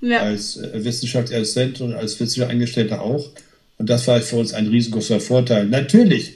Ja. 0.00 0.20
Als 0.20 0.56
äh, 0.56 0.84
Wissenschaftsassistent 0.84 1.80
und 1.80 1.94
als 1.94 2.18
Wissenschaftsangestellter 2.18 3.00
auch. 3.00 3.30
Und 3.78 3.88
das 3.88 4.06
war 4.06 4.20
für 4.20 4.36
uns 4.36 4.52
ein 4.52 4.66
riesengroßer 4.66 5.20
Vorteil. 5.20 5.66
Natürlich 5.66 6.34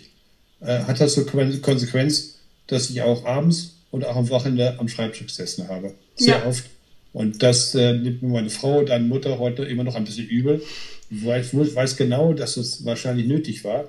äh, 0.61 0.80
hat 0.80 1.01
das 1.01 1.14
so 1.14 1.24
Konsequenz, 1.24 2.38
dass 2.68 2.88
ich 2.88 3.03
auch 3.03 3.24
abends 3.24 3.74
und 3.90 4.05
auch 4.07 4.16
am 4.16 4.28
Wochenende 4.30 4.78
am 4.78 4.88
Schreibtisch 4.88 5.26
gesessen 5.26 5.68
habe. 5.68 5.95
Sehr 6.16 6.38
ja. 6.38 6.47
oft. 6.47 6.64
Und 7.12 7.43
das 7.43 7.74
äh, 7.74 7.93
nimmt 7.93 8.22
mir 8.22 8.28
meine 8.28 8.51
Frau, 8.51 8.82
deine 8.82 9.05
Mutter 9.05 9.38
heute 9.38 9.64
immer 9.64 9.84
noch 9.84 9.97
ein 9.97 10.05
bisschen 10.05 10.28
übel. 10.28 10.62
Ich 11.11 11.26
weiß, 11.26 11.55
weiß 11.55 11.97
genau, 11.97 12.32
dass 12.32 12.57
es 12.57 12.84
wahrscheinlich 12.86 13.26
nötig 13.26 13.64
war. 13.64 13.88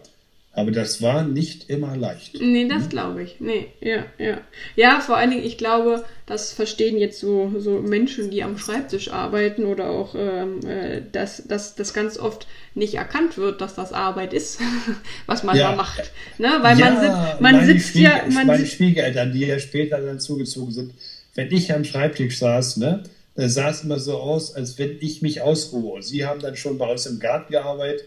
Aber 0.55 0.69
das 0.69 1.01
war 1.01 1.23
nicht 1.23 1.71
immer 1.71 1.97
leicht. 1.97 2.39
Nee, 2.39 2.67
das 2.67 2.87
glaube 2.87 3.23
ich. 3.23 3.37
Nee, 3.39 3.69
ja, 3.81 4.05
ja. 4.19 4.39
Ja, 4.75 4.99
vor 4.99 5.17
allen 5.17 5.31
Dingen, 5.31 5.43
ich 5.43 5.57
glaube, 5.57 6.05
das 6.27 6.53
verstehen 6.53 6.99
jetzt 6.99 7.19
so, 7.19 7.51
so 7.57 7.81
Menschen, 7.81 8.29
die 8.29 8.43
am 8.43 8.59
Schreibtisch 8.59 9.11
arbeiten 9.11 9.65
oder 9.65 9.89
auch, 9.89 10.13
ähm, 10.15 10.59
äh, 10.63 11.01
dass, 11.11 11.47
dass 11.47 11.73
das 11.73 11.95
ganz 11.95 12.19
oft 12.19 12.45
nicht 12.75 12.93
erkannt 12.93 13.39
wird, 13.39 13.61
dass 13.61 13.73
das 13.73 13.93
Arbeit 13.93 14.31
ist, 14.31 14.59
was 15.25 15.41
man 15.41 15.57
ja. 15.57 15.71
da 15.71 15.75
macht. 15.75 16.11
Ne? 16.37 16.49
Weil 16.61 16.77
ja, 16.77 16.91
man, 16.91 17.01
sit, 17.01 17.41
man 17.41 17.65
sitzt 17.65 17.95
ja. 17.95 18.23
Man 18.29 18.45
meine 18.45 18.67
Schwiegereltern, 18.67 19.33
die 19.33 19.47
ja 19.47 19.57
später 19.57 19.99
dann 20.01 20.19
zugezogen 20.19 20.71
sind, 20.71 20.93
wenn 21.33 21.51
ich 21.51 21.73
am 21.73 21.83
Schreibtisch 21.83 22.37
saß, 22.37 22.77
ne, 22.77 23.01
da 23.33 23.49
sah 23.49 23.71
es 23.71 23.83
immer 23.83 23.97
so 23.97 24.17
aus, 24.17 24.55
als 24.55 24.77
wenn 24.77 24.97
ich 24.99 25.23
mich 25.23 25.41
ausruhe. 25.41 26.03
Sie 26.03 26.27
haben 26.27 26.39
dann 26.39 26.55
schon 26.55 26.77
bei 26.77 26.91
uns 26.91 27.07
im 27.07 27.19
Garten 27.19 27.51
gearbeitet 27.51 28.05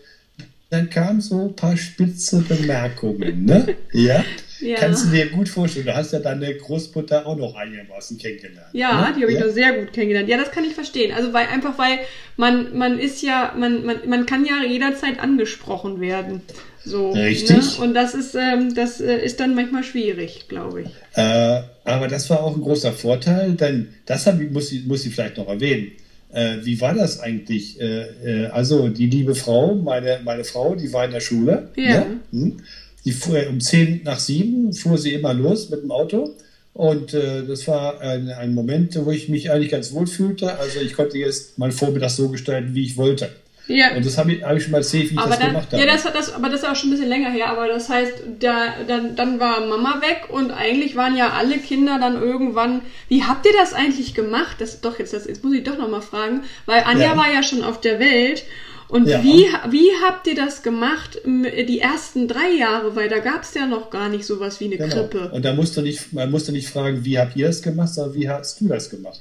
dann 0.71 0.91
kamen 0.91 1.21
so 1.21 1.43
ein 1.43 1.55
paar 1.55 1.77
spitze 1.77 2.41
Bemerkungen, 2.41 3.45
ne? 3.45 3.77
Ja? 3.93 4.25
ja. 4.61 4.77
Kannst 4.77 5.07
du 5.07 5.11
dir 5.11 5.27
gut 5.31 5.49
vorstellen. 5.49 5.87
Du 5.87 5.95
hast 5.95 6.13
ja 6.13 6.19
deine 6.19 6.55
Großmutter 6.55 7.25
auch 7.27 7.37
noch 7.37 7.55
einigermaßen 7.55 8.19
kennengelernt. 8.19 8.69
Ja, 8.73 9.09
ne? 9.09 9.15
die 9.17 9.23
habe 9.23 9.33
ich 9.33 9.39
ja? 9.39 9.49
sehr 9.49 9.79
gut 9.79 9.93
kennengelernt. 9.93 10.29
Ja, 10.29 10.37
das 10.37 10.51
kann 10.51 10.65
ich 10.65 10.75
verstehen. 10.75 11.13
Also 11.15 11.33
weil 11.33 11.47
einfach 11.47 11.79
weil 11.79 12.01
man, 12.37 12.77
man 12.77 12.99
ist 12.99 13.23
ja, 13.23 13.55
man, 13.57 13.85
man, 13.85 14.09
man 14.09 14.27
kann 14.27 14.45
ja 14.45 14.65
jederzeit 14.69 15.21
angesprochen 15.21 16.01
werden. 16.01 16.43
So, 16.85 17.13
Richtig. 17.13 17.79
Ne? 17.79 17.85
Und 17.85 17.95
das 17.95 18.15
ist, 18.15 18.35
ähm, 18.35 18.75
das 18.75 19.01
äh, 19.01 19.19
ist 19.19 19.41
dann 19.41 19.55
manchmal 19.55 19.83
schwierig, 19.83 20.47
glaube 20.49 20.83
ich. 20.83 20.89
Äh, 21.15 21.63
aber 21.85 22.09
das 22.09 22.29
war 22.31 22.43
auch 22.43 22.55
ein 22.55 22.63
großer 22.63 22.93
Vorteil, 22.93 23.53
denn 23.53 23.95
das 24.07 24.27
ich, 24.27 24.51
muss, 24.51 24.73
ich, 24.73 24.85
muss 24.85 25.05
ich 25.05 25.15
vielleicht 25.15 25.37
noch 25.37 25.49
erwähnen 25.49 25.93
äh, 26.33 26.57
wie 26.63 26.81
war 26.81 26.95
das 26.95 27.21
eigentlich? 27.21 27.81
Äh, 27.81 28.03
äh, 28.25 28.47
also 28.47 28.89
die 28.89 29.07
liebe 29.07 29.35
Frau, 29.35 29.75
meine, 29.75 30.21
meine 30.25 30.45
Frau, 30.45 30.75
die 30.75 30.93
war 30.93 31.05
in 31.05 31.13
der 31.13 31.21
Schule. 31.21 31.69
Ja. 31.77 31.83
ja? 31.83 32.07
Hm? 32.33 32.57
Die 33.05 33.13
fuhr 33.13 33.47
um 33.49 33.61
zehn 33.61 34.01
nach 34.05 34.19
sieben 34.19 34.73
fuhr 34.73 34.99
sie 34.99 35.13
immer 35.13 35.33
los 35.33 35.71
mit 35.71 35.83
dem 35.83 35.93
Auto. 35.93 36.35
Und 36.73 37.15
äh, 37.15 37.47
das 37.47 37.67
war 37.69 38.01
ein, 38.01 38.29
ein 38.29 38.53
Moment, 38.53 38.99
wo 39.03 39.11
ich 39.11 39.31
mich 39.31 39.51
eigentlich 39.51 39.71
ganz 39.71 39.93
wohl 39.93 40.07
fühlte. 40.07 40.59
Also 40.59 40.81
ich 40.81 40.93
konnte 40.93 41.17
jetzt 41.17 41.57
meinen 41.57 41.73
Vormittag 41.73 42.11
so 42.11 42.29
gestalten, 42.29 42.75
wie 42.75 42.85
ich 42.85 42.97
wollte. 42.99 43.31
Ja. 43.69 43.97
Und 43.97 44.07
das 44.07 44.17
habe 44.17 44.33
ich, 44.33 44.45
hab 44.45 44.57
ich 44.57 44.63
schon 44.63 44.73
mal 44.73 44.79
erzählt, 44.79 45.11
wie 45.11 45.15
ich 45.15 45.19
aber 45.19 45.31
das 45.31 45.39
dann, 45.39 45.49
gemacht 45.49 45.73
habe. 45.73 45.83
Ja, 45.83 45.93
das, 45.93 46.05
das, 46.05 46.33
aber 46.33 46.49
das 46.49 46.61
ist 46.63 46.69
auch 46.69 46.77
schon 46.77 46.91
ein 46.91 46.93
bisschen 46.93 47.09
länger 47.09 47.31
her. 47.31 47.51
Aber 47.51 47.67
das 47.67 47.89
heißt, 47.89 48.15
da, 48.39 48.75
dann, 48.87 49.17
dann 49.17 49.41
war 49.41 49.67
Mama 49.67 50.01
weg 50.01 50.29
und 50.29 50.51
eigentlich 50.53 50.95
waren 50.95 51.17
ja 51.17 51.31
alle 51.31 51.59
Kinder 51.59 51.99
dann 51.99 52.21
irgendwann. 52.21 52.83
Wie 53.09 53.25
habt 53.25 53.45
ihr 53.47 53.53
das 53.53 53.75
eigentlich 53.75 54.15
gemacht? 54.15 54.57
Das 54.61 54.81
doch 54.81 54.99
jetzt, 54.99 55.13
das, 55.13 55.27
jetzt 55.27 55.43
muss 55.43 55.55
ich 55.55 55.65
doch 55.65 55.79
nochmal 55.79 56.03
fragen, 56.03 56.43
weil 56.67 56.85
Anja 56.85 57.07
ja. 57.07 57.17
war 57.17 57.33
ja 57.33 57.43
schon 57.43 57.65
auf 57.65 57.81
der 57.81 57.99
Welt. 57.99 58.45
Und 58.89 59.09
ja. 59.09 59.21
wie, 59.25 59.47
wie 59.71 59.91
habt 60.07 60.29
ihr 60.29 60.37
das 60.37 60.63
gemacht 60.63 61.19
die 61.25 61.81
ersten 61.81 62.29
drei 62.29 62.53
Jahre? 62.57 62.95
Weil 62.95 63.09
da 63.09 63.19
gab 63.19 63.43
es 63.43 63.53
ja 63.55 63.67
noch 63.67 63.91
gar 63.91 64.09
nicht 64.09 64.25
sowas 64.25 64.61
wie 64.61 64.67
eine 64.67 64.77
genau. 64.77 64.95
Krippe. 64.95 65.31
Und 65.33 65.45
da 65.45 65.55
musst 65.55 65.77
du 65.77 65.83
nicht, 65.83 66.13
man 66.13 66.31
musste 66.31 66.53
nicht 66.53 66.69
fragen, 66.69 67.05
wie 67.05 67.19
habt 67.19 67.35
ihr 67.35 67.49
das 67.49 67.63
gemacht, 67.63 67.89
sondern 67.89 68.15
wie 68.15 68.29
hast 68.29 68.61
du 68.61 68.69
das 68.69 68.89
gemacht? 68.89 69.21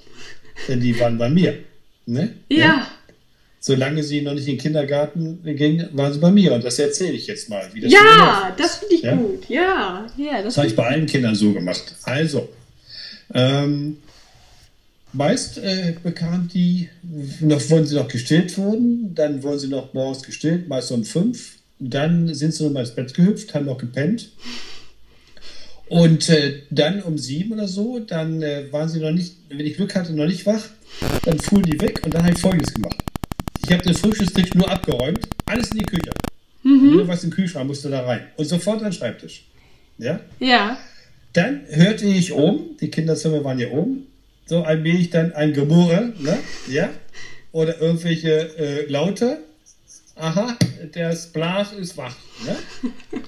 Denn 0.68 0.82
die 0.82 1.00
waren 1.00 1.18
bei 1.18 1.30
mir. 1.30 1.58
Ne? 2.06 2.36
Ja. 2.48 2.58
ja 2.58 2.88
solange 3.66 4.04
sie 4.04 4.22
noch 4.22 4.36
nicht 4.36 4.48
in 4.48 4.54
den 4.54 4.62
Kindergarten 4.62 5.40
ging, 5.44 5.88
waren 5.94 6.14
sie 6.14 6.20
bei 6.20 6.30
mir. 6.30 6.54
Und 6.54 6.64
das 6.64 6.78
erzähle 6.78 7.14
ich 7.14 7.26
jetzt 7.26 7.50
mal. 7.50 7.68
Wie 7.74 7.82
das 7.82 7.92
ja, 7.92 8.54
das 8.56 8.76
finde 8.76 8.94
ich 8.94 9.02
ja? 9.02 9.16
gut. 9.16 9.50
Ja, 9.50 10.06
ja 10.18 10.34
das, 10.36 10.44
das 10.44 10.58
habe 10.58 10.68
ich 10.68 10.76
bei 10.76 10.86
allen 10.86 11.08
Kindern 11.08 11.34
so 11.34 11.52
gemacht. 11.52 11.96
Also, 12.04 12.48
ähm, 13.34 13.98
meist 15.14 15.58
äh, 15.58 15.96
bekamen 16.04 16.48
die, 16.54 16.90
noch 17.40 17.68
wurden 17.72 17.88
sie 17.88 17.96
noch 17.96 18.08
gestillt 18.08 18.56
wurden, 18.56 19.16
dann 19.16 19.42
wurden 19.42 19.58
sie 19.58 19.68
noch 19.68 19.96
morgens 19.96 20.22
gestillt, 20.22 20.68
meist 20.68 20.92
um 20.92 21.04
fünf. 21.04 21.56
Dann 21.80 22.36
sind 22.36 22.54
sie 22.54 22.66
nochmal 22.66 22.84
ins 22.84 22.94
Bett 22.94 23.16
gehüpft, 23.16 23.56
haben 23.56 23.66
noch 23.66 23.80
gepennt. 23.80 24.30
Und 25.88 26.30
äh, 26.30 26.62
dann 26.70 27.02
um 27.02 27.18
sieben 27.18 27.54
oder 27.54 27.68
so, 27.68 27.98
dann 27.98 28.44
äh, 28.44 28.72
waren 28.72 28.90
sie 28.90 29.00
noch 29.00 29.12
nicht, 29.12 29.38
wenn 29.50 29.66
ich 29.66 29.76
Glück 29.76 29.96
hatte, 29.96 30.14
noch 30.14 30.28
nicht 30.28 30.46
wach. 30.46 30.66
Dann 31.24 31.40
fuhren 31.40 31.64
die 31.64 31.82
weg 31.82 32.02
und 32.06 32.14
dann 32.14 32.22
habe 32.22 32.34
ich 32.34 32.40
Folgendes 32.40 32.72
gemacht. 32.72 33.05
Ich 33.68 33.72
habe 33.72 33.82
den 33.82 33.96
Frühstückstisch 33.96 34.54
nur 34.54 34.70
abgeräumt, 34.70 35.28
alles 35.48 35.72
in 35.72 35.80
die 35.80 35.86
Küche. 35.86 36.12
Mhm. 36.62 36.98
Nur 36.98 37.08
was 37.08 37.24
im 37.24 37.32
Kühlschrank 37.32 37.66
musste 37.66 37.90
da 37.90 38.06
rein. 38.06 38.28
Und 38.38 38.46
sofort 38.46 38.78
an 38.78 38.84
den 38.84 38.94
Schreibtisch. 38.94 39.46
Ja? 39.98 40.20
Ja. 40.40 40.78
Dann 41.34 41.62
hörte 41.68 42.06
ich 42.06 42.32
oben, 42.32 42.78
die 42.80 42.92
Kinderzimmer 42.92 43.44
waren 43.44 43.58
ja 43.58 43.70
oben, 43.70 44.06
so 44.46 44.62
allmählich 44.62 45.10
dann 45.10 45.34
ein 45.34 45.54
Gemurre, 45.54 46.14
ne? 46.20 46.38
Ja? 46.70 46.92
Oder 47.54 47.82
irgendwelche 47.82 48.56
äh, 48.56 48.86
Laute. 48.86 49.40
Aha, 50.16 50.56
der 50.94 51.18
Blach 51.34 51.74
ist 51.74 51.98
wach. 51.98 52.16
Ne? 52.46 53.20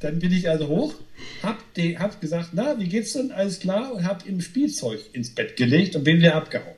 Dann 0.00 0.18
bin 0.18 0.32
ich 0.32 0.48
also 0.48 0.68
hoch, 0.68 0.94
hab, 1.42 1.74
die, 1.74 1.98
hab 1.98 2.20
gesagt, 2.20 2.50
na, 2.52 2.78
wie 2.78 2.88
geht's 2.88 3.14
denn? 3.14 3.32
Alles 3.32 3.60
klar? 3.60 3.92
Und 3.92 4.04
hab 4.04 4.26
ihm 4.26 4.40
Spielzeug 4.40 5.00
ins 5.12 5.30
Bett 5.30 5.56
gelegt 5.56 5.96
und 5.96 6.04
bin 6.04 6.18
wieder 6.18 6.34
abgehauen. 6.36 6.76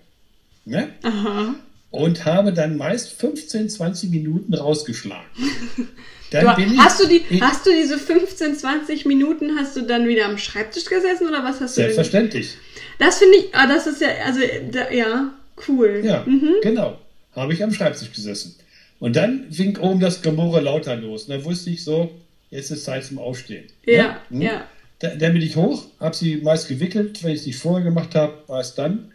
Ne? 0.65 0.89
Aha 1.03 1.55
und 1.93 2.24
habe 2.24 2.53
dann 2.53 2.76
meist 2.76 3.12
15, 3.12 3.68
20 3.68 4.11
Minuten 4.11 4.53
rausgeschlagen. 4.55 5.28
Dann 6.30 6.47
du, 6.47 6.64
bin 6.64 6.78
hast, 6.78 6.99
ich, 6.99 7.09
du 7.28 7.34
die, 7.34 7.43
hast 7.43 7.66
du 7.66 7.70
diese 7.70 7.99
15, 7.99 8.57
20 8.57 9.05
Minuten, 9.05 9.59
hast 9.59 9.76
du 9.76 9.82
dann 9.82 10.09
wieder 10.09 10.24
am 10.24 10.38
Schreibtisch 10.38 10.86
gesessen 10.86 11.28
oder 11.28 11.45
was 11.45 11.61
hast 11.61 11.76
du? 11.76 11.82
Selbstverständlich. 11.82 12.53
Denn? 12.53 13.07
Das 13.07 13.18
finde 13.18 13.36
ich, 13.36 13.55
ah, 13.55 13.66
das 13.66 13.86
ist 13.86 14.01
ja, 14.01 14.09
also, 14.24 14.40
da, 14.70 14.90
ja, 14.90 15.34
cool. 15.68 16.01
Ja, 16.03 16.24
mhm. 16.24 16.55
genau. 16.62 16.99
Habe 17.36 17.53
ich 17.53 17.62
am 17.62 17.70
Schreibtisch 17.70 18.11
gesessen. 18.12 18.57
Und 18.99 19.14
dann 19.14 19.53
fing 19.53 19.76
oben 19.76 20.01
das 20.01 20.22
Gemurre 20.22 20.62
lauter 20.62 20.97
los. 20.97 21.24
Und 21.24 21.34
dann 21.34 21.45
wusste 21.45 21.68
ich 21.68 21.84
so, 21.84 22.11
jetzt 22.51 22.70
ist 22.70 22.84
Zeit 22.86 23.05
zum 23.05 23.18
Aufstehen. 23.18 23.66
Ja, 23.84 23.93
ja. 23.93 24.22
Hm? 24.30 24.40
ja. 24.40 24.66
Da, 25.01 25.09
dann 25.09 25.34
bin 25.34 25.43
ich 25.43 25.57
hoch, 25.57 25.84
habe 26.01 26.16
sie 26.16 26.36
meist 26.36 26.66
gewickelt, 26.66 27.22
wenn 27.22 27.32
ich 27.32 27.40
es 27.40 27.47
nicht 27.47 27.59
vorher 27.59 27.84
gemacht 27.84 28.14
habe, 28.14 28.32
war 28.47 28.61
es 28.61 28.74
dann. 28.74 29.12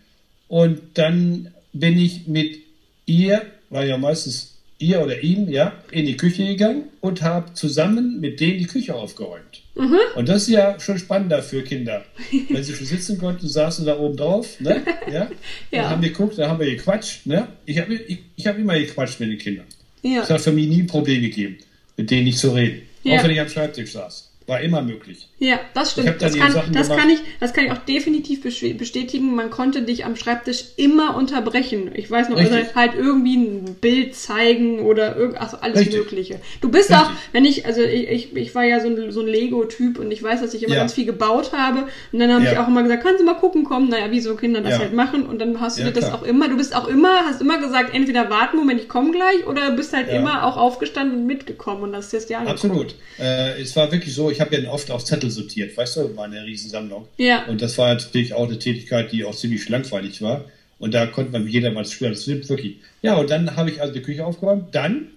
Und 0.47 0.81
dann 0.93 1.51
bin 1.73 1.97
ich 1.97 2.27
mit 2.27 2.66
ihr, 3.07 3.41
war 3.71 3.83
ja 3.83 3.97
meistens 3.97 4.53
ihr 4.79 5.01
oder 5.01 5.21
ihm, 5.21 5.49
ja, 5.49 5.73
in 5.91 6.05
die 6.05 6.17
Küche 6.17 6.45
gegangen 6.45 6.83
und 7.01 7.23
habe 7.23 7.53
zusammen 7.53 8.19
mit 8.19 8.39
denen 8.39 8.59
die 8.59 8.67
Küche 8.67 8.93
aufgeräumt. 8.93 9.63
Mhm. 9.75 9.97
Und 10.15 10.29
das 10.29 10.43
ist 10.43 10.49
ja 10.49 10.79
schon 10.79 10.99
spannender 10.99 11.41
für 11.41 11.63
Kinder. 11.63 12.05
Wenn 12.49 12.63
sie 12.63 12.73
schon 12.73 12.85
sitzen 12.85 13.17
konnten, 13.17 13.47
saßen 13.47 13.85
da 13.85 13.97
oben 13.97 14.17
drauf, 14.17 14.59
ne? 14.59 14.83
Ja. 15.11 15.29
ja. 15.71 15.83
Und 15.83 15.89
haben 15.89 16.01
geguckt, 16.01 16.37
da 16.37 16.49
haben 16.49 16.59
wir 16.59 16.69
gequatscht, 16.69 17.25
ne? 17.25 17.47
Ich 17.65 17.79
habe 17.79 17.95
ich, 17.95 18.19
ich 18.35 18.47
hab 18.47 18.57
immer 18.57 18.77
gequatscht 18.77 19.19
mit 19.19 19.31
den 19.31 19.37
Kindern. 19.37 19.65
Ja. 20.03 20.21
Es 20.21 20.29
hat 20.29 20.41
für 20.41 20.51
mich 20.51 20.67
nie 20.67 20.83
ein 20.83 20.87
Problem 20.87 21.21
gegeben, 21.21 21.57
mit 21.95 22.11
denen 22.11 22.25
nicht 22.25 22.37
zu 22.37 22.51
reden. 22.51 22.83
Ja. 23.03 23.19
Auch 23.19 23.23
wenn 23.23 23.31
ich 23.31 23.39
am 23.39 23.49
Schreibtisch 23.49 23.93
saß. 23.93 24.31
War 24.45 24.61
immer 24.61 24.81
möglich. 24.81 25.27
Ja, 25.39 25.59
das 25.75 25.91
stimmt. 25.91 26.19
Das 26.19 26.35
kann, 26.35 26.51
das, 26.71 26.89
kann 26.89 27.09
ich, 27.11 27.19
das 27.39 27.53
kann 27.53 27.65
ich 27.65 27.71
auch 27.71 27.77
definitiv 27.77 28.41
bestätigen. 28.41 29.35
Man 29.35 29.51
konnte 29.51 29.83
dich 29.83 30.03
am 30.03 30.15
Schreibtisch 30.15 30.63
immer 30.77 31.15
unterbrechen. 31.15 31.91
Ich 31.93 32.09
weiß 32.09 32.29
noch, 32.29 32.37
also 32.37 32.55
halt 32.73 32.95
irgendwie 32.95 33.37
ein 33.37 33.75
Bild 33.79 34.15
zeigen 34.15 34.79
oder 34.79 35.15
irgend, 35.15 35.39
also 35.39 35.57
alles 35.57 35.81
Richtig. 35.81 35.99
Mögliche. 35.99 36.39
Du 36.59 36.71
bist 36.71 36.89
Richtig. 36.89 37.05
auch, 37.05 37.11
wenn 37.33 37.45
ich, 37.45 37.67
also 37.67 37.81
ich, 37.81 38.09
ich, 38.09 38.35
ich 38.35 38.55
war 38.55 38.63
ja 38.63 38.79
so 38.79 38.87
ein, 38.87 39.11
so 39.11 39.21
ein 39.21 39.27
Lego-Typ 39.27 39.99
und 39.99 40.09
ich 40.09 40.23
weiß, 40.23 40.41
dass 40.41 40.55
ich 40.55 40.63
immer 40.63 40.73
ja. 40.73 40.81
ganz 40.81 40.93
viel 40.93 41.05
gebaut 41.05 41.51
habe. 41.53 41.87
Und 42.11 42.19
dann 42.19 42.33
habe 42.33 42.43
ja. 42.43 42.53
ich 42.53 42.57
auch 42.57 42.67
immer 42.67 42.81
gesagt, 42.81 43.03
kannst 43.03 43.19
du 43.19 43.23
mal 43.25 43.35
gucken 43.35 43.63
kommen? 43.63 43.89
Naja, 43.89 44.09
wie 44.09 44.21
so 44.21 44.35
Kinder 44.35 44.61
das 44.61 44.71
ja. 44.71 44.79
halt 44.79 44.93
machen. 44.93 45.27
Und 45.27 45.39
dann 45.39 45.61
hast 45.61 45.77
du 45.77 45.83
dir 45.83 45.91
das 45.91 46.05
klar. 46.05 46.15
auch 46.15 46.23
immer, 46.23 46.49
du 46.49 46.57
bist 46.57 46.75
auch 46.75 46.87
immer, 46.87 47.27
hast 47.27 47.41
immer 47.41 47.59
gesagt, 47.59 47.93
entweder 47.93 48.31
warten, 48.31 48.57
Moment, 48.57 48.81
ich 48.81 48.89
komme 48.89 49.11
gleich, 49.11 49.45
oder 49.45 49.69
du 49.69 49.75
bist 49.75 49.93
halt 49.93 50.09
immer 50.09 50.45
auch 50.45 50.57
aufgestanden 50.57 51.19
und 51.19 51.27
mitgekommen 51.27 51.83
und 51.83 51.93
das 51.93 52.11
ist 52.11 52.31
ja 52.31 52.39
Absolut. 52.39 52.95
Äh, 53.19 53.61
es 53.61 53.75
war 53.75 53.91
wirklich 53.91 54.15
so, 54.15 54.31
ich 54.31 54.41
habe 54.41 54.55
ja 54.55 54.71
oft 54.71 54.89
auch 54.89 55.03
Zettel 55.03 55.26
sortiert, 55.29 55.75
weißt 55.75 55.97
du, 55.97 56.07
meine 56.09 56.43
Riesensammlung. 56.43 57.07
Ja. 57.17 57.45
Und 57.45 57.61
das 57.61 57.77
war 57.77 57.93
natürlich 57.93 58.33
auch 58.33 58.47
eine 58.47 58.59
Tätigkeit, 58.59 59.11
die 59.11 59.23
auch 59.25 59.35
ziemlich 59.35 59.67
langweilig 59.69 60.21
war. 60.21 60.45
Und 60.79 60.93
da 60.93 61.07
konnte 61.07 61.31
man 61.31 61.47
jeder 61.47 61.71
mal 61.71 61.85
spüren, 61.85 62.13
das 62.13 62.23
stimmt 62.23 62.47
wirklich. 62.49 62.77
Ja, 63.01 63.15
und 63.15 63.29
dann 63.29 63.55
habe 63.55 63.71
ich 63.71 63.81
also 63.81 63.93
die 63.93 64.01
Küche 64.01 64.25
aufgeräumt. 64.25 64.75
Dann 64.75 65.07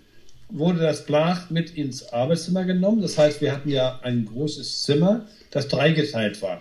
wurde 0.48 0.80
das 0.80 1.04
Blach 1.04 1.50
mit 1.50 1.76
ins 1.76 2.12
Arbeitszimmer 2.12 2.64
genommen. 2.64 3.02
Das 3.02 3.18
heißt, 3.18 3.40
wir 3.40 3.52
hatten 3.52 3.70
ja 3.70 4.00
ein 4.02 4.26
großes 4.26 4.82
Zimmer, 4.82 5.26
das 5.50 5.68
dreigeteilt 5.68 6.40
war. 6.42 6.60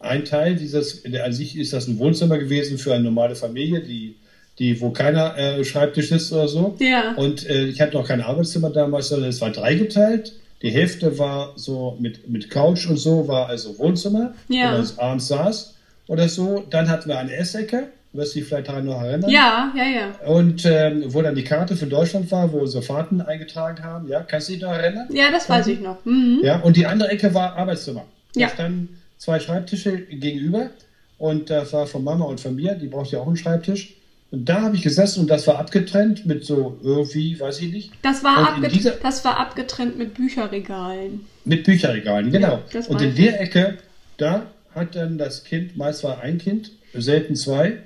Ein 0.00 0.24
Teil 0.24 0.56
dieses, 0.56 1.04
an 1.04 1.32
sich 1.32 1.56
ist 1.56 1.72
das 1.72 1.88
ein 1.88 1.98
Wohnzimmer 1.98 2.38
gewesen 2.38 2.78
für 2.78 2.94
eine 2.94 3.04
normale 3.04 3.34
Familie, 3.34 3.80
die, 3.80 4.14
die 4.58 4.80
wo 4.80 4.90
keiner 4.90 5.36
äh, 5.36 5.64
Schreibtisch 5.64 6.12
ist 6.12 6.32
oder 6.32 6.48
so. 6.48 6.76
Ja. 6.78 7.14
Und 7.16 7.48
äh, 7.48 7.66
ich 7.66 7.80
hatte 7.80 7.96
noch 7.96 8.06
kein 8.06 8.20
Arbeitszimmer 8.20 8.70
damals, 8.70 9.08
sondern 9.08 9.28
es 9.28 9.40
war 9.40 9.50
dreigeteilt. 9.50 10.34
Die 10.62 10.70
Hälfte 10.70 11.18
war 11.18 11.52
so 11.56 11.96
mit, 12.00 12.28
mit 12.28 12.50
Couch 12.50 12.86
und 12.88 12.96
so, 12.96 13.28
war 13.28 13.46
also 13.48 13.78
Wohnzimmer, 13.78 14.34
ja. 14.48 14.72
wo 14.72 14.78
man 14.78 14.88
abends 14.96 15.28
saß. 15.28 15.74
oder 16.08 16.28
so. 16.28 16.64
Dann 16.70 16.88
hatten 16.88 17.08
wir 17.08 17.18
eine 17.18 17.32
Essecke, 17.34 17.88
wirst 18.12 18.34
du 18.34 18.40
dich 18.40 18.48
vielleicht 18.48 18.68
daran 18.68 18.86
noch 18.86 19.00
erinnern? 19.02 19.30
Ja, 19.30 19.72
ja, 19.76 19.84
ja. 19.84 20.26
Und 20.28 20.64
ähm, 20.64 21.04
wo 21.08 21.22
dann 21.22 21.34
die 21.36 21.44
Karte 21.44 21.76
für 21.76 21.86
Deutschland 21.86 22.30
war, 22.32 22.50
wo 22.52 22.58
unsere 22.58 22.82
Fahrten 22.82 23.20
eingetragen 23.20 23.84
haben, 23.84 24.08
ja, 24.08 24.22
kannst 24.22 24.48
du 24.48 24.54
dich 24.54 24.62
noch 24.62 24.72
erinnern? 24.72 25.06
Ja, 25.12 25.30
das 25.30 25.48
weiß 25.48 25.66
ich 25.68 25.80
noch. 25.80 26.04
Mhm. 26.04 26.40
Ja, 26.42 26.58
und 26.60 26.76
die 26.76 26.86
andere 26.86 27.10
Ecke 27.10 27.32
war 27.34 27.54
Arbeitszimmer. 27.56 28.04
Da 28.34 28.40
Ja. 28.40 28.48
standen 28.48 28.98
zwei 29.18 29.38
Schreibtische 29.38 29.96
gegenüber 29.98 30.70
und 31.18 31.50
das 31.50 31.72
war 31.72 31.86
von 31.86 32.02
Mama 32.02 32.24
und 32.24 32.40
von 32.40 32.54
mir, 32.56 32.74
die 32.74 32.86
braucht 32.88 33.10
ja 33.12 33.20
auch 33.20 33.26
einen 33.26 33.36
Schreibtisch. 33.36 33.94
Und 34.30 34.46
da 34.46 34.60
habe 34.60 34.76
ich 34.76 34.82
gesessen 34.82 35.20
und 35.20 35.30
das 35.30 35.46
war 35.46 35.58
abgetrennt 35.58 36.26
mit 36.26 36.44
so 36.44 36.78
irgendwie, 36.82 37.40
weiß 37.40 37.60
ich 37.62 37.72
nicht, 37.72 37.92
Das 38.02 38.22
war, 38.22 38.52
abget 38.52 38.74
dieser- 38.74 38.90
das 38.92 39.24
war 39.24 39.38
abgetrennt 39.38 39.96
mit 39.96 40.14
Bücherregalen. 40.14 41.20
mit 41.44 41.64
Bücherregalen, 41.64 42.30
genau. 42.30 42.62
Ja, 42.72 42.80
und 42.88 43.00
in 43.00 43.14
der 43.14 43.40
Ecke, 43.40 43.78
da 44.18 44.46
hat 44.74 44.94
dann 44.94 45.16
das 45.16 45.44
Kind, 45.44 45.76
meist 45.78 46.04
war 46.04 46.20
ein 46.20 46.36
Kind, 46.36 46.72
selten 46.92 47.36
zwei, 47.36 47.78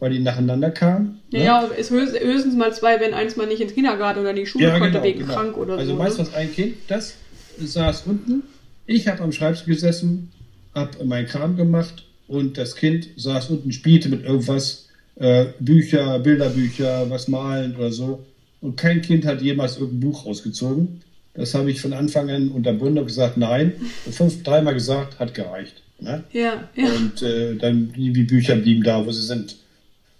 weil 0.00 0.10
die 0.10 0.18
nacheinander 0.18 0.70
kamen. 0.72 1.20
Ja, 1.30 1.38
ne? 1.38 1.44
ja 1.44 1.62
ist 1.76 1.90
höchst- 1.92 2.18
höchstens 2.18 2.56
mal 2.56 2.74
zwei, 2.74 2.98
wenn 2.98 3.14
eins 3.14 3.36
mal 3.36 3.46
nicht 3.46 3.60
ins 3.60 3.74
Kindergarten 3.74 4.18
oder 4.20 4.30
in 4.30 4.36
die 4.36 4.46
Schule 4.46 4.76
konnte 4.78 5.00
wegen 5.02 5.20
genau. 5.20 5.34
krank 5.34 5.56
oder 5.56 5.78
also 5.78 5.92
so. 5.92 5.96
meist 5.96 6.18
ne? 6.18 6.26
was 6.26 6.34
ein 6.34 6.52
Kind, 6.52 6.74
das 6.88 7.14
saß 7.58 8.02
unten, 8.06 8.42
ich 8.86 9.06
habe 9.06 9.22
am 9.22 9.30
Schreibtisch 9.30 9.64
gesessen, 9.64 10.32
habe 10.74 11.04
meinen 11.04 11.26
Kram 11.28 11.56
gemacht 11.56 12.04
und 12.26 12.58
das 12.58 12.74
Kind 12.74 13.08
saß 13.16 13.50
unten, 13.50 13.70
spielte 13.70 14.08
mit 14.08 14.24
irgendwas, 14.24 14.83
äh, 15.16 15.46
Bücher, 15.60 16.18
Bilderbücher, 16.18 17.08
was 17.10 17.28
malen 17.28 17.76
oder 17.76 17.92
so. 17.92 18.24
Und 18.60 18.76
kein 18.76 19.02
Kind 19.02 19.26
hat 19.26 19.42
jemals 19.42 19.76
irgendein 19.76 20.00
Buch 20.00 20.26
rausgezogen. 20.26 21.00
Das 21.34 21.54
habe 21.54 21.70
ich 21.70 21.80
von 21.80 21.92
Anfang 21.92 22.30
an 22.30 22.48
unterbunden 22.48 22.98
und 22.98 23.06
gesagt, 23.06 23.36
nein. 23.36 23.72
Und 24.06 24.14
fünf, 24.14 24.42
dreimal 24.42 24.74
gesagt, 24.74 25.18
hat 25.18 25.34
gereicht. 25.34 25.82
Ne? 26.00 26.24
Ja, 26.32 26.68
ja. 26.74 26.92
Und 26.92 27.22
äh, 27.22 27.56
dann 27.56 27.92
die 27.92 28.12
die 28.12 28.22
Bücher 28.22 28.56
blieben 28.56 28.82
da, 28.82 29.04
wo 29.04 29.10
sie 29.10 29.22
sind. 29.22 29.56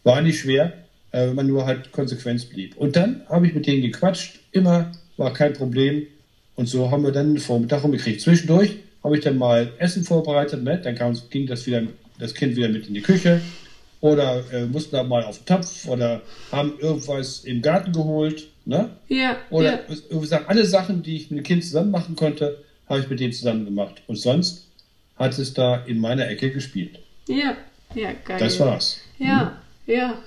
War 0.03 0.21
nicht 0.21 0.41
schwer, 0.41 0.73
äh, 1.13 1.29
wenn 1.29 1.35
man 1.35 1.47
nur 1.47 1.67
halt 1.67 1.93
konsequent 1.93 2.49
blieb. 2.51 2.77
Und 2.77 2.97
dann 2.97 3.23
habe 3.29 3.47
ich 3.47 3.55
mit 3.55 3.67
denen 3.67 3.83
gequatscht, 3.83 4.41
immer, 4.53 4.93
war 5.17 5.33
kein 5.33 5.53
Problem. 5.53 6.07
Und 6.57 6.69
so 6.69 6.91
haben 6.91 7.03
wir 7.03 7.13
dann 7.13 7.35
den 7.35 7.39
Vormittag 7.39 7.83
rumgekriegt. 7.83 8.21
Zwischendurch 8.21 8.77
habe 9.03 9.17
ich 9.17 9.25
dann 9.25 9.39
mal 9.39 9.73
Essen 9.79 10.05
vorbereitet, 10.05 10.63
ne? 10.63 10.81
dann 10.83 10.95
kam, 10.95 11.17
ging 11.31 11.47
das, 11.47 11.67
wieder, 11.67 11.83
das 12.19 12.35
Kind 12.35 12.57
wieder 12.57 12.69
mit 12.69 12.89
in 12.89 12.95
die 12.95 13.03
Küche. 13.03 13.41
Oder 14.05 14.45
äh, 14.53 14.67
mussten 14.67 14.97
da 14.97 15.03
mal 15.03 15.25
auf 15.25 15.39
den 15.39 15.47
Topf 15.47 15.89
oder 15.89 16.21
haben 16.53 16.75
irgendwas 16.79 17.39
im 17.45 17.63
Garten 17.63 17.91
geholt. 17.93 18.49
Ne? 18.67 18.91
ja, 19.09 19.39
Oder 19.49 19.81
ja. 19.89 20.41
alle 20.47 20.67
Sachen, 20.67 21.03
die 21.03 21.17
ich 21.17 21.31
mit 21.31 21.39
dem 21.39 21.43
Kind 21.43 21.65
zusammen 21.65 21.91
machen 21.91 22.15
konnte, 22.15 22.63
habe 22.87 23.01
ich 23.01 23.09
mit 23.09 23.19
denen 23.21 23.33
zusammen 23.33 23.65
gemacht. 23.65 24.03
Und 24.07 24.17
sonst 24.17 24.69
hat 25.17 25.39
es 25.39 25.55
da 25.55 25.77
in 25.87 25.99
meiner 26.01 26.29
Ecke 26.29 26.51
gespielt. 26.51 26.99
Ja, 27.29 27.57
ja, 27.95 28.11
geil. 28.27 28.39
Das 28.39 28.61
war's. 28.61 28.99
Ja, 29.19 29.57
ja. 29.87 30.19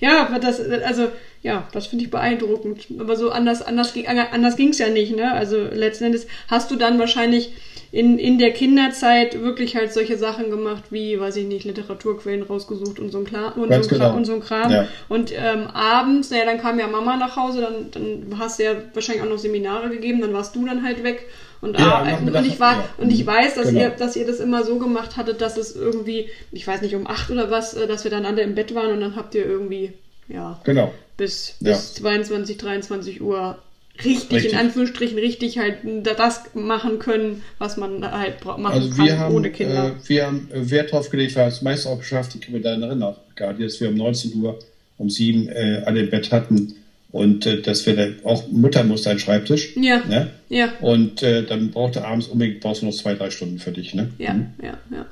Ja, 0.00 0.26
aber 0.26 0.38
das, 0.38 0.60
also, 0.60 1.08
ja, 1.42 1.66
das 1.72 1.86
finde 1.86 2.04
ich 2.04 2.10
beeindruckend. 2.10 2.86
Aber 2.98 3.16
so 3.16 3.30
anders, 3.30 3.62
anders, 3.62 3.94
ging- 3.94 4.06
anders 4.06 4.56
ging 4.56 4.68
es 4.68 4.78
ja 4.78 4.88
nicht, 4.90 5.16
ne? 5.16 5.32
Also 5.32 5.62
letzten 5.64 6.04
Endes 6.04 6.26
hast 6.48 6.70
du 6.70 6.76
dann 6.76 6.98
wahrscheinlich 6.98 7.52
in, 7.94 8.18
in 8.18 8.38
der 8.38 8.52
Kinderzeit 8.52 9.40
wirklich 9.40 9.76
halt 9.76 9.92
solche 9.92 10.18
Sachen 10.18 10.50
gemacht, 10.50 10.82
wie, 10.90 11.20
weiß 11.20 11.36
ich 11.36 11.46
nicht, 11.46 11.64
Literaturquellen 11.64 12.42
rausgesucht 12.42 12.98
und 12.98 13.10
so 13.12 13.18
ein, 13.18 13.24
Kla 13.24 13.50
und 13.50 13.68
Ganz 13.68 13.86
so 13.88 13.94
ein, 13.94 14.00
genau. 14.00 14.16
und 14.16 14.24
so 14.24 14.34
ein 14.34 14.40
Kram. 14.40 14.72
Ja. 14.72 14.88
Und 15.08 15.32
ähm, 15.32 15.68
abends, 15.68 16.30
naja, 16.30 16.44
dann 16.44 16.58
kam 16.60 16.80
ja 16.80 16.88
Mama 16.88 17.16
nach 17.16 17.36
Hause, 17.36 17.60
dann, 17.60 17.90
dann 17.92 18.38
hast 18.40 18.58
du 18.58 18.64
ja 18.64 18.74
wahrscheinlich 18.94 19.22
auch 19.24 19.28
noch 19.28 19.38
Seminare 19.38 19.90
gegeben, 19.90 20.20
dann 20.20 20.32
warst 20.32 20.56
du 20.56 20.66
dann 20.66 20.82
halt 20.82 21.04
weg. 21.04 21.26
Und, 21.60 21.78
Ja, 21.78 22.04
ah, 22.04 22.18
und 22.18 22.44
ich 22.46 22.58
war, 22.58 22.72
ja. 22.72 22.84
und 22.98 23.12
ich 23.12 23.24
weiß, 23.24 23.54
dass 23.54 23.68
Genau. 23.68 23.80
ihr, 23.80 23.90
dass 23.90 24.16
ihr 24.16 24.26
das 24.26 24.40
immer 24.40 24.64
so 24.64 24.78
gemacht 24.80 25.16
hattet, 25.16 25.40
dass 25.40 25.56
es 25.56 25.76
irgendwie, 25.76 26.28
ich 26.50 26.66
weiß 26.66 26.82
nicht, 26.82 26.96
um 26.96 27.06
acht 27.06 27.30
oder 27.30 27.50
was, 27.52 27.74
äh, 27.74 27.86
dass 27.86 28.02
wir 28.02 28.10
dann 28.10 28.26
alle 28.26 28.42
im 28.42 28.56
Bett 28.56 28.74
waren 28.74 28.90
und 28.90 29.00
dann 29.00 29.14
habt 29.14 29.36
ihr 29.36 29.46
irgendwie, 29.46 29.92
ja, 30.28 30.60
Genau. 30.64 30.92
bis, 31.16 31.54
Ja. 31.60 31.70
bis 31.70 31.94
22, 31.94 32.58
23 32.58 33.22
Uhr 33.22 33.56
richtig, 33.98 34.30
Richtig. 34.32 34.52
in 34.52 34.58
Anführungsstrichen, 34.58 35.18
richtig 35.18 35.58
halt 35.58 35.78
das 36.02 36.42
machen 36.54 36.98
können, 36.98 37.42
was 37.58 37.76
man 37.76 38.02
halt 38.10 38.44
machen 38.44 38.66
Also 38.66 38.90
kann 38.90 39.06
wir 39.06 39.18
haben, 39.18 39.34
ohne 39.34 39.50
Kinder. 39.50 39.88
äh, 39.88 40.08
wir 40.08 40.26
haben 40.26 40.48
äh, 40.52 40.70
Wert 40.70 40.92
drauf 40.92 41.10
gelegt, 41.10 41.34
wir 41.36 41.42
haben 41.42 41.48
es 41.50 41.62
meist 41.62 41.86
auch 41.86 41.98
geschafft, 41.98 42.34
ich 42.34 42.40
kann 42.40 42.52
mir 42.54 42.60
daran 42.60 42.82
erinnern, 42.82 43.16
gerade 43.36 43.62
dass 43.62 43.80
wir 43.80 43.88
um 43.88 43.94
19 43.94 44.34
Uhr, 44.42 44.58
um 44.98 45.10
7 45.10 45.48
äh, 45.48 45.82
alle 45.86 46.00
im 46.00 46.10
Bett 46.10 46.32
hatten 46.32 46.74
und 47.12 47.46
äh, 47.46 47.60
dass 47.62 47.86
wir 47.86 47.94
dann 47.94 48.16
auch 48.24 48.48
Mutter 48.48 48.82
musste 48.84 49.10
einen 49.10 49.18
Schreibtisch. 49.20 49.76
ja, 49.76 50.04
Ne? 50.04 50.30
ja, 50.48 50.72
Und 50.80 51.22
äh, 51.22 51.44
dann 51.44 51.70
brauchte 51.70 52.04
abends 52.04 52.26
unbedingt 52.26 52.60
brauchst 52.60 52.82
du 52.82 52.86
noch 52.86 52.92
zwei, 52.94 53.14
drei 53.14 53.30
Stunden 53.30 53.58
für 53.58 53.70
dich. 53.72 53.94
Ne? 53.94 54.10
ja, 54.18 54.34
Mhm. 54.34 54.46
ja, 54.62 54.66
ja. 54.90 54.96
ja. 54.96 55.06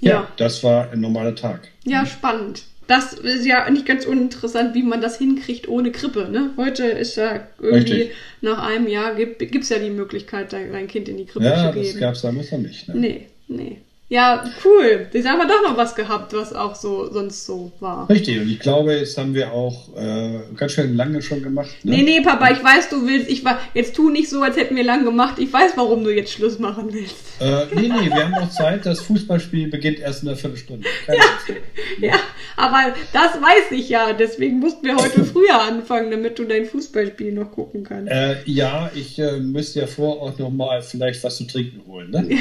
Ja, 0.00 0.28
das 0.36 0.62
war 0.62 0.90
ein 0.90 1.00
normaler 1.00 1.34
Tag. 1.34 1.68
ja, 1.84 2.04
spannend. 2.04 2.64
Das 2.86 3.12
ist 3.14 3.46
ja 3.46 3.68
nicht 3.70 3.86
ganz 3.86 4.04
uninteressant, 4.04 4.74
wie 4.74 4.82
man 4.82 5.00
das 5.00 5.18
hinkriegt 5.18 5.68
ohne 5.68 5.90
Krippe. 5.90 6.28
Ne? 6.30 6.50
Heute 6.56 6.84
ist 6.84 7.16
ja 7.16 7.46
irgendwie 7.60 7.92
Richtig. 7.92 8.10
nach 8.42 8.62
einem 8.66 8.88
Jahr 8.88 9.14
gibt 9.14 9.40
es 9.54 9.68
ja 9.70 9.78
die 9.78 9.90
Möglichkeit, 9.90 10.52
dein 10.52 10.86
Kind 10.88 11.08
in 11.08 11.16
die 11.16 11.24
Krippe 11.24 11.46
Ja, 11.46 11.70
zu 11.72 11.78
das 11.78 11.86
geben. 11.88 12.00
gab 12.00 12.14
es 12.14 12.22
damals 12.22 12.52
noch 12.52 12.58
nicht. 12.58 12.88
Ne? 12.88 12.94
Nee, 12.96 13.26
nee. 13.48 13.78
Ja, 14.14 14.44
cool. 14.64 15.08
Jetzt 15.12 15.28
haben 15.28 15.38
wir 15.38 15.48
doch 15.48 15.68
noch 15.68 15.76
was 15.76 15.96
gehabt, 15.96 16.32
was 16.34 16.52
auch 16.52 16.76
so 16.76 17.12
sonst 17.12 17.44
so 17.44 17.72
war. 17.80 18.08
Richtig, 18.08 18.38
und 18.38 18.48
ich 18.48 18.60
glaube, 18.60 18.94
jetzt 18.94 19.18
haben 19.18 19.34
wir 19.34 19.52
auch 19.52 19.88
äh, 19.96 20.38
ganz 20.56 20.70
schön 20.70 20.94
lange 20.94 21.20
schon 21.20 21.42
gemacht. 21.42 21.70
Ne? 21.82 21.96
Nee, 21.96 22.02
nee, 22.04 22.20
Papa, 22.20 22.52
ich 22.52 22.62
weiß, 22.62 22.90
du 22.90 23.08
willst. 23.08 23.28
Ich 23.28 23.44
war. 23.44 23.58
Jetzt 23.74 23.96
tu 23.96 24.10
nicht 24.10 24.28
so, 24.28 24.40
als 24.40 24.56
hätten 24.56 24.76
wir 24.76 24.84
lang 24.84 25.04
gemacht. 25.04 25.40
Ich 25.40 25.52
weiß, 25.52 25.72
warum 25.74 26.04
du 26.04 26.10
jetzt 26.10 26.30
Schluss 26.30 26.60
machen 26.60 26.90
willst. 26.92 27.16
Äh, 27.40 27.66
nee, 27.74 27.88
nee, 27.88 28.08
wir 28.08 28.24
haben 28.24 28.30
noch 28.30 28.50
Zeit. 28.50 28.86
Das 28.86 29.00
Fußballspiel 29.00 29.66
beginnt 29.66 29.98
erst 29.98 30.22
in 30.22 30.28
einer 30.28 30.36
Viertelstunde. 30.36 30.86
Keine 31.06 31.18
Angst. 31.18 31.60
Ja, 31.98 32.14
aber 32.56 32.94
das 33.12 33.32
weiß 33.42 33.72
ich 33.72 33.88
ja. 33.88 34.12
Deswegen 34.12 34.60
mussten 34.60 34.86
wir 34.86 34.94
heute 34.94 35.24
früher 35.24 35.60
anfangen, 35.60 36.12
damit 36.12 36.38
du 36.38 36.44
dein 36.44 36.66
Fußballspiel 36.66 37.32
noch 37.32 37.50
gucken 37.50 37.82
kannst. 37.82 38.12
Äh, 38.12 38.36
ja, 38.44 38.92
ich 38.94 39.18
äh, 39.18 39.40
müsste 39.40 39.80
ja 39.80 39.88
vor 39.88 40.22
auch 40.22 40.38
noch 40.38 40.50
mal 40.50 40.82
vielleicht 40.82 41.24
was 41.24 41.36
zu 41.36 41.48
trinken 41.48 41.82
holen. 41.88 42.10
Ne? 42.12 42.38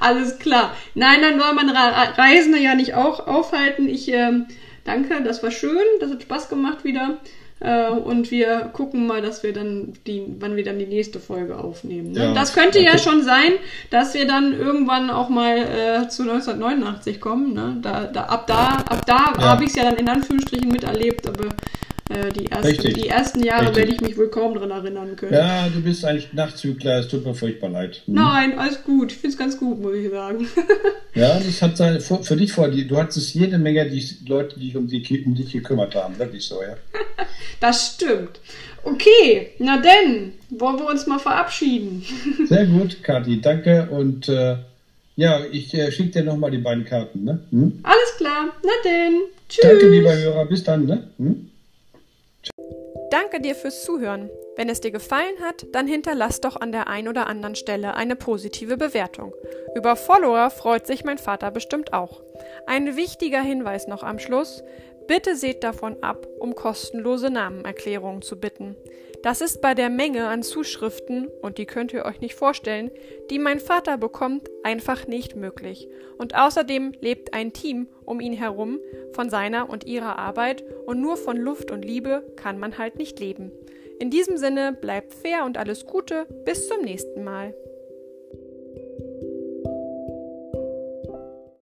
Alles 0.00 0.38
klar. 0.38 0.74
Nein, 0.94 1.22
dann 1.22 1.40
soll 1.40 1.52
man 1.54 1.70
Reisende 1.70 2.58
ja 2.58 2.74
nicht 2.74 2.94
auch 2.94 3.26
aufhalten. 3.26 3.88
Ich 3.88 4.08
ähm, 4.12 4.46
danke, 4.84 5.22
das 5.22 5.42
war 5.42 5.50
schön. 5.50 5.78
Das 6.00 6.10
hat 6.10 6.22
Spaß 6.22 6.48
gemacht 6.48 6.84
wieder. 6.84 7.18
Äh, 7.58 7.88
und 7.88 8.30
wir 8.30 8.70
gucken 8.74 9.06
mal, 9.06 9.22
dass 9.22 9.42
wir 9.42 9.52
dann 9.54 9.94
die, 10.06 10.24
wann 10.40 10.56
wir 10.56 10.64
dann 10.64 10.78
die 10.78 10.86
nächste 10.86 11.20
Folge 11.20 11.56
aufnehmen. 11.56 12.12
Ne? 12.12 12.24
Ja, 12.24 12.34
das 12.34 12.52
könnte 12.52 12.82
ja 12.82 12.98
schon 12.98 13.22
sein, 13.22 13.52
dass 13.90 14.12
wir 14.12 14.26
dann 14.26 14.52
irgendwann 14.52 15.08
auch 15.08 15.30
mal 15.30 15.56
äh, 15.56 16.08
zu 16.08 16.22
1989 16.24 17.18
kommen. 17.18 17.54
Ne? 17.54 17.78
Da, 17.80 18.04
da, 18.04 18.24
ab 18.24 18.46
da, 18.46 18.84
ab 18.86 19.06
da 19.06 19.32
Ja. 19.38 19.48
habe 19.48 19.64
ich 19.64 19.70
es 19.70 19.76
ja 19.76 19.84
dann 19.84 19.96
in 19.96 20.08
Anführungsstrichen 20.08 20.68
miterlebt, 20.70 21.26
aber 21.26 21.48
äh, 22.08 22.30
die, 22.30 22.46
ersten, 22.46 22.94
die 22.94 23.08
ersten 23.08 23.42
Jahre 23.42 23.62
Richtig. 23.62 23.76
werde 23.76 23.92
ich 23.92 24.00
mich 24.00 24.16
wohl 24.16 24.28
kaum 24.28 24.54
dran 24.54 24.70
erinnern 24.70 25.16
können. 25.16 25.32
Ja, 25.32 25.68
du 25.68 25.82
bist 25.82 26.04
eigentlich 26.04 26.32
Nachzügler. 26.32 27.00
Es 27.00 27.08
tut 27.08 27.24
mir 27.24 27.34
furchtbar 27.34 27.70
leid. 27.70 28.02
Hm. 28.06 28.14
Nein, 28.14 28.58
alles 28.58 28.84
gut. 28.84 29.10
Ich 29.10 29.18
finde 29.18 29.34
es 29.34 29.38
ganz 29.38 29.58
gut, 29.58 29.80
muss 29.80 29.94
ich 29.94 30.10
sagen. 30.10 30.46
Ja, 31.14 31.40
das 31.40 31.62
hat 31.62 31.78
seine, 31.78 31.98
für 31.98 32.22
für 32.22 32.36
dich 32.36 32.52
vor. 32.52 32.68
Du 32.68 32.98
hattest 32.98 33.34
jede 33.34 33.56
Menge 33.56 33.88
die 33.88 34.06
Leute, 34.28 34.60
die 34.60 34.66
sich 34.66 34.76
um, 34.76 34.86
die, 34.86 35.24
um 35.24 35.34
dich 35.34 35.50
gekümmert 35.50 35.94
haben. 35.94 36.18
Wirklich 36.18 36.44
so, 36.44 36.60
ja. 36.62 36.76
Das 37.60 37.94
stimmt. 37.94 38.38
Okay, 38.84 39.52
na 39.58 39.78
denn, 39.78 40.34
wollen 40.50 40.78
wir 40.78 40.86
uns 40.90 41.06
mal 41.06 41.18
verabschieden. 41.18 42.04
Sehr 42.46 42.66
gut, 42.66 43.02
Kathi, 43.02 43.40
danke. 43.40 43.88
Und 43.90 44.28
äh, 44.28 44.56
ja, 45.16 45.40
ich 45.50 45.72
äh, 45.72 45.90
schicke 45.90 46.10
dir 46.10 46.24
nochmal 46.24 46.50
die 46.50 46.58
beiden 46.58 46.84
Karten. 46.84 47.24
Ne? 47.24 47.40
Hm? 47.50 47.80
Alles 47.82 48.16
klar, 48.18 48.48
na 48.62 48.70
denn. 48.84 49.22
Tschüss. 49.48 49.62
Danke, 49.62 49.88
lieber 49.88 50.14
Hörer. 50.14 50.44
Bis 50.44 50.62
dann. 50.64 50.84
Ne? 50.84 51.08
Hm? 51.16 51.50
Danke 53.10 53.40
dir 53.40 53.54
fürs 53.54 53.84
Zuhören. 53.84 54.30
Wenn 54.56 54.68
es 54.68 54.80
dir 54.80 54.90
gefallen 54.90 55.40
hat, 55.42 55.66
dann 55.72 55.86
hinterlass 55.86 56.40
doch 56.40 56.56
an 56.56 56.72
der 56.72 56.88
ein 56.88 57.08
oder 57.08 57.26
anderen 57.26 57.54
Stelle 57.54 57.94
eine 57.94 58.16
positive 58.16 58.76
Bewertung. 58.76 59.34
Über 59.74 59.96
Follower 59.96 60.50
freut 60.50 60.86
sich 60.86 61.04
mein 61.04 61.18
Vater 61.18 61.50
bestimmt 61.50 61.92
auch. 61.92 62.22
Ein 62.66 62.96
wichtiger 62.96 63.42
Hinweis 63.42 63.86
noch 63.86 64.02
am 64.02 64.18
Schluss. 64.18 64.64
Bitte 65.06 65.36
seht 65.36 65.62
davon 65.62 66.02
ab, 66.02 66.26
um 66.40 66.54
kostenlose 66.54 67.30
Namenerklärungen 67.30 68.22
zu 68.22 68.40
bitten. 68.40 68.76
Das 69.26 69.40
ist 69.40 69.60
bei 69.60 69.74
der 69.74 69.90
Menge 69.90 70.28
an 70.28 70.44
Zuschriften, 70.44 71.26
und 71.42 71.58
die 71.58 71.66
könnt 71.66 71.92
ihr 71.92 72.04
euch 72.04 72.20
nicht 72.20 72.36
vorstellen, 72.36 72.92
die 73.28 73.40
mein 73.40 73.58
Vater 73.58 73.98
bekommt, 73.98 74.48
einfach 74.62 75.08
nicht 75.08 75.34
möglich. 75.34 75.88
Und 76.16 76.36
außerdem 76.36 76.92
lebt 77.00 77.34
ein 77.34 77.52
Team 77.52 77.88
um 78.04 78.20
ihn 78.20 78.34
herum 78.34 78.78
von 79.14 79.28
seiner 79.28 79.68
und 79.68 79.84
ihrer 79.84 80.16
Arbeit 80.16 80.62
und 80.86 81.00
nur 81.00 81.16
von 81.16 81.36
Luft 81.36 81.72
und 81.72 81.84
Liebe 81.84 82.24
kann 82.36 82.60
man 82.60 82.78
halt 82.78 82.98
nicht 82.98 83.18
leben. 83.18 83.50
In 83.98 84.10
diesem 84.10 84.36
Sinne 84.36 84.72
bleibt 84.72 85.12
fair 85.12 85.44
und 85.44 85.58
alles 85.58 85.86
Gute, 85.86 86.28
bis 86.44 86.68
zum 86.68 86.82
nächsten 86.82 87.24
Mal. 87.24 87.52